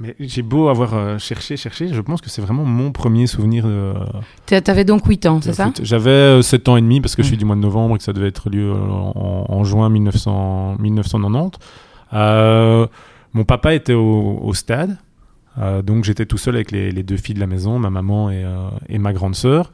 Mais 0.00 0.16
j'ai 0.18 0.42
beau 0.42 0.68
avoir 0.68 0.94
euh, 0.94 1.18
cherché, 1.18 1.56
cherché, 1.56 1.88
je 1.92 2.00
pense 2.00 2.20
que 2.20 2.28
c'est 2.30 2.42
vraiment 2.42 2.64
mon 2.64 2.90
premier 2.90 3.26
souvenir 3.28 3.64
de, 3.66 3.92
T'avais 4.60 4.84
donc 4.84 5.06
8 5.06 5.26
ans, 5.26 5.40
c'est 5.42 5.52
ça. 5.52 5.70
J'avais 5.80 6.10
euh, 6.10 6.42
7 6.42 6.68
ans 6.70 6.76
et 6.76 6.80
demi 6.80 7.00
parce 7.00 7.14
que 7.14 7.22
je 7.22 7.28
suis 7.28 7.36
Mm. 7.36 7.38
du 7.38 7.44
mois 7.44 7.56
de 7.56 7.60
novembre 7.60 7.94
et 7.94 7.98
que 7.98 8.04
ça 8.04 8.12
devait 8.12 8.28
être 8.28 8.50
lieu 8.50 8.70
euh, 8.72 8.74
en, 8.74 9.46
en 9.48 9.64
juin 9.64 9.88
1900, 9.90 10.76
1990. 10.80 11.58
Euh, 12.14 12.86
mon 13.32 13.44
papa 13.44 13.74
était 13.74 13.92
au, 13.94 14.40
au 14.42 14.54
stade, 14.54 14.96
euh, 15.58 15.82
donc 15.82 16.04
j'étais 16.04 16.26
tout 16.26 16.38
seul 16.38 16.54
avec 16.56 16.70
les, 16.70 16.90
les 16.90 17.02
deux 17.02 17.16
filles 17.16 17.34
de 17.34 17.40
la 17.40 17.46
maison, 17.46 17.78
ma 17.78 17.90
maman 17.90 18.30
et, 18.30 18.42
euh, 18.44 18.68
et 18.88 18.98
ma 18.98 19.12
grande 19.12 19.34
sœur. 19.34 19.72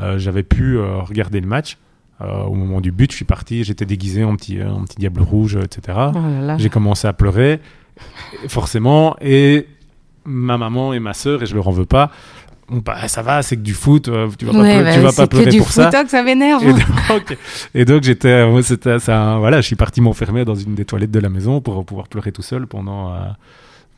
Euh, 0.00 0.18
J'avais 0.18 0.42
pu 0.42 0.78
regarder 0.78 1.40
le 1.40 1.46
match. 1.46 1.76
Au 2.20 2.52
moment 2.54 2.82
du 2.82 2.92
but, 2.92 3.10
je 3.10 3.16
suis 3.16 3.24
parti, 3.24 3.64
j'étais 3.64 3.86
déguisé 3.86 4.24
en 4.24 4.36
petit, 4.36 4.62
en 4.62 4.84
petit 4.84 4.98
diable 4.98 5.22
rouge, 5.22 5.56
etc. 5.56 5.96
Oh. 6.14 6.18
J'ai 6.58 6.68
commencé 6.68 7.08
à 7.08 7.14
pleurer, 7.14 7.60
forcément, 8.48 9.16
et 9.20 9.66
ma 10.24 10.58
maman 10.58 10.92
et 10.92 11.00
ma 11.00 11.14
sœur, 11.14 11.42
et 11.42 11.46
je 11.46 11.54
leur 11.54 11.68
en 11.68 11.70
veux 11.70 11.86
pas, 11.86 12.10
bah, 12.70 13.08
ça 13.08 13.22
va, 13.22 13.42
c'est 13.42 13.56
que 13.56 13.62
du 13.62 13.72
foot, 13.74 14.10
tu 14.38 14.44
vas 14.44 14.52
pas, 14.52 14.58
Ouais, 14.60 14.76
pleu- 14.76 14.84
bah, 14.84 14.94
tu 14.94 15.00
vas 15.00 15.12
pas 15.12 15.26
que 15.26 15.30
pleurer 15.30 15.50
du 15.50 15.58
pour 15.58 15.70
ça. 15.72 15.86
foot, 15.90 15.96
oh, 15.98 16.04
que 16.04 16.10
ça 16.10 16.22
m'énerve. 16.22 16.62
Et 16.62 16.72
donc, 16.72 17.38
et 17.74 17.84
donc 17.86 18.02
j'étais, 18.02 18.44
voilà, 18.46 19.60
je 19.60 19.66
suis 19.66 19.76
parti 19.76 20.00
m'enfermer 20.00 20.44
dans 20.44 20.54
une 20.54 20.74
des 20.74 20.84
toilettes 20.84 21.10
de 21.10 21.20
la 21.20 21.30
maison 21.30 21.60
pour 21.60 21.84
pouvoir 21.84 22.06
pleurer 22.08 22.32
tout 22.32 22.42
seul 22.42 22.66
pendant, 22.66 23.14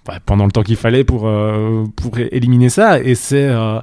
bah, 0.07 0.19
pendant 0.25 0.45
le 0.45 0.51
temps 0.53 0.63
qu'il 0.63 0.77
fallait 0.77 1.05
pour, 1.05 1.27
euh, 1.27 1.85
pour 1.97 2.19
éliminer 2.19 2.69
ça. 2.69 3.01
Et 3.01 3.15
c'est, 3.15 3.47
euh, 3.49 3.81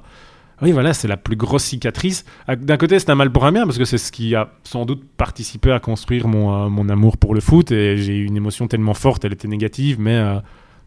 oui, 0.62 0.72
voilà, 0.72 0.94
c'est 0.94 1.08
la 1.08 1.18
plus 1.18 1.36
grosse 1.36 1.64
cicatrice. 1.64 2.26
Ah, 2.48 2.56
D'un 2.56 2.78
côté, 2.78 3.00
c'est 3.00 3.10
un 3.10 3.16
mal 3.16 3.32
pour 3.32 3.46
un 3.46 3.52
bien 3.52 3.66
parce 3.66 3.78
que 3.78 3.86
c'est 3.86 3.98
ce 3.98 4.12
qui 4.12 4.36
a 4.36 4.50
sans 4.64 4.86
doute 4.86 5.04
participé 5.18 5.72
à 5.72 5.80
construire 5.80 6.28
mon, 6.28 6.54
euh, 6.66 6.70
mon 6.70 6.90
amour 6.90 7.18
pour 7.18 7.34
le 7.34 7.40
foot 7.42 7.72
et 7.72 7.98
j'ai 7.98 8.18
eu 8.18 8.26
une 8.26 8.36
émotion 8.38 8.68
tellement 8.68 8.94
forte, 8.94 9.24
elle 9.26 9.34
était 9.34 9.48
négative, 9.48 9.98
mais 10.00 10.22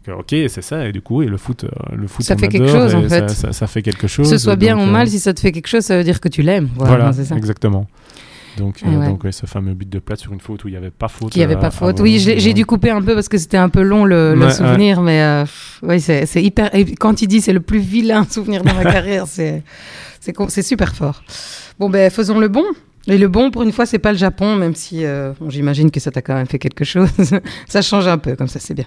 que, 0.05 0.11
ok, 0.11 0.29
c'est 0.49 0.63
ça. 0.63 0.87
Et 0.89 0.93
du 0.93 1.01
coup, 1.01 1.23
et 1.23 1.27
le 1.27 1.37
foot, 1.37 1.65
le 1.93 2.07
foot, 2.09 2.27
Ça 2.27 2.37
fait 2.37 2.49
quelque 2.49 2.67
chose, 2.69 2.95
en 2.95 3.03
et 3.05 3.09
ça- 3.09 3.21
fait. 3.21 3.29
Ça, 3.31 3.53
ça 3.53 3.67
fait 3.69 3.83
quelque 3.83 4.01
Que 4.03 4.09
chose. 4.09 4.29
ce 4.29 4.37
soit 4.37 4.57
bien 4.57 4.77
donc, 4.77 4.89
ou 4.89 4.91
mal, 4.91 5.09
si 5.09 5.19
ça 5.21 5.33
te 5.33 5.39
fait 5.41 5.53
quelque 5.53 5.69
chose, 5.69 5.85
ça 5.85 5.97
veut 5.97 6.05
dire 6.05 6.21
que 6.21 6.29
tu 6.29 6.43
l'aimes. 6.43 6.69
voilà, 6.77 7.13
c'est 7.13 7.25
ça. 7.25 7.37
exactement. 7.37 7.87
Donc, 8.57 8.81
Ah 8.83 8.89
euh, 8.89 8.99
ouais. 8.99 9.07
donc 9.07 9.25
ouais, 9.25 9.33
ce 9.33 9.47
fameux 9.47 9.75
but 9.75 9.89
de 9.89 9.99
plate 9.99 10.21
sur 10.21 10.33
une 10.33 10.41
faute 10.41 10.65
où 10.65 10.69
il 10.69 10.73
n'y 10.73 10.77
avait 10.77 10.91
pas 10.91 11.09
faute. 11.09 11.31
Qu'il 11.31 11.41
n'y 11.41 11.45
avait 11.45 11.57
euh, 11.57 11.61
pas 11.61 11.71
faute. 11.71 12.01
Oui, 12.01 12.19
j'ai 12.19 12.39
j'ai 12.39 12.53
dû 12.53 12.67
couper 12.67 12.91
un 12.91 13.03
peu 13.03 13.15
parce 13.15 13.29
que 13.29 13.39
c'était 13.39 13.57
un 13.57 13.69
peu 13.69 13.83
long 13.83 14.05
le, 14.05 14.51
souvenir, 14.51 15.01
mais 15.03 15.23
euh, 15.23 15.45
oui, 15.83 16.01
c'est 16.01 16.43
hyper. 16.43 16.75
Et 16.75 16.95
quand 16.95 17.23
il 17.23 17.29
dit 17.29 17.41
c'est 17.41 17.53
le 17.53 17.61
plus 17.61 17.81
vilain 17.81 18.25
souvenir 18.31 18.63
de 18.63 18.73
ma 18.73 18.85
carrière, 18.85 19.27
c'est 19.27 19.63
super 20.63 20.95
fort. 20.95 21.23
Bon 21.79 21.89
ben 21.89 22.11
faisons 22.11 22.39
le 22.39 22.49
bon. 22.49 22.65
Et 23.09 23.19
le 23.19 23.29
bon, 23.29 23.51
pour 23.51 23.63
une 23.63 23.73
fois, 23.73 23.85
c'est 23.85 23.99
pas 23.99 24.13
le 24.13 24.19
Japon, 24.19 24.55
même 24.57 24.75
si 24.75 25.05
euh, 25.05 25.33
bon, 25.41 25.51
j'imagine 25.51 25.91
que 25.91 25.99
ça 25.99 26.11
t'a 26.11 26.23
quand 26.23 26.35
même 26.35 26.47
fait 26.47 26.59
quelque 26.59 26.85
chose. 26.85 27.11
ça 27.69 27.83
change 27.83 28.07
un 28.07 28.19
peu, 28.19 28.37
comme 28.37 28.49
ça, 28.49 28.61
c'est 28.61 28.75
bien. 28.75 28.87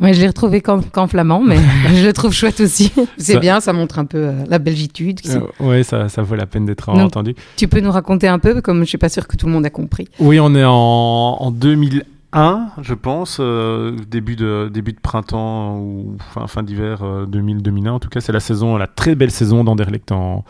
Ouais, 0.00 0.12
je 0.12 0.20
l'ai 0.20 0.26
retrouvé 0.26 0.60
qu'en 0.60 1.06
flamand, 1.06 1.40
mais 1.40 1.56
je 1.94 2.04
le 2.04 2.12
trouve 2.12 2.32
chouette 2.32 2.60
aussi. 2.60 2.92
C'est 3.16 3.34
Ça- 3.34 3.38
bien, 3.38 3.60
ça 3.60 3.72
montre 3.72 3.98
un 3.98 4.04
peu 4.04 4.18
euh, 4.18 4.32
la 4.48 4.58
belgitude. 4.58 5.20
Euh, 5.28 5.40
ouais, 5.60 5.82
ça, 5.82 6.08
ça 6.08 6.22
vaut 6.22 6.34
la 6.34 6.46
peine 6.46 6.66
d'être 6.66 6.88
entendu. 6.90 7.34
Tu 7.56 7.66
peux 7.68 7.80
nous 7.80 7.90
raconter 7.90 8.28
un 8.28 8.38
peu, 8.38 8.60
comme 8.60 8.80
je 8.80 8.88
suis 8.90 8.98
pas 8.98 9.08
sûre 9.08 9.26
que 9.26 9.36
tout 9.36 9.46
le 9.46 9.52
monde 9.52 9.64
a 9.64 9.70
compris. 9.70 10.08
Oui, 10.20 10.38
on 10.38 10.54
est 10.54 10.64
en, 10.64 10.70
en 10.72 11.50
2001, 11.50 12.02
je 12.34 12.94
pense, 12.94 13.38
euh, 13.40 13.96
début, 14.08 14.36
de, 14.36 14.70
début 14.72 14.92
de 14.92 15.00
printemps 15.00 15.78
ou 15.78 16.16
fin, 16.32 16.46
fin 16.46 16.62
d'hiver 16.62 17.02
2000-2001. 17.02 17.88
En 17.90 17.98
tout 17.98 18.08
cas, 18.08 18.20
c'est 18.20 18.32
la 18.32 18.40
saison, 18.40 18.76
la 18.76 18.86
très 18.86 19.14
belle 19.14 19.30
saison 19.30 19.64
d'Anderlecht 19.64 20.12
en, 20.12 20.44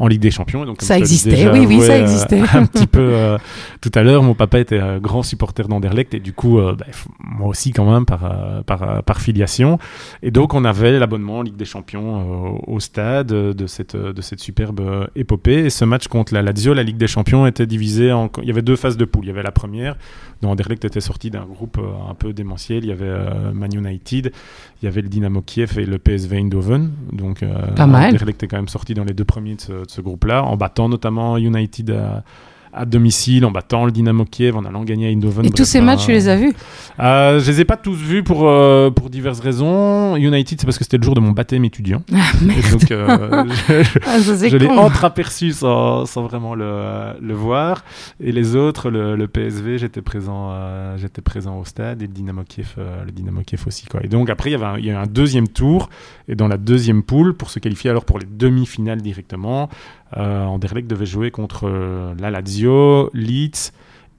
en 0.00 0.06
Ligue 0.08 0.20
des 0.20 0.30
Champions. 0.30 0.62
Et 0.62 0.66
donc, 0.66 0.80
Ça 0.82 0.98
existait, 0.98 1.30
déjà 1.30 1.52
oui, 1.52 1.66
oui, 1.66 1.80
ça 1.80 1.92
avoué, 1.92 1.94
euh, 1.94 2.02
existait. 2.02 2.40
un 2.54 2.64
petit 2.64 2.86
peu 2.86 3.00
euh, 3.00 3.38
tout 3.82 3.90
à 3.94 4.02
l'heure, 4.02 4.22
mon 4.22 4.34
papa 4.34 4.58
était 4.58 4.80
euh, 4.80 4.98
grand 4.98 5.22
supporter 5.22 5.68
d'Anderlecht 5.68 6.14
et 6.14 6.20
du 6.20 6.32
coup, 6.32 6.58
euh, 6.58 6.74
bah, 6.74 6.86
moi 7.20 7.48
aussi 7.48 7.72
quand 7.72 7.90
même 7.90 8.06
par, 8.06 8.24
euh, 8.24 8.62
par, 8.62 8.82
euh, 8.82 9.02
par 9.02 9.20
filiation. 9.20 9.78
Et 10.22 10.30
donc, 10.30 10.54
on 10.54 10.64
avait 10.64 10.98
l'abonnement 10.98 11.38
en 11.38 11.42
Ligue 11.42 11.56
des 11.56 11.66
Champions 11.66 12.54
euh, 12.54 12.58
au 12.66 12.80
stade 12.80 13.32
euh, 13.32 13.52
de 13.52 13.66
cette, 13.66 13.94
euh, 13.94 14.14
de 14.14 14.22
cette 14.22 14.40
superbe 14.40 14.80
euh, 14.80 15.06
épopée. 15.16 15.66
Et 15.66 15.70
ce 15.70 15.84
match 15.84 16.08
contre 16.08 16.32
la 16.32 16.40
Lazio, 16.40 16.72
la 16.72 16.82
Ligue 16.82 16.96
des 16.96 17.06
Champions, 17.06 17.46
était 17.46 17.66
divisé 17.66 18.10
en. 18.10 18.30
Il 18.40 18.48
y 18.48 18.50
avait 18.50 18.62
deux 18.62 18.76
phases 18.76 18.96
de 18.96 19.04
poule. 19.04 19.24
Il 19.26 19.28
y 19.28 19.30
avait 19.30 19.42
la 19.42 19.52
première, 19.52 19.96
dont 20.40 20.50
Anderlecht 20.50 20.82
était 20.86 21.02
sorti 21.02 21.19
d'un 21.28 21.44
groupe 21.44 21.76
euh, 21.78 22.10
un 22.10 22.14
peu 22.14 22.32
démentiel. 22.32 22.84
Il 22.84 22.88
y 22.88 22.92
avait 22.92 23.04
euh, 23.04 23.52
Man 23.52 23.74
United, 23.74 24.32
il 24.80 24.84
y 24.84 24.88
avait 24.88 25.02
le 25.02 25.10
Dynamo 25.10 25.42
Kiev 25.42 25.78
et 25.78 25.84
le 25.84 25.98
PSV 25.98 26.38
Eindhoven. 26.38 26.92
Donc, 27.12 27.42
euh, 27.42 27.66
Pas 27.76 27.86
mal. 27.86 28.14
Anderlecht 28.14 28.42
est 28.42 28.46
quand 28.46 28.56
même 28.56 28.68
sorti 28.68 28.94
dans 28.94 29.04
les 29.04 29.12
deux 29.12 29.26
premiers 29.26 29.56
de 29.56 29.60
ce, 29.60 29.72
ce 29.86 30.00
groupe-là, 30.00 30.42
en 30.42 30.56
battant 30.56 30.88
notamment 30.88 31.36
United 31.36 31.90
à, 31.90 32.24
à 32.72 32.84
domicile, 32.86 33.44
en 33.44 33.50
battant 33.50 33.84
le 33.84 33.92
Dynamo 33.92 34.24
Kiev, 34.24 34.56
en 34.56 34.64
allant 34.64 34.84
gagner 34.84 35.06
à 35.08 35.10
Eindhoven. 35.10 35.44
Et 35.44 35.48
Bref, 35.48 35.56
tous 35.58 35.64
ces 35.64 35.78
un- 35.78 35.82
matchs, 35.82 36.06
tu 36.06 36.12
les 36.12 36.28
as 36.28 36.36
vus 36.36 36.52
euh, 36.98 37.40
je 37.40 37.50
les 37.50 37.60
ai 37.62 37.64
pas 37.64 37.76
tous 37.78 37.94
vus 37.96 38.22
pour, 38.22 38.46
euh, 38.46 38.90
pour 38.90 39.08
diverses 39.08 39.40
raisons. 39.40 40.16
United, 40.16 40.60
c'est 40.60 40.66
parce 40.66 40.76
que 40.76 40.84
c'était 40.84 40.98
le 40.98 41.02
jour 41.02 41.14
de 41.14 41.20
mon 41.20 41.30
baptême 41.30 41.64
étudiant. 41.64 42.02
Ah, 42.14 42.18
Et 42.42 42.70
donc, 42.70 42.90
euh, 42.90 43.44
je, 43.68 43.98
Ah, 44.06 44.18
ça, 44.20 44.36
c'est 44.36 44.50
je 44.50 44.56
l'ai 44.58 44.68
entreaperçu 44.68 45.52
sans, 45.52 46.04
sans 46.04 46.22
vraiment 46.24 46.54
le, 46.54 47.14
le 47.20 47.34
voir. 47.34 47.84
Et 48.22 48.32
les 48.32 48.54
autres, 48.54 48.90
le, 48.90 49.16
le 49.16 49.28
PSV, 49.28 49.78
j'étais 49.78 50.02
présent, 50.02 50.50
euh, 50.52 50.98
j'étais 50.98 51.22
présent 51.22 51.58
au 51.58 51.64
stade 51.64 52.02
et 52.02 52.06
le 52.06 52.12
Dynamo 52.12 52.42
Kiev, 52.46 52.74
le 53.06 53.10
Dynamo 53.12 53.40
Kiev 53.46 53.62
aussi. 53.66 53.86
Quoi. 53.86 54.00
Et 54.04 54.08
donc 54.08 54.28
après, 54.28 54.50
il 54.50 54.56
y 54.58 54.60
y 54.60 54.90
a 54.90 54.92
eu 54.92 54.96
un 54.96 55.06
deuxième 55.06 55.48
tour. 55.48 55.88
Et 56.28 56.34
dans 56.34 56.48
la 56.48 56.58
deuxième 56.58 57.02
poule, 57.02 57.34
pour 57.34 57.50
se 57.50 57.58
qualifier 57.58 57.90
alors 57.90 58.04
pour 58.04 58.18
les 58.18 58.26
demi-finales 58.30 59.00
directement, 59.00 59.68
Anderlecht 60.16 60.88
devait 60.88 61.06
jouer 61.06 61.30
contre 61.30 61.68
euh, 61.68 62.14
la 62.18 62.30
Lazio, 62.30 63.10
Leeds 63.14 63.72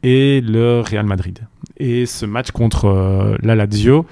et 0.04 0.42
le 0.42 0.82
Real 0.82 1.06
Madrid. 1.06 1.40
Et 1.78 2.06
ce 2.06 2.26
match 2.26 2.52
contre 2.52 2.86
euh, 2.86 3.38
la 3.42 3.56
Lazio, 3.56 4.06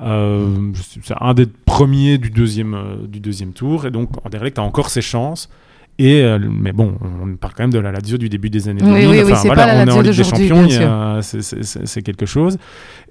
euh, 0.00 0.72
c'est 1.02 1.14
un 1.20 1.34
des 1.34 1.46
premiers 1.46 2.18
du 2.18 2.30
deuxième, 2.30 2.74
euh, 2.74 3.06
du 3.06 3.20
deuxième 3.20 3.52
tour. 3.52 3.86
Et 3.86 3.90
donc 3.90 4.10
Anderlecht 4.24 4.58
a 4.58 4.62
encore 4.62 4.90
ses 4.90 5.02
chances. 5.02 5.48
Et, 6.00 6.22
euh, 6.22 6.38
mais 6.38 6.70
bon, 6.72 6.94
on 7.02 7.34
parle 7.34 7.54
quand 7.56 7.64
même 7.64 7.72
de 7.72 7.78
la 7.80 7.90
Lazio 7.90 8.18
du 8.18 8.28
début 8.28 8.50
des 8.50 8.68
années 8.68 8.80
Oui, 8.84 9.02
2000. 9.02 9.08
oui, 9.08 9.32
oui, 9.42 9.48
pas 9.48 9.66
la 9.66 9.82
on 9.82 9.86
est 9.88 9.90
en 9.90 10.00
Ligue 10.00 10.16
des 10.16 10.22
Champions, 10.24 10.68
c'est- 11.22 12.02
quelque 12.02 12.24
chose. 12.26 12.56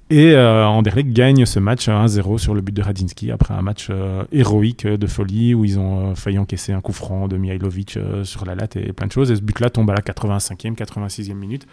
Et 0.09 0.31
euh, 0.31 0.65
Anderlecht 0.65 1.11
gagne 1.11 1.45
ce 1.45 1.59
match 1.59 1.89
1-0 1.89 2.37
sur 2.37 2.55
le 2.55 2.61
but 2.61 2.73
de 2.73 2.81
Radzinski 2.81 3.29
après 3.29 3.53
un 3.53 3.61
match 3.61 3.87
euh, 3.89 4.23
héroïque 4.31 4.87
de 4.87 5.05
folie 5.05 5.53
où 5.53 5.65
ils 5.65 5.77
ont 5.79 6.11
euh, 6.11 6.15
failli 6.15 6.39
encaisser 6.39 6.71
un 6.71 6.79
coup 6.79 6.93
franc 6.93 7.27
de 7.27 7.35
Mihailovic 7.35 7.99
sur 8.23 8.45
la 8.45 8.55
latte 8.55 8.77
et 8.77 8.93
plein 8.93 9.07
de 9.07 9.11
choses. 9.11 9.31
Et 9.31 9.35
ce 9.35 9.41
but-là 9.41 9.69
tombe 9.69 9.89
à 9.91 9.93
la 9.93 10.01
85e, 10.01 10.75
86e 10.75 11.33
minute 11.33 11.67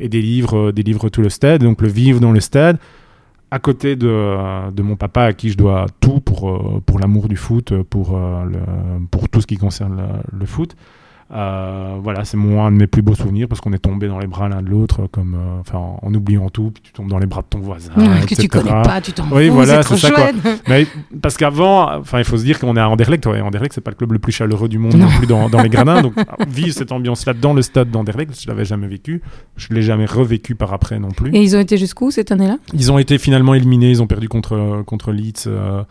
et 0.00 0.08
délivre, 0.08 0.72
délivre 0.72 1.08
tout 1.10 1.22
le 1.22 1.28
stade. 1.28 1.62
Donc 1.62 1.80
le 1.80 1.86
vivre 1.86 2.18
dans 2.18 2.32
le 2.32 2.40
stade, 2.40 2.78
à 3.50 3.58
côté 3.58 3.96
de, 3.96 4.82
mon 4.82 4.96
papa 4.96 5.22
à 5.22 5.32
qui 5.32 5.50
je 5.50 5.56
dois 5.56 5.86
tout 6.00 6.20
pour, 6.20 6.50
euh, 6.50 6.98
l'amour 7.00 7.28
du 7.28 7.36
foot, 7.36 7.82
pour, 7.82 8.16
euh, 8.16 8.44
pour 9.10 9.28
tout 9.28 9.40
ce 9.40 9.46
qui 9.46 9.56
concerne 9.56 10.22
le 10.32 10.46
foot. 10.46 10.76
Euh, 11.32 11.96
voilà, 12.00 12.24
c'est 12.24 12.36
mon, 12.36 12.64
un 12.64 12.70
de 12.70 12.76
mes 12.76 12.86
plus 12.86 13.02
beaux 13.02 13.16
souvenirs 13.16 13.48
parce 13.48 13.60
qu'on 13.60 13.72
est 13.72 13.78
tombé 13.78 14.06
dans 14.06 14.20
les 14.20 14.28
bras 14.28 14.48
l'un 14.48 14.62
de 14.62 14.68
l'autre, 14.68 15.08
comme, 15.10 15.34
euh, 15.34 15.60
enfin, 15.60 15.78
en, 15.78 15.98
en 16.00 16.14
oubliant 16.14 16.48
tout, 16.50 16.70
puis 16.72 16.82
tu 16.84 16.92
tombes 16.92 17.08
dans 17.08 17.18
les 17.18 17.26
bras 17.26 17.42
de 17.42 17.46
ton 17.50 17.58
voisin. 17.58 17.92
que 17.94 18.26
tu 18.28 18.34
etc. 18.34 18.48
connais 18.48 18.70
pas, 18.82 19.00
tu 19.00 19.12
t'en 19.12 19.24
Oui, 19.32 19.48
voilà, 19.48 19.82
c'est 19.82 19.96
ça, 19.96 20.10
quoi. 20.12 20.30
Mais 20.68 20.86
parce 21.20 21.36
qu'avant, 21.36 21.98
enfin, 21.98 22.18
il 22.18 22.24
faut 22.24 22.36
se 22.36 22.44
dire 22.44 22.60
qu'on 22.60 22.76
est 22.76 22.80
à 22.80 22.88
Anderlecht. 22.88 23.26
Ouais, 23.26 23.40
Anderlecht, 23.40 23.72
c'est 23.72 23.80
pas 23.80 23.90
le 23.90 23.96
club 23.96 24.12
le 24.12 24.20
plus 24.20 24.32
chaleureux 24.32 24.68
du 24.68 24.78
monde 24.78 24.94
Non. 24.94 25.06
non, 25.06 25.18
plus 25.18 25.26
dans, 25.26 25.48
dans 25.48 25.62
les 25.62 25.68
gradins. 25.68 26.00
Donc, 26.00 26.14
vivre 26.48 26.72
cette 26.72 26.92
ambiance-là 26.92 27.34
dans 27.34 27.54
le 27.54 27.62
stade 27.62 27.90
d'Anderlecht, 27.90 28.40
je 28.40 28.46
l'avais 28.46 28.64
jamais 28.64 28.86
vécu. 28.86 29.20
Je 29.56 29.74
l'ai 29.74 29.82
jamais 29.82 30.06
revécu 30.06 30.54
par 30.54 30.72
après 30.72 31.00
non 31.00 31.10
plus. 31.10 31.34
Et 31.34 31.42
ils 31.42 31.56
ont 31.56 31.60
été 31.60 31.76
jusqu'où 31.76 32.12
cette 32.12 32.30
année-là? 32.30 32.58
Ils 32.72 32.92
ont 32.92 32.98
été 32.98 33.18
finalement 33.18 33.54
éliminés. 33.54 33.90
Ils 33.90 34.00
ont 34.00 34.06
perdu 34.06 34.28
contre 34.28 34.84
contre 34.86 35.10
Leeds 35.10 35.46
euh, 35.48 35.82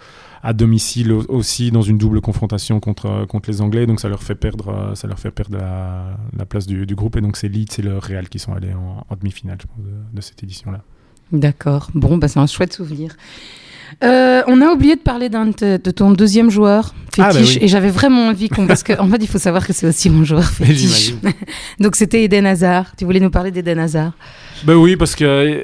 à 0.45 0.53
domicile 0.53 1.11
au- 1.11 1.25
aussi 1.27 1.71
dans 1.71 1.81
une 1.81 1.97
double 1.97 2.21
confrontation 2.21 2.79
contre 2.79 3.25
contre 3.27 3.49
les 3.49 3.61
Anglais. 3.61 3.85
Donc 3.85 3.99
ça 3.99 4.07
leur 4.09 4.23
fait 4.23 4.35
perdre 4.35 4.69
euh, 4.69 4.95
ça 4.95 5.07
leur 5.07 5.19
fait 5.19 5.31
perdre 5.31 5.57
la, 5.57 6.17
la 6.37 6.45
place 6.45 6.67
du, 6.67 6.85
du 6.85 6.95
groupe. 6.95 7.15
Et 7.17 7.21
donc 7.21 7.35
c'est 7.37 7.47
Leeds 7.49 7.79
et 7.79 7.81
le 7.81 7.97
Real 7.97 8.29
qui 8.29 8.39
sont 8.39 8.53
allés 8.53 8.73
en, 8.73 9.05
en 9.09 9.15
demi-finale 9.15 9.57
je 9.61 9.67
pense, 9.67 9.77
de, 9.85 10.15
de 10.17 10.21
cette 10.21 10.41
édition-là. 10.43 10.81
D'accord. 11.31 11.89
Bon, 11.95 12.17
bah, 12.17 12.27
c'est 12.27 12.39
un 12.39 12.45
chouette 12.47 12.73
souvenir. 12.73 13.15
Euh, 14.03 14.41
on 14.47 14.61
a 14.61 14.67
oublié 14.71 14.95
de 14.95 15.01
parler 15.01 15.29
de, 15.29 15.77
de 15.77 15.91
ton 15.91 16.11
deuxième 16.11 16.49
joueur 16.49 16.93
Ah, 17.17 17.27
bah 17.29 17.31
fétiche 17.33 17.55
oui. 17.57 17.59
et 17.63 17.67
j'avais 17.67 17.89
vraiment 17.91 18.27
envie 18.27 18.49
qu'on 18.49 18.65
parce 18.67 18.81
qu'en 18.83 19.05
en 19.05 19.09
fait 19.09 19.17
il 19.21 19.27
faut 19.27 19.37
savoir 19.37 19.65
que 19.65 19.73
c'est 19.73 19.87
aussi 19.87 20.09
mon 20.09 20.23
joueur 20.23 20.43
fétiche. 20.51 21.13
Donc 21.79 21.95
c'était 21.95 22.23
Eden 22.23 22.45
Hazard. 22.47 22.93
Tu 22.97 23.05
voulais 23.05 23.19
nous 23.19 23.29
parler 23.29 23.51
d'Eden 23.51 23.79
Hazard? 23.79 24.13
Ben 24.65 24.73
oui, 24.75 24.95
parce 24.97 25.15
que 25.15 25.23
euh, 25.23 25.63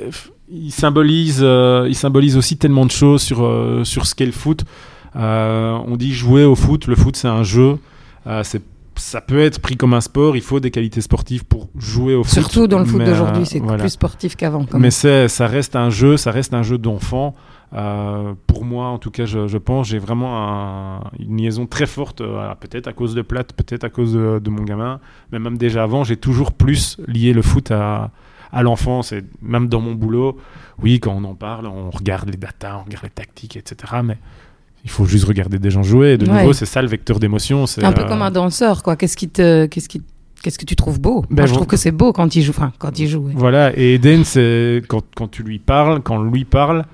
il 0.52 0.72
symbolise, 0.72 1.40
euh, 1.42 1.86
il 1.88 1.96
symbolise 1.96 2.38
aussi 2.38 2.58
tellement 2.58 2.86
de 2.86 2.92
choses 2.92 3.22
sur 3.22 3.44
euh, 3.44 3.84
sur 3.84 4.06
ce 4.06 4.16
qu'est 4.16 4.26
le 4.26 4.32
foot. 4.32 4.64
Euh, 5.16 5.78
on 5.88 5.98
dit 5.98 6.14
jouer 6.14 6.46
au 6.46 6.56
foot. 6.56 6.88
Le 6.88 6.96
foot, 6.96 7.16
c'est 7.16 7.28
un 7.28 7.44
jeu. 7.44 7.78
C'est 8.44 8.62
ça 8.96 9.20
peut 9.22 9.40
être 9.40 9.60
pris 9.60 9.78
comme 9.78 9.94
un 9.94 10.02
sport. 10.02 10.36
Il 10.36 10.42
faut 10.44 10.60
des 10.60 10.70
qualités 10.70 11.02
sportives 11.02 11.44
pour 11.46 11.70
jouer 11.78 12.14
au 12.14 12.24
foot. 12.24 12.34
Surtout 12.34 12.68
dans 12.68 12.80
le 12.80 12.86
foot 12.86 13.04
d'aujourd'hui, 13.04 13.46
c'est 13.46 13.60
voilà. 13.60 13.80
plus 13.80 13.90
sportif 13.90 14.36
qu'avant. 14.36 14.66
Mais 14.78 14.92
ça 14.92 15.48
reste 15.48 15.76
un 15.76 15.90
jeu, 15.90 16.18
ça 16.18 16.32
reste 16.32 16.54
un 16.54 16.62
jeu 16.64 16.78
d'enfant. 16.78 17.34
Euh, 17.74 18.34
pour 18.48 18.66
moi, 18.66 18.88
en 18.88 18.98
tout 18.98 19.12
cas, 19.12 19.26
je, 19.26 19.48
je 19.48 19.58
pense, 19.58 19.88
j'ai 19.88 19.98
vraiment 19.98 20.36
un- 20.38 21.04
une 21.20 21.38
liaison 21.38 21.66
très 21.66 21.86
forte, 21.86 22.20
euh, 22.20 22.54
peut-être 22.60 22.88
à 22.88 22.92
cause 22.94 23.16
de 23.16 23.22
Plate, 23.22 23.54
peut-être 23.54 23.86
à 23.86 23.90
cause 23.90 24.12
de, 24.14 24.40
de 24.44 24.50
mon 24.50 24.64
gamin, 24.64 25.00
mais 25.32 25.40
même 25.40 25.58
déjà 25.58 25.84
avant, 25.84 26.04
j'ai 26.04 26.18
toujours 26.18 26.52
plus 26.52 26.98
lié 27.08 27.32
le 27.32 27.42
foot 27.42 27.72
à, 27.72 28.12
à 28.52 28.64
l'enfance, 28.64 29.12
et 29.14 29.24
même 29.42 29.68
dans 29.68 29.80
mon 29.82 29.94
boulot, 29.94 30.38
oui, 30.82 31.00
quand 31.00 31.14
on 31.14 31.24
en 31.24 31.36
parle, 31.36 31.68
on 31.68 31.90
regarde 31.90 32.30
les 32.30 32.38
datas, 32.38 32.78
on 32.82 32.84
regarde 32.86 33.04
les 33.06 33.10
tactiques, 33.10 33.56
etc. 33.58 33.94
Mais 34.04 34.18
il 34.84 34.90
faut 34.90 35.06
juste 35.06 35.26
regarder 35.26 35.60
des 35.60 35.70
gens 35.72 35.84
jouer. 35.84 36.18
De 36.18 36.26
Ouais. 36.30 36.40
nouveau, 36.42 36.54
c'est 36.54 36.66
ça 36.66 36.82
le 36.82 36.88
vecteur 36.88 37.20
d'émotion. 37.20 37.66
C'est 37.68 37.84
un 37.84 37.92
peu 37.94 38.02
euh, 38.02 38.08
comme 38.08 38.22
un 38.22 38.32
danseur, 38.32 38.84
quoi. 38.84 38.96
Qu'est-ce 38.96 39.16
qui 39.16 39.30
te, 39.30 39.66
qu'est-ce 39.68 39.88
qui, 39.88 40.02
qu'est-ce 40.44 40.58
que 40.60 40.66
tu 40.66 40.76
trouves 40.76 41.00
beau? 41.00 41.22
Ben, 41.30 41.44
Moi, 41.44 41.46
je 41.48 41.54
trouve 41.54 41.68
que 41.68 41.78
c'est 41.78 41.92
beau 41.92 42.12
quand 42.14 42.36
il 42.36 42.42
joue. 42.42 42.52
Enfin, 42.52 42.74
quand 42.80 42.98
il 43.00 43.08
joue. 43.08 43.20
ouais. 43.28 43.34
Voilà, 43.36 43.78
et 43.78 43.94
Eden, 43.96 44.24
c'est 44.26 44.82
quand, 44.88 45.04
quand 45.16 45.28
tu 45.30 45.44
lui 45.44 45.60
parles, 45.60 46.02
quand 46.02 46.22
lui 46.24 46.46
parle, 46.46 46.86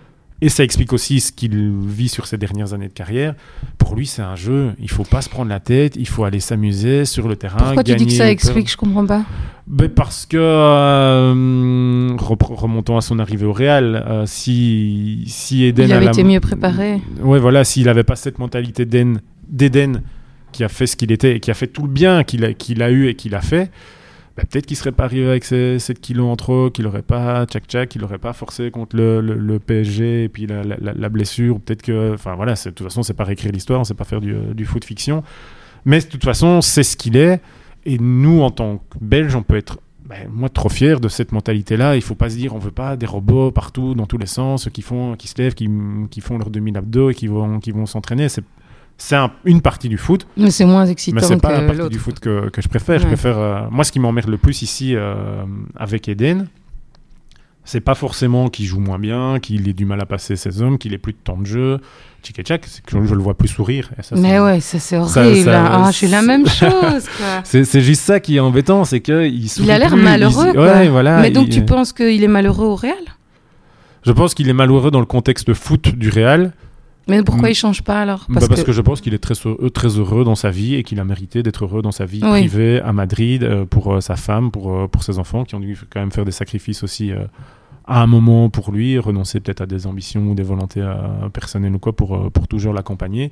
et 0.42 0.50
ça 0.50 0.64
explique 0.64 0.94
aussi 0.94 1.20
ce 1.20 1.32
qu'il 1.32 1.72
vit 1.88 2.10
sur 2.10 2.28
ses 2.28 2.38
dernières 2.38 2.74
années 2.74 2.88
de 2.90 2.94
carrière. 2.94 3.34
Pour 3.78 3.96
lui, 3.96 4.06
c'est 4.06 4.22
un 4.22 4.36
jeu. 4.36 4.72
Il 4.80 4.90
faut 4.90 5.04
pas 5.04 5.22
se 5.22 5.30
prendre 5.30 5.50
la 5.50 5.60
tête. 5.60 5.96
Il 5.98 6.08
faut 6.08 6.24
aller 6.26 6.40
s'amuser 6.40 7.06
sur 7.06 7.28
le 7.28 7.36
terrain. 7.36 7.58
Pourquoi 7.58 7.84
tu 7.84 7.92
dis 7.96 8.04
que 8.06 8.10
gagner 8.10 8.18
ça 8.18 8.30
explique? 8.30 8.70
Je 8.70 8.78
comprends 8.78 9.06
pas. 9.06 9.24
Ben, 9.66 9.90
Parce 9.90 10.26
que, 10.26 10.38
euh, 10.38 12.16
remontons 12.18 12.98
à 12.98 13.02
son 13.02 13.20
arrivée 13.20 13.46
au 13.46 13.54
Real, 13.54 14.04
euh, 14.08 14.24
si, 14.26 15.24
si 15.28 15.64
Eden 15.66 15.88
Il 15.88 15.94
avait 15.94 16.06
la- 16.06 16.12
été 16.12 16.24
mieux 16.24 16.40
préparé. 16.40 17.02
Ouais, 17.22 17.40
voilà, 17.40 17.64
s'il 17.64 17.86
n'avait 17.86 18.04
pas 18.04 18.16
cette 18.16 18.40
mentalité 18.40 18.86
d'Eden, 18.86 19.22
d'Eden 19.50 20.02
qui 20.52 20.64
a 20.64 20.70
fait 20.70 20.88
ce 20.88 20.96
qu'il 20.96 21.12
était 21.12 21.36
et 21.36 21.40
qui 21.40 21.52
a 21.52 21.54
fait 21.54 21.68
tout 21.68 21.84
le 21.84 21.90
bien 21.90 22.24
qu'il 22.24 22.46
a, 22.46 22.54
qu'il 22.54 22.82
a 22.82 22.90
eu 22.92 23.08
et 23.08 23.16
qu'il 23.16 23.36
a 23.36 23.42
fait, 23.42 23.70
bah, 24.38 24.44
peut-être 24.48 24.68
qu'il 24.68 24.78
serait 24.78 24.92
pas 24.92 25.06
arrivé 25.06 25.28
avec 25.28 25.44
ses 25.44 25.80
7 25.80 26.00
kilos 26.00 26.28
en 26.28 26.36
trop, 26.36 26.70
qu'il 26.70 26.86
aurait 26.86 27.02
pas 27.02 27.46
tchac 27.48 27.66
tchac, 27.66 27.90
qu'il 27.90 28.04
aurait 28.04 28.20
pas 28.20 28.34
forcé 28.34 28.70
contre 28.70 28.96
le, 28.96 29.58
PSG 29.58 30.26
et 30.26 30.30
puis 30.30 30.46
la, 30.46 30.64
la- 30.64 30.94
la- 30.94 31.10
blessure. 31.10 31.60
Peut-être 31.60 31.82
que, 31.82 32.14
enfin 32.14 32.36
voilà, 32.36 32.54
de 32.54 32.70
toute 32.70 32.84
façon, 32.84 33.02
c'est 33.02 33.16
pas 33.16 33.24
réécrire 33.24 33.52
l'histoire, 33.52 33.80
on 33.80 33.84
sait 33.84 33.96
pas 33.96 34.04
faire 34.04 34.22
du, 34.22 34.36
du 34.54 34.66
foot 34.66 34.86
fiction. 34.86 35.24
Mais 35.86 36.00
de 36.00 36.06
toute 36.06 36.24
façon, 36.24 36.62
c'est 36.62 36.84
ce 36.84 36.96
qu'il 36.96 37.18
est. 37.18 37.42
Et 37.86 37.98
nous, 37.98 38.42
en 38.42 38.52
tant 38.52 38.78
que 38.78 38.98
Belges, 39.02 39.36
on 39.36 39.42
peut 39.42 39.56
être, 39.56 39.80
ben, 40.06 40.28
moi, 40.30 40.50
trop 40.50 40.70
fier 40.70 41.00
de 41.00 41.08
cette 41.08 41.32
mentalité-là. 41.32 41.96
Il 41.96 42.04
faut 42.04 42.14
pas 42.14 42.30
se 42.30 42.36
dire, 42.36 42.54
on 42.54 42.60
veut 42.60 42.70
pas 42.70 42.96
des 42.96 43.08
robots 43.08 43.50
partout, 43.50 43.96
dans 43.96 44.06
tous 44.06 44.18
les 44.20 44.28
sens, 44.28 44.70
qui 44.72 44.84
font, 44.84 45.16
qui 45.16 45.28
se 45.28 45.42
lèvent, 45.42 45.56
qui, 45.56 46.22
font 46.22 46.38
leurs 46.38 46.52
2000 46.52 46.78
abdos 46.78 47.10
et 47.10 47.16
qui 47.16 47.26
vont, 47.26 47.60
qui 47.60 47.72
vont 47.72 47.88
s'entraîner. 47.88 48.28
C'est 48.98 49.16
un- 49.16 49.32
une 49.46 49.62
partie 49.62 49.90
du 49.90 49.98
foot, 49.98 50.28
Mais 50.38 50.50
c'est 50.52 50.66
moins 50.66 50.86
excitant 50.86 51.16
mais 51.16 51.22
c'est 51.22 51.38
pas 51.42 51.52
la 51.62 51.68
partie 51.74 51.90
du 51.90 52.00
foot 52.00 52.20
que, 52.20 52.50
que 52.50 52.62
je 52.62 52.68
préfère. 52.68 53.00
Je 53.00 53.06
préfère 53.08 53.38
euh, 53.38 53.62
moi, 53.70 53.84
ce 53.84 53.92
qui 53.92 54.00
m'emmerde 54.00 54.30
le 54.30 54.38
plus 54.38 54.62
ici 54.62 54.96
euh, 54.96 55.44
avec 55.76 56.08
Eden, 56.10 56.48
c'est 57.64 57.82
pas 57.82 57.96
forcément 57.96 58.48
qu'il 58.48 58.66
joue 58.66 58.80
moins 58.80 58.98
bien, 58.98 59.40
qu'il 59.40 59.68
ait 59.68 59.74
du 59.74 59.86
mal 59.86 60.00
à 60.00 60.06
passer 60.06 60.36
ses 60.38 60.62
hommes, 60.62 60.78
qu'il 60.78 60.94
ait 60.94 60.98
plus 60.98 61.12
de 61.14 61.18
temps 61.24 61.38
de 61.38 61.46
jeu. 61.46 61.80
Tchik 62.24 62.40
et 62.40 62.44
tchak, 62.44 62.64
c'est 62.66 62.84
que 62.84 63.04
je, 63.06 63.14
le 63.14 63.22
vois 63.22 63.36
plus 63.38 63.50
sourire. 63.50 63.92
Et 64.00 64.04
ça, 64.04 64.16
Mais 64.16 64.40
ouais, 64.40 64.62
ça 64.62 64.80
c'est 64.80 64.96
Ça- 65.06 65.22
horrible. 65.22 65.46
ça- 65.46 65.66
hein. 65.66 65.82
Ah, 65.86 65.92
je 65.92 65.98
suis 65.98 66.08
la 66.08 66.22
même 66.22 66.48
chose. 66.48 67.06
C'est, 67.44 67.82
juste 67.82 68.02
ça 68.04 68.20
qui 68.20 68.38
est 68.38 68.40
embêtant, 68.40 68.84
c'est 68.86 69.00
que 69.02 69.26
il, 69.28 69.70
a 69.70 69.78
l'air 69.78 69.96
malheureux. 69.96 70.48
il- 70.48 70.54
quoi. 70.54 70.64
Ouais, 70.74 70.88
voilà. 70.90 71.22
Mais 71.22 71.30
donc 71.30 71.48
il- 71.48 71.54
tu 71.54 71.66
penses 71.66 71.94
qu'il 71.94 72.24
est 72.24 72.28
malheureux 72.28 72.66
au 72.68 72.76
Real? 72.76 72.96
Je 74.04 74.12
pense 74.14 74.34
qu'il 74.34 74.48
est 74.50 74.54
malheureux 74.54 74.90
dans 74.90 75.00
le 75.02 75.06
contexte 75.06 75.54
foot 75.54 75.90
du 75.96 76.10
Real, 76.10 76.54
Mais 77.08 77.24
pourquoi 77.24 77.48
Mm. 77.48 77.52
il 77.52 77.56
change 77.56 77.82
pas 77.84 78.02
alors? 78.02 78.28
Parce, 78.34 78.48
parce 78.48 78.64
que... 78.64 78.72
je 78.72 78.82
pense 78.82 79.02
qu'il 79.02 79.14
est 79.14 79.18
très, 79.20 79.36
heureux- 79.36 79.70
très 79.70 79.88
heureux 79.98 80.24
dans 80.24 80.36
sa 80.36 80.50
vie 80.50 80.76
et 80.76 80.84
qu'il 80.84 81.00
a 81.00 81.06
mérité 81.06 81.44
d'être 81.44 81.64
heureux 81.66 81.82
dans 81.82 81.92
sa 81.92 82.06
vie 82.06 82.22
Oui. 82.24 82.30
privée 82.48 82.82
à 82.82 82.92
Madrid 82.94 83.44
euh, 83.44 83.66
pour 83.66 83.94
euh, 83.94 84.02
sa 84.02 84.16
femme, 84.16 84.52
pour, 84.52 84.74
euh, 84.74 84.88
pour 84.88 85.04
ses 85.04 85.18
enfants 85.20 85.44
qui 85.46 85.56
ont 85.56 85.60
dû 85.60 85.78
quand 85.90 86.00
même 86.00 86.12
faire 86.12 86.26
des 86.26 86.32
sacrifices 86.32 86.84
aussi 86.84 87.12
à 87.90 88.02
un 88.04 88.08
moment 88.08 88.50
pour 88.50 88.74
lui, 88.74 89.00
renoncer 89.00 89.40
peut-être 89.40 89.62
à 89.62 89.66
des 89.66 89.88
ambitions 89.88 90.28
ou 90.28 90.36
des 90.36 90.44
volontés 90.44 90.86
personnelles 91.32 91.74
ou 91.74 91.80
quoi 91.80 91.96
pour, 91.96 92.30
pour 92.34 92.48
toujours 92.50 92.74
l'accompagner. 92.74 93.32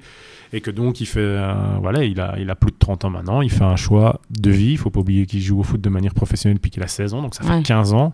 Et 0.53 0.61
que 0.61 0.71
donc 0.71 1.01
il 1.01 1.05
fait, 1.07 1.37
voilà, 1.81 2.05
il 2.05 2.21
a, 2.21 2.35
il 2.39 2.49
a 2.49 2.55
plus 2.55 2.71
de 2.71 2.77
30 2.79 3.03
ans 3.03 3.09
maintenant, 3.09 3.41
il 3.41 3.49
fait 3.51 3.65
un 3.65 3.75
choix 3.75 4.21
de 4.29 4.51
vie. 4.51 4.71
Il 4.71 4.77
faut 4.77 4.89
pas 4.89 5.01
oublier 5.01 5.25
qu'il 5.25 5.41
joue 5.41 5.59
au 5.59 5.63
foot 5.63 5.81
de 5.81 5.89
manière 5.89 6.13
professionnelle 6.13 6.55
depuis 6.55 6.71
qu'il 6.71 6.83
a 6.83 6.87
16 6.87 7.13
ans, 7.13 7.21
donc 7.21 7.35
ça 7.35 7.43
fait 7.43 7.49
Ouais. 7.51 7.63
15 7.63 7.91
ans. 7.93 8.13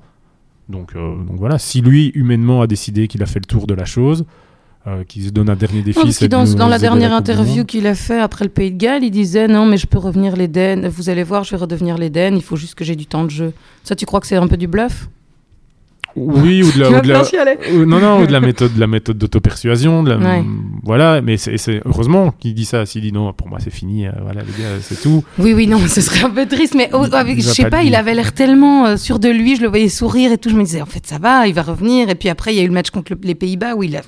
Donc, 0.68 0.96
donc 0.96 1.36
voilà, 1.38 1.60
si 1.60 1.82
lui 1.82 2.08
humainement 2.16 2.62
a 2.64 2.68
décidé 2.68 3.08
qu'il 3.08 3.22
a 3.22 3.28
fait 3.28 3.40
le 3.40 3.46
tour 3.46 3.68
de 3.68 3.76
la 3.76 3.86
chose, 3.86 4.26
euh, 4.88 5.04
qu'il 5.04 5.24
se 5.24 5.30
donne 5.30 5.50
un 5.50 5.56
dernier 5.56 5.82
défi. 5.82 6.00
Non, 6.00 6.06
parce 6.06 6.24
dans, 6.24 6.46
nous 6.46 6.56
dans 6.56 6.68
la 6.68 6.80
dernière 6.80 7.14
interview 7.14 7.66
qu'il 7.66 7.86
a 7.86 7.96
fait 7.96 8.20
après 8.20 8.46
le 8.46 8.50
Pays 8.50 8.72
de 8.72 8.78
Galles, 8.78 9.04
il 9.04 9.12
disait 9.12 9.48
non 9.48 9.66
mais 9.66 9.78
je 9.78 9.86
peux 9.86 10.00
revenir 10.00 10.36
l'Éden. 10.36 10.88
Vous 10.90 11.10
allez 11.10 11.24
voir, 11.24 11.44
je 11.44 11.52
vais 11.52 11.58
redevenir 11.58 11.98
l'Éden. 11.98 12.36
Il 12.36 12.42
faut 12.42 12.56
juste 12.56 12.76
que 12.76 12.84
j'ai 12.84 12.96
du 12.96 13.06
temps 13.06 13.24
de 13.24 13.30
jeu. 13.30 13.54
Ça, 13.84 13.96
tu 13.96 14.06
crois 14.06 14.20
que 14.20 14.28
c'est 14.28 14.36
un 14.36 14.48
peu 14.48 14.58
du 14.58 14.68
bluff? 14.68 15.08
Oui, 16.16 16.64
ou 16.64 16.72
de 16.72 16.80
la, 16.80 16.90
ou 16.90 17.02
de 17.02 17.08
la- 17.08 17.86
non, 17.86 18.00
non, 18.00 18.22
ou 18.22 18.28
de 18.28 18.32
la 18.32 18.40
méthode, 18.42 18.74
de 18.74 18.80
la 18.80 18.88
méthode 18.88 19.18
d'auto-persuasion, 19.18 20.04
de 20.04 20.10
la- 20.12 20.18
Ouais. 20.18 20.44
voilà. 20.84 21.22
Mais 21.22 21.38
c'est, 21.38 21.56
heureusement 21.86 22.34
qu'il 22.40 22.54
dit 22.54 22.66
ça. 22.66 22.86
S'il 22.86 23.02
dit 23.02 23.12
non, 23.12 23.32
pour 23.34 23.48
moi 23.48 23.60
c'est 23.62 23.70
fini, 23.74 24.08
euh, 24.08 24.12
voilà 24.22 24.42
les 24.42 24.64
gars, 24.64 24.70
c'est 24.82 25.02
tout. 25.02 25.24
Oui, 25.40 25.54
oui, 25.54 25.68
non, 25.68 25.80
ce 25.88 26.02
serait 26.02 26.26
un 26.26 26.30
peu 26.30 26.46
triste, 26.46 26.76
mais 26.76 26.90
oh, 26.94 27.06
avec- 27.14 27.38
je 27.42 27.48
sais 27.50 27.70
pas 27.70 27.84
il 27.84 27.96
avait 27.96 28.14
l'air 28.14 28.34
tellement 28.34 28.86
euh, 28.88 28.98
sûr 28.98 29.20
de 29.20 29.30
lui, 29.30 29.56
je 29.56 29.62
le 29.62 29.68
voyais 29.68 29.90
sourire 29.90 30.32
et 30.32 30.38
tout, 30.38 30.50
je 30.50 30.56
me 30.56 30.64
disais, 30.64 30.82
en 30.82 30.86
fait, 30.86 31.06
ça 31.08 31.18
va, 31.18 31.48
il 31.48 31.54
va 31.54 31.62
revenir. 31.62 32.10
Et 32.10 32.16
puis 32.16 32.30
après, 32.30 32.54
il 32.54 32.58
y 32.58 32.60
a 32.60 32.64
eu 32.64 32.68
le 32.68 32.74
match 32.74 32.90
contre 32.90 33.14
le- 33.14 33.20
les 33.24 33.36
Pays-Bas 33.36 33.76
où 33.76 33.84
il 33.84 33.96
a, 33.96 34.02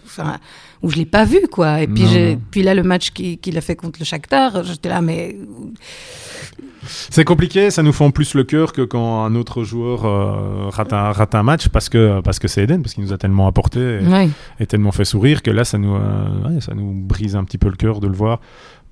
où 0.84 0.90
je 0.90 0.98
l'ai 0.98 1.06
pas 1.06 1.26
vu, 1.26 1.40
quoi. 1.52 1.82
Et 1.82 1.88
puis, 1.88 2.04
Non, 2.04 2.10
j'ai- 2.10 2.36
non. 2.36 2.42
puis 2.52 2.62
là, 2.62 2.76
le 2.76 2.84
match 2.84 3.10
qui- 3.12 3.38
qu'il 3.40 3.58
a 3.58 3.62
fait 3.62 3.76
contre 3.76 4.00
le 4.00 4.06
Shakhtar, 4.06 4.64
j'étais 4.64 4.90
là, 4.90 5.02
mais 5.02 5.36
C'est 7.10 7.24
compliqué, 7.24 7.72
ça 7.72 7.82
nous 7.82 7.94
en 8.02 8.12
plus 8.12 8.34
le 8.34 8.44
cœur 8.44 8.74
que 8.74 8.82
quand 8.82 9.24
un 9.24 9.36
autre 9.36 9.64
joueur 9.64 10.06
euh, 10.06 10.68
rate, 10.70 10.92
un, 10.92 11.14
rate 11.14 11.34
un 11.34 11.42
match 11.44 11.70
parce 11.70 11.88
que 11.88 12.20
parce 12.20 12.40
que 12.40 12.50
c'est 12.50 12.64
Eden, 12.64 12.82
parce 12.82 12.94
qu'il 12.94 13.04
nous 13.06 13.14
a 13.14 13.18
tellement 13.18 13.48
apporté 13.48 13.80
et, 13.80 14.06
ouais. 14.06 14.30
et 14.60 14.66
tellement 14.66 14.92
fait 14.92 15.06
sourire 15.06 15.42
que 15.44 15.50
là 15.50 15.64
ça 15.64 15.78
nous 15.78 15.96
euh, 15.96 16.50
ouais, 16.50 16.60
ça 16.60 16.74
nous 16.76 16.92
brise 16.94 17.38
un 17.38 17.46
petit 17.46 17.58
peu 17.58 17.70
le 17.70 17.78
cœur 17.78 18.02
de 18.02 18.08
le 18.08 18.14
voir. 18.14 18.42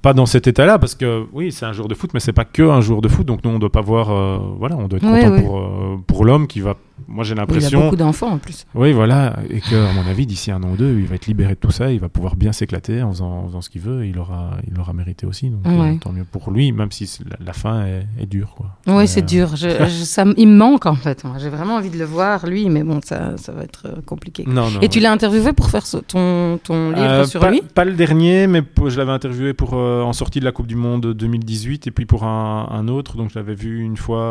Pas 0.01 0.13
dans 0.13 0.25
cet 0.25 0.47
état-là, 0.47 0.79
parce 0.79 0.95
que 0.95 1.25
oui, 1.31 1.51
c'est 1.51 1.65
un 1.65 1.73
joueur 1.73 1.87
de 1.87 1.93
foot, 1.93 2.09
mais 2.15 2.19
c'est 2.19 2.33
pas 2.33 2.45
que 2.45 2.63
un 2.63 2.81
joueur 2.81 3.01
de 3.01 3.07
foot, 3.07 3.23
donc 3.27 3.43
nous 3.43 3.51
on 3.51 3.59
doit 3.59 3.71
pas 3.71 3.81
voir, 3.81 4.09
euh, 4.09 4.39
voilà, 4.57 4.75
on 4.77 4.87
doit 4.87 4.97
être 4.97 5.05
Ouais, 5.11 5.23
content 5.25 5.41
pour 5.41 6.01
pour 6.07 6.25
l'homme 6.25 6.47
qui 6.47 6.61
va 6.61 6.75
moi 7.07 7.23
j'ai 7.23 7.31
Oui, 7.33 7.35
il 7.35 7.39
a 7.39 7.41
l'impression. 7.41 7.81
beaucoup 7.83 7.95
d'enfants 7.95 8.31
en 8.31 8.37
plus. 8.37 8.65
Oui, 8.75 8.91
voilà, 8.93 9.37
et 9.49 9.59
que 9.61 9.75
à 9.89 9.93
mon 9.93 10.09
avis, 10.09 10.25
d'ici 10.25 10.51
un 10.51 10.61
an 10.63 10.71
ou 10.71 10.75
deux, 10.77 10.97
il 10.99 11.05
va 11.05 11.15
être 11.15 11.27
libéré 11.27 11.53
de 11.55 11.59
tout 11.59 11.71
ça, 11.71 11.91
il 11.91 11.99
va 11.99 12.09
pouvoir 12.09 12.35
bien 12.35 12.51
s'éclater 12.51 13.01
en 13.01 13.11
faisant, 13.11 13.31
en 13.43 13.47
faisant 13.47 13.61
ce 13.61 13.69
qu'il 13.69 13.81
veut, 13.81 14.03
et 14.05 14.09
il 14.09 14.17
aura, 14.19 14.51
il 14.71 14.79
aura 14.79 14.93
mérité 14.93 15.25
aussi. 15.25 15.49
Donc, 15.49 15.65
Ouais. 15.65 15.91
euh, 15.95 15.97
tant 15.99 16.11
mieux 16.11 16.23
pour 16.23 16.51
lui, 16.51 16.71
même 16.71 16.91
si 16.91 17.09
la, 17.29 17.37
la 17.45 17.53
fin 17.53 17.85
est, 17.85 18.05
est 18.19 18.25
dure, 18.25 18.55
quoi. 18.55 18.77
Oui, 18.87 19.07
c'est 19.07 19.21
euh, 19.23 19.25
dur. 19.25 19.55
Je, 19.55 19.67
je- 19.85 20.03
ça, 20.03 20.25
il 20.37 20.47
me 20.47 20.55
manque 20.57 20.85
en 20.85 20.95
fait. 20.95 21.23
J'ai 21.39 21.49
vraiment 21.49 21.75
envie 21.75 21.89
de 21.89 21.97
le 21.97 22.05
voir, 22.05 22.45
lui, 22.47 22.69
mais 22.69 22.83
bon, 22.83 22.99
ça, 23.03 23.37
ça 23.37 23.51
va 23.51 23.63
être 23.63 23.83
euh, 23.87 24.01
compliqué. 24.05 24.43
Non, 24.47 24.69
non. 24.69 24.79
Et 24.81 24.89
tu 24.89 24.99
l'as 24.99 25.11
interviewé 25.11 25.53
pour 25.53 25.69
faire 25.69 25.85
ce- 25.85 25.97
ton, 25.97 26.59
ton 26.63 26.89
livre 26.89 27.01
Euh, 27.01 27.25
sur 27.25 27.39
pas, 27.41 27.51
lui? 27.51 27.61
pas 27.61 27.85
le 27.85 27.93
dernier, 27.93 28.47
mais 28.47 28.61
pour- 28.61 28.89
je 28.89 28.97
l'avais 28.97 29.11
interviewé 29.11 29.53
pour 29.53 29.73
en 29.73 30.13
sortie 30.13 30.39
de 30.39 30.45
la 30.45 30.51
Coupe 30.51 30.67
du 30.67 30.75
Monde 30.75 31.13
2018 31.13 31.87
et 31.87 31.91
puis 31.91 32.05
pour 32.05 32.23
un, 32.23 32.67
un 32.71 32.87
autre. 32.87 33.15
Donc 33.17 33.29
je 33.31 33.35
l'avais 33.39 33.55
vu 33.55 33.81
une 33.81 33.97
fois 33.97 34.21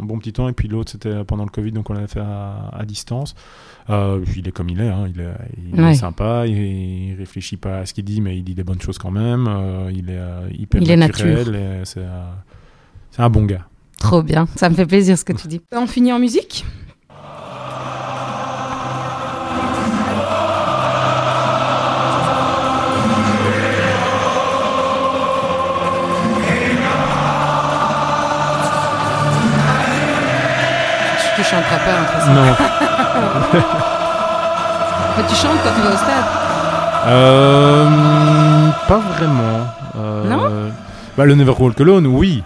un 0.00 0.04
bon 0.04 0.18
petit 0.18 0.32
temps 0.32 0.48
et 0.48 0.52
puis 0.52 0.68
l'autre 0.68 0.92
c'était 0.92 1.24
pendant 1.24 1.44
le 1.44 1.50
Covid, 1.50 1.72
donc 1.72 1.85
on 1.90 1.94
l'avait 1.94 2.06
fait 2.06 2.20
à, 2.20 2.70
à 2.72 2.84
distance. 2.84 3.34
Euh, 3.88 4.24
il 4.36 4.48
est 4.48 4.52
comme 4.52 4.68
il 4.68 4.80
est, 4.80 4.88
hein, 4.88 5.06
il 5.08 5.20
est, 5.20 5.28
il 5.72 5.78
est 5.78 5.82
Ouais. 5.82 5.94
sympa, 5.94 6.44
il, 6.46 6.56
il 7.10 7.14
réfléchit 7.16 7.56
pas 7.56 7.78
à 7.78 7.86
ce 7.86 7.94
qu'il 7.94 8.04
dit, 8.04 8.20
mais 8.20 8.36
il 8.36 8.42
dit 8.44 8.54
des 8.54 8.64
bonnes 8.64 8.80
choses 8.80 8.98
quand 8.98 9.10
même. 9.12 9.46
euh, 9.48 9.90
il 9.94 10.10
est 10.10 10.18
euh, 10.18 10.48
hyper 10.52 10.82
Il 10.82 10.92
naturel 10.98 11.52
euh, 11.54 11.82
c'est 11.84 13.22
un 13.22 13.30
bon 13.30 13.44
gars. 13.44 13.66
Trop 13.98 14.22
bien. 14.22 14.46
Ça 14.56 14.68
me 14.68 14.74
fait 14.74 14.86
plaisir 14.86 15.16
ce 15.16 15.24
que 15.24 15.32
tu 15.32 15.46
dis. 15.48 15.60
On 15.72 15.86
finit 15.86 16.12
en 16.12 16.18
musique? 16.18 16.64
Chanteras 31.50 31.78
pas, 31.78 31.92
toute 31.98 32.20
façon. 32.20 32.32
Non. 32.32 32.54
Mais 35.16 35.22
tu 35.28 35.34
chantes 35.34 35.58
quand 35.64 35.74
tu 35.74 35.80
vas 35.80 35.94
au 35.94 35.96
stade. 35.96 36.24
Euh, 37.06 38.70
pas 38.88 38.98
vraiment. 38.98 39.66
Euh, 39.96 40.28
Non 40.28 40.72
bah, 41.16 41.24
Le 41.24 41.34
Never 41.34 41.54
Walk 41.58 41.80
Alone, 41.80 42.06
oui. 42.06 42.42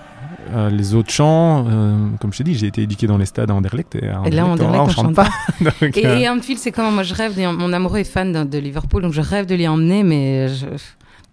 Euh, 0.55 0.69
les 0.69 0.95
autres 0.95 1.11
chants, 1.13 1.65
euh, 1.69 1.97
comme 2.21 2.33
je 2.33 2.39
t'ai 2.39 2.45
dit, 2.45 2.55
j'ai 2.57 2.67
été 2.67 2.83
éduqué 2.83 3.07
dans 3.07 3.19
les 3.19 3.27
stades 3.27 3.51
à 3.51 3.55
Anderlecht. 3.55 3.95
Et, 3.97 4.09
à 4.09 4.23
Et 4.27 4.31
là, 4.31 4.47
Anderlecht, 4.47 4.75
Anderlecht, 4.81 4.99
on 4.99 5.03
chante 5.03 5.15
pas. 5.15 5.29
Donc, 5.61 5.97
Et, 5.97 6.07
euh, 6.07 6.17
et 6.19 6.29
Anfield, 6.29 6.59
c'est 6.61 6.73
comment 6.73 6.91
Moi, 6.91 7.03
je 7.05 7.15
rêve. 7.15 7.35
de- 7.37 7.47
mon 7.47 7.73
amoureux 7.73 7.99
est 7.99 8.05
fan 8.05 8.33
de, 8.33 8.45
de 8.45 8.59
Liverpool, 8.59 9.03
donc 9.03 9.13
je 9.13 9.21
rêve 9.21 9.47
de 9.47 9.55
l'y 9.55 9.67
emmener, 9.69 10.03
mais 10.03 10.49
je... 10.49 10.67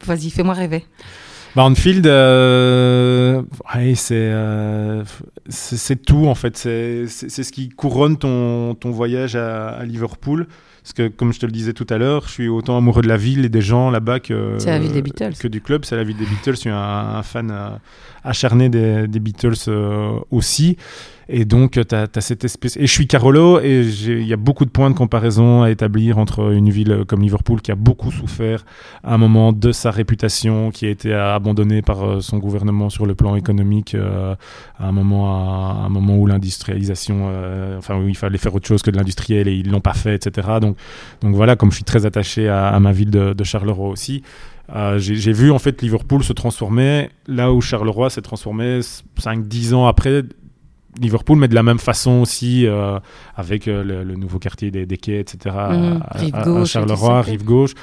vas-y, 0.05 0.29
fais-moi 0.29 0.53
rêver. 0.53 0.85
Anfield, 1.63 2.05
euh, 2.07 3.41
ouais, 3.75 3.95
c'est 3.95 4.15
euh, 4.15 5.03
c'est 5.49 6.01
tout 6.03 6.27
en 6.27 6.35
fait. 6.35 6.57
C'est 6.57 7.07
ce 7.07 7.51
qui 7.51 7.69
couronne 7.69 8.17
ton, 8.17 8.75
ton 8.75 8.91
voyage 8.91 9.35
à, 9.35 9.69
à 9.69 9.83
Liverpool. 9.85 10.47
Parce 10.83 10.93
que, 10.93 11.07
comme 11.09 11.33
je 11.33 11.39
te 11.39 11.45
le 11.45 11.51
disais 11.51 11.73
tout 11.73 11.87
à 11.89 11.97
l'heure, 11.97 12.23
je 12.27 12.31
suis 12.31 12.47
autant 12.47 12.77
amoureux 12.77 13.01
de 13.01 13.09
la 13.09 13.17
ville 13.17 13.43
et 13.43 13.49
des 13.49 13.59
gens 13.61 13.89
là-bas 13.89 14.21
que, 14.21 14.55
C'est 14.57 14.69
la 14.69 14.79
ville 14.79 14.93
des 14.93 15.01
Beatles. 15.01 15.33
que 15.37 15.49
du 15.49 15.59
club. 15.59 15.83
C'est 15.83 15.97
la 15.97 16.05
ville 16.05 16.15
des 16.15 16.25
Beatles. 16.25 16.51
Je 16.51 16.59
suis 16.61 16.69
un, 16.69 16.77
un 16.77 17.23
fan 17.23 17.51
euh, 17.51 17.69
acharné 18.23 18.69
des, 18.69 19.07
des 19.07 19.19
Beatles 19.19 19.69
aussi. 20.31 20.77
Et 21.29 21.45
donc, 21.45 21.71
tu 21.71 21.95
as, 21.95 22.07
cette 22.21 22.45
espèce. 22.45 22.77
Et 22.77 22.87
je 22.87 22.91
suis 22.91 23.07
Carolo, 23.07 23.59
et 23.59 23.81
il 23.81 24.25
y 24.25 24.33
a 24.33 24.37
beaucoup 24.37 24.63
de 24.65 24.69
points 24.69 24.89
de 24.89 24.95
comparaison 24.95 25.63
à 25.63 25.71
établir 25.71 26.17
entre 26.17 26.53
une 26.53 26.69
ville 26.69 27.03
comme 27.07 27.21
Liverpool 27.21 27.61
qui 27.61 27.71
a 27.71 27.75
beaucoup 27.75 28.11
souffert 28.11 28.65
à 29.03 29.13
un 29.13 29.17
moment 29.17 29.51
de 29.51 29.71
sa 29.71 29.91
réputation, 29.91 30.71
qui 30.71 30.85
a 30.85 30.89
été 30.89 31.13
abandonnée 31.13 31.81
par 31.81 32.03
euh, 32.03 32.19
son 32.21 32.37
gouvernement 32.37 32.89
sur 32.89 33.05
le 33.05 33.15
plan 33.15 33.35
économique, 33.35 33.95
euh, 33.95 34.35
à, 34.79 34.87
un 34.87 34.91
moment, 34.91 35.81
à 35.83 35.85
un 35.85 35.89
moment 35.89 36.17
où 36.17 36.25
l'industrialisation, 36.25 37.27
euh, 37.29 37.77
enfin, 37.77 37.97
où 37.97 38.07
il 38.07 38.15
fallait 38.15 38.37
faire 38.37 38.55
autre 38.55 38.67
chose 38.67 38.81
que 38.81 38.91
de 38.91 38.97
l'industriel 38.97 39.47
et 39.47 39.53
ils 39.53 39.69
l'ont 39.69 39.81
pas 39.81 39.93
fait, 39.93 40.15
etc. 40.15 40.47
Donc, 40.61 40.77
donc 41.21 41.35
voilà, 41.35 41.55
comme 41.55 41.71
je 41.71 41.75
suis 41.75 41.83
très 41.83 42.05
attaché 42.05 42.47
à, 42.47 42.79
ma 42.79 42.91
ville 42.91 43.09
de, 43.09 43.43
Charleroi 43.43 43.89
aussi. 43.89 44.23
euh, 44.75 44.97
j'ai 44.99 45.31
vu 45.31 45.51
en 45.51 45.59
fait 45.59 45.81
Liverpool 45.81 46.23
se 46.23 46.33
transformer 46.33 47.09
là 47.27 47.53
où 47.53 47.61
Charleroi 47.61 48.09
s'est 48.09 48.21
transformé 48.21 48.81
5-10 49.19 49.73
ans 49.73 49.87
après 49.87 50.23
Liverpool, 50.99 51.37
mais 51.37 51.47
de 51.47 51.55
la 51.55 51.63
même 51.63 51.79
façon 51.79 52.21
aussi, 52.21 52.65
euh, 52.65 52.99
avec 53.35 53.67
euh, 53.67 53.83
le, 53.83 54.03
le 54.03 54.15
nouveau 54.15 54.39
quartier 54.39 54.71
des, 54.71 54.85
des 54.85 54.97
quais, 54.97 55.19
etc. 55.19 55.55
Mhm. 55.71 56.01
à, 56.33 56.65
Charleroi, 56.65 57.21
rive 57.21 57.43
gauche. 57.43 57.73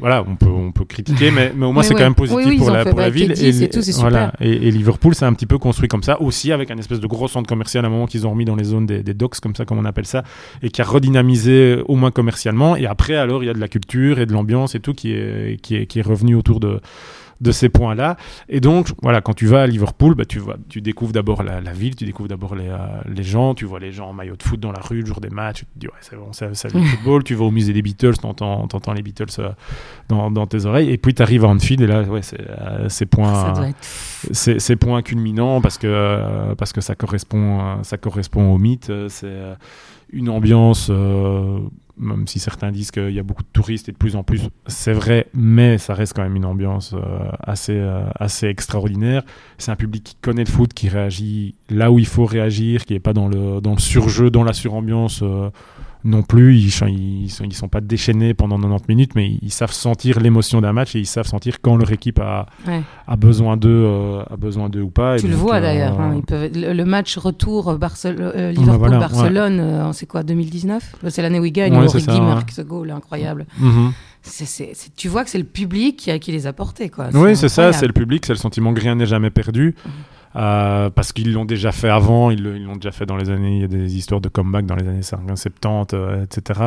Voilà, 0.00 0.24
on 0.26 0.34
peut, 0.34 0.48
on 0.48 0.72
peut 0.72 0.84
critiquer, 0.84 1.30
mais, 1.30 1.52
mais 1.54 1.66
au 1.66 1.72
moins 1.72 1.82
c'est 1.84 1.94
ouais. 1.94 2.00
quand 2.00 2.04
même 2.04 2.16
positif 2.16 2.44
Oui, 2.44 2.52
oui, 2.54 2.58
pour, 2.58 2.70
la, 2.70 2.84
pour 2.84 2.98
la 2.98 3.10
ville. 3.10 3.32
Et 3.32 3.68
tout, 3.68 3.80
c'est 3.80 3.92
voilà. 3.92 4.32
Et, 4.40 4.50
et 4.50 4.70
Liverpool, 4.72 5.14
c'est 5.14 5.24
un 5.24 5.32
petit 5.32 5.46
peu 5.46 5.56
construit 5.56 5.88
comme 5.88 6.02
ça, 6.02 6.20
aussi 6.20 6.50
avec 6.50 6.70
un 6.72 6.76
espèce 6.78 6.98
de 6.98 7.06
gros 7.06 7.28
centre 7.28 7.48
commercial 7.48 7.84
à 7.84 7.88
un 7.88 7.90
moment 7.90 8.06
qu'ils 8.06 8.26
ont 8.26 8.30
remis 8.30 8.44
dans 8.44 8.56
les 8.56 8.64
zones 8.64 8.86
des, 8.86 9.04
des 9.04 9.14
docks, 9.14 9.38
comme 9.38 9.54
ça, 9.54 9.64
comme 9.64 9.78
on 9.78 9.84
appelle 9.84 10.06
ça, 10.06 10.24
et 10.62 10.70
qui 10.70 10.82
a 10.82 10.84
redynamisé 10.84 11.78
au 11.86 11.94
moins 11.94 12.10
commercialement. 12.10 12.74
Et 12.74 12.86
après, 12.86 13.14
alors, 13.14 13.44
il 13.44 13.46
y 13.46 13.50
a 13.50 13.54
de 13.54 13.60
la 13.60 13.68
culture 13.68 14.18
et 14.18 14.26
de 14.26 14.32
l'ambiance 14.32 14.74
et 14.74 14.80
tout 14.80 14.94
qui 14.94 15.12
est, 15.12 15.60
qui 15.62 15.76
est, 15.76 15.86
qui 15.86 16.00
est 16.00 16.02
revenu 16.02 16.34
autour 16.34 16.58
de 16.58 16.80
de 17.40 17.52
ces 17.52 17.68
points-là. 17.68 18.16
Et 18.48 18.60
donc, 18.60 18.88
voilà, 19.02 19.20
quand 19.20 19.34
tu 19.34 19.46
vas 19.46 19.62
à 19.62 19.66
Liverpool, 19.66 20.14
bah, 20.14 20.24
tu, 20.24 20.38
vois, 20.38 20.56
tu 20.68 20.80
découvres 20.80 21.12
d'abord 21.12 21.42
la, 21.42 21.60
la 21.60 21.72
ville, 21.72 21.94
tu 21.96 22.04
découvres 22.04 22.28
d'abord 22.28 22.54
les, 22.54 22.68
euh, 22.68 22.76
les 23.12 23.22
gens, 23.22 23.54
tu 23.54 23.64
vois 23.64 23.80
les 23.80 23.92
gens 23.92 24.10
en 24.10 24.12
maillot 24.12 24.36
de 24.36 24.42
foot 24.42 24.60
dans 24.60 24.72
la 24.72 24.80
rue 24.80 25.00
le 25.00 25.06
jour 25.06 25.20
des 25.20 25.30
matchs, 25.30 25.60
tu 25.60 25.64
te 25.66 25.78
dis, 25.78 25.86
ouais, 25.86 25.92
c'est 26.00 26.16
bon, 26.16 26.32
ça, 26.32 26.46
le 26.48 26.80
football, 26.82 27.24
tu 27.24 27.34
vas 27.34 27.44
au 27.44 27.50
musée 27.50 27.72
des 27.72 27.82
Beatles, 27.82 28.14
t'entends, 28.20 28.66
t'entends 28.68 28.92
les 28.92 29.02
Beatles 29.02 29.24
euh, 29.38 29.50
dans, 30.08 30.30
dans 30.30 30.46
tes 30.46 30.64
oreilles, 30.64 30.90
et 30.90 30.98
puis 30.98 31.14
tu 31.14 31.22
arrives 31.22 31.44
à 31.44 31.48
Anfield, 31.48 31.80
et 31.82 31.86
là, 31.86 32.02
ouais, 32.02 32.22
c'est, 32.22 32.40
euh, 32.40 32.88
c'est 32.88 33.06
points, 33.06 33.54
Ça 33.54 33.68
c'est, 34.32 34.58
c'est 34.58 34.76
points 34.76 35.02
culminants 35.02 35.60
parce 35.60 35.76
que, 35.78 35.86
euh, 35.86 36.54
parce 36.54 36.72
que 36.72 36.80
ça, 36.80 36.94
correspond, 36.94 37.60
euh, 37.60 37.74
ça 37.82 37.96
correspond 37.98 38.52
au 38.54 38.58
mythe. 38.58 38.90
euh, 38.90 39.08
C'est 39.08 39.26
euh, 39.26 39.54
une 40.12 40.28
ambiance, 40.28 40.88
euh, 40.90 41.58
même 41.96 42.26
si 42.26 42.38
certains 42.38 42.72
disent 42.72 42.90
qu'il 42.90 43.10
y 43.10 43.18
a 43.18 43.22
beaucoup 43.22 43.42
de 43.42 43.48
touristes 43.52 43.88
et 43.88 43.92
de 43.92 43.96
plus 43.96 44.16
en 44.16 44.24
plus, 44.24 44.48
c'est 44.66 44.92
vrai, 44.92 45.26
mais 45.32 45.78
ça 45.78 45.94
reste 45.94 46.14
quand 46.14 46.22
même 46.22 46.36
une 46.36 46.44
ambiance 46.44 46.92
euh, 46.94 47.30
assez, 47.40 47.76
euh, 47.76 48.04
assez 48.18 48.46
extraordinaire. 48.46 49.22
C'est 49.58 49.70
un 49.70 49.76
public 49.76 50.02
qui 50.04 50.16
connaît 50.20 50.44
le 50.44 50.50
foot, 50.50 50.74
qui 50.74 50.88
réagit 50.88 51.54
là 51.70 51.90
où 51.92 51.98
il 51.98 52.06
faut 52.06 52.24
réagir, 52.24 52.84
qui 52.84 52.94
n'est 52.94 53.00
pas 53.00 53.12
dans 53.12 53.28
le, 53.28 53.60
dans 53.60 53.74
le 53.74 53.80
surjeu, 53.80 54.30
dans 54.30 54.44
la 54.44 54.52
surambiance. 54.52 55.20
euh, 55.22 55.50
non 56.04 56.22
plus, 56.22 56.56
ils, 56.58 56.66
ils, 57.22 57.30
sont, 57.54 57.68
pas 57.68 57.80
déchaînés 57.80 58.34
pendant 58.34 58.58
90 58.58 58.84
minutes, 58.88 59.12
mais 59.14 59.26
ils, 59.30 59.38
ils 59.42 59.50
savent 59.52 59.72
sentir 59.72 60.20
l'émotion 60.20 60.60
d'un 60.60 60.72
match 60.74 60.94
et 60.94 60.98
ils 61.00 61.06
savent 61.06 61.26
sentir 61.26 61.60
quand 61.62 61.76
leur 61.76 61.90
équipe 61.92 62.20
a, 62.20 62.46
Ouais. 62.66 62.82
a 63.08 63.16
besoin 63.16 63.56
d'eux, 63.56 63.70
euh, 63.86 64.22
a 64.30 64.36
besoin 64.36 64.68
d'eux 64.68 64.82
ou 64.82 64.90
pas. 64.90 65.16
Et 65.16 65.20
Tu 65.20 65.26
le 65.28 65.32
donc, 65.32 65.40
vois 65.42 65.56
euh, 65.56 65.60
d'ailleurs. 65.62 65.98
hein, 66.00 66.20
le, 66.30 66.72
le 66.74 66.84
match 66.84 67.16
retour 67.16 67.70
euh, 67.70 67.78
bah 67.78 67.88
voilà, 68.04 68.52
Liverpool-Barcelone, 68.52 69.90
c'est 69.92 70.06
quoi, 70.06 70.22
2019 70.22 70.96
C'est 71.08 71.22
l'année 71.22 71.40
où 71.40 71.44
ils 71.44 71.52
gagnent, 71.52 71.76
Ouais, 71.78 71.86
Origi 71.86 72.20
marque 72.20 72.50
ce 72.50 72.62
goal 72.62 72.90
incroyable. 72.90 73.46
mhm. 73.58 73.92
Tu 74.96 75.08
vois 75.08 75.22
que 75.24 75.28
c'est 75.30 75.38
le 75.38 75.44
public 75.44 75.96
qui, 75.98 76.10
a- 76.10 76.18
qui 76.18 76.32
les 76.32 76.46
a 76.46 76.52
portés. 76.54 76.88
Quoi. 76.88 77.08
Oui, 77.12 77.36
c'est 77.36 77.48
ça, 77.50 77.72
c'est 77.74 77.86
le 77.86 77.92
public, 77.92 78.24
c'est 78.26 78.32
le 78.32 78.38
sentiment 78.38 78.72
que 78.72 78.80
rien 78.80 78.94
n'est 78.94 79.04
jamais 79.06 79.30
perdu. 79.30 79.74
Euh, 80.36 80.90
parce 80.90 81.12
qu'ils 81.12 81.32
l'ont 81.32 81.44
déjà 81.44 81.70
fait 81.70 81.88
avant, 81.88 82.30
ils 82.30 82.42
l'ont 82.42 82.74
déjà 82.74 82.90
fait 82.90 83.06
dans 83.06 83.16
les 83.16 83.30
années, 83.30 83.56
il 83.56 83.60
y 83.60 83.64
a 83.64 83.68
des 83.68 83.96
histoires 83.96 84.20
de 84.20 84.28
comeback 84.28 84.66
dans 84.66 84.74
les 84.74 84.88
années 84.88 85.02
50, 85.02 85.38
70, 85.38 85.94
euh, 85.94 86.24
etc. 86.24 86.60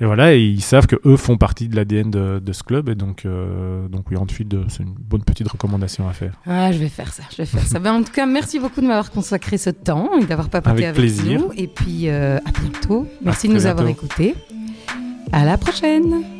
Et, 0.00 0.02
et 0.04 0.06
voilà, 0.06 0.34
et 0.34 0.42
ils 0.42 0.60
savent 0.60 0.86
que 0.86 0.96
eux 1.06 1.16
font 1.16 1.38
partie 1.38 1.68
de 1.68 1.76
l'ADN 1.76 2.10
de, 2.10 2.38
de 2.38 2.52
ce 2.52 2.62
club, 2.62 2.90
et 2.90 2.94
donc, 2.94 3.24
euh, 3.24 3.88
donc 3.88 4.10
oui, 4.10 4.18
Anfield, 4.18 4.52
euh, 4.52 4.64
c'est 4.68 4.82
une 4.82 4.92
bonne 4.94 5.22
petite 5.22 5.48
recommandation 5.48 6.06
à 6.08 6.12
faire. 6.12 6.34
Ah, 6.46 6.70
je 6.70 6.78
vais 6.78 6.88
faire 6.90 7.12
ça, 7.12 7.22
je 7.30 7.38
vais 7.38 7.46
faire 7.46 7.62
ça. 7.66 7.78
Ben, 7.78 7.94
en 7.94 8.02
tout 8.02 8.12
cas, 8.12 8.26
merci 8.26 8.58
beaucoup 8.58 8.82
de 8.82 8.86
m'avoir 8.86 9.10
consacré 9.10 9.56
ce 9.56 9.70
temps 9.70 10.10
et 10.20 10.26
d'avoir 10.26 10.50
papoté 10.50 10.70
Avec 10.70 10.84
avec, 10.84 10.96
plaisir. 10.96 11.40
nous. 11.40 11.52
Et 11.56 11.68
puis, 11.68 12.10
à 12.10 12.40
bientôt. 12.60 13.06
Merci 13.24 13.48
de 13.48 13.54
nous 13.54 13.66
avoir 13.66 13.86
écoutés. 13.88 14.34
À 15.32 15.44
la 15.44 15.56
prochaine. 15.56 16.35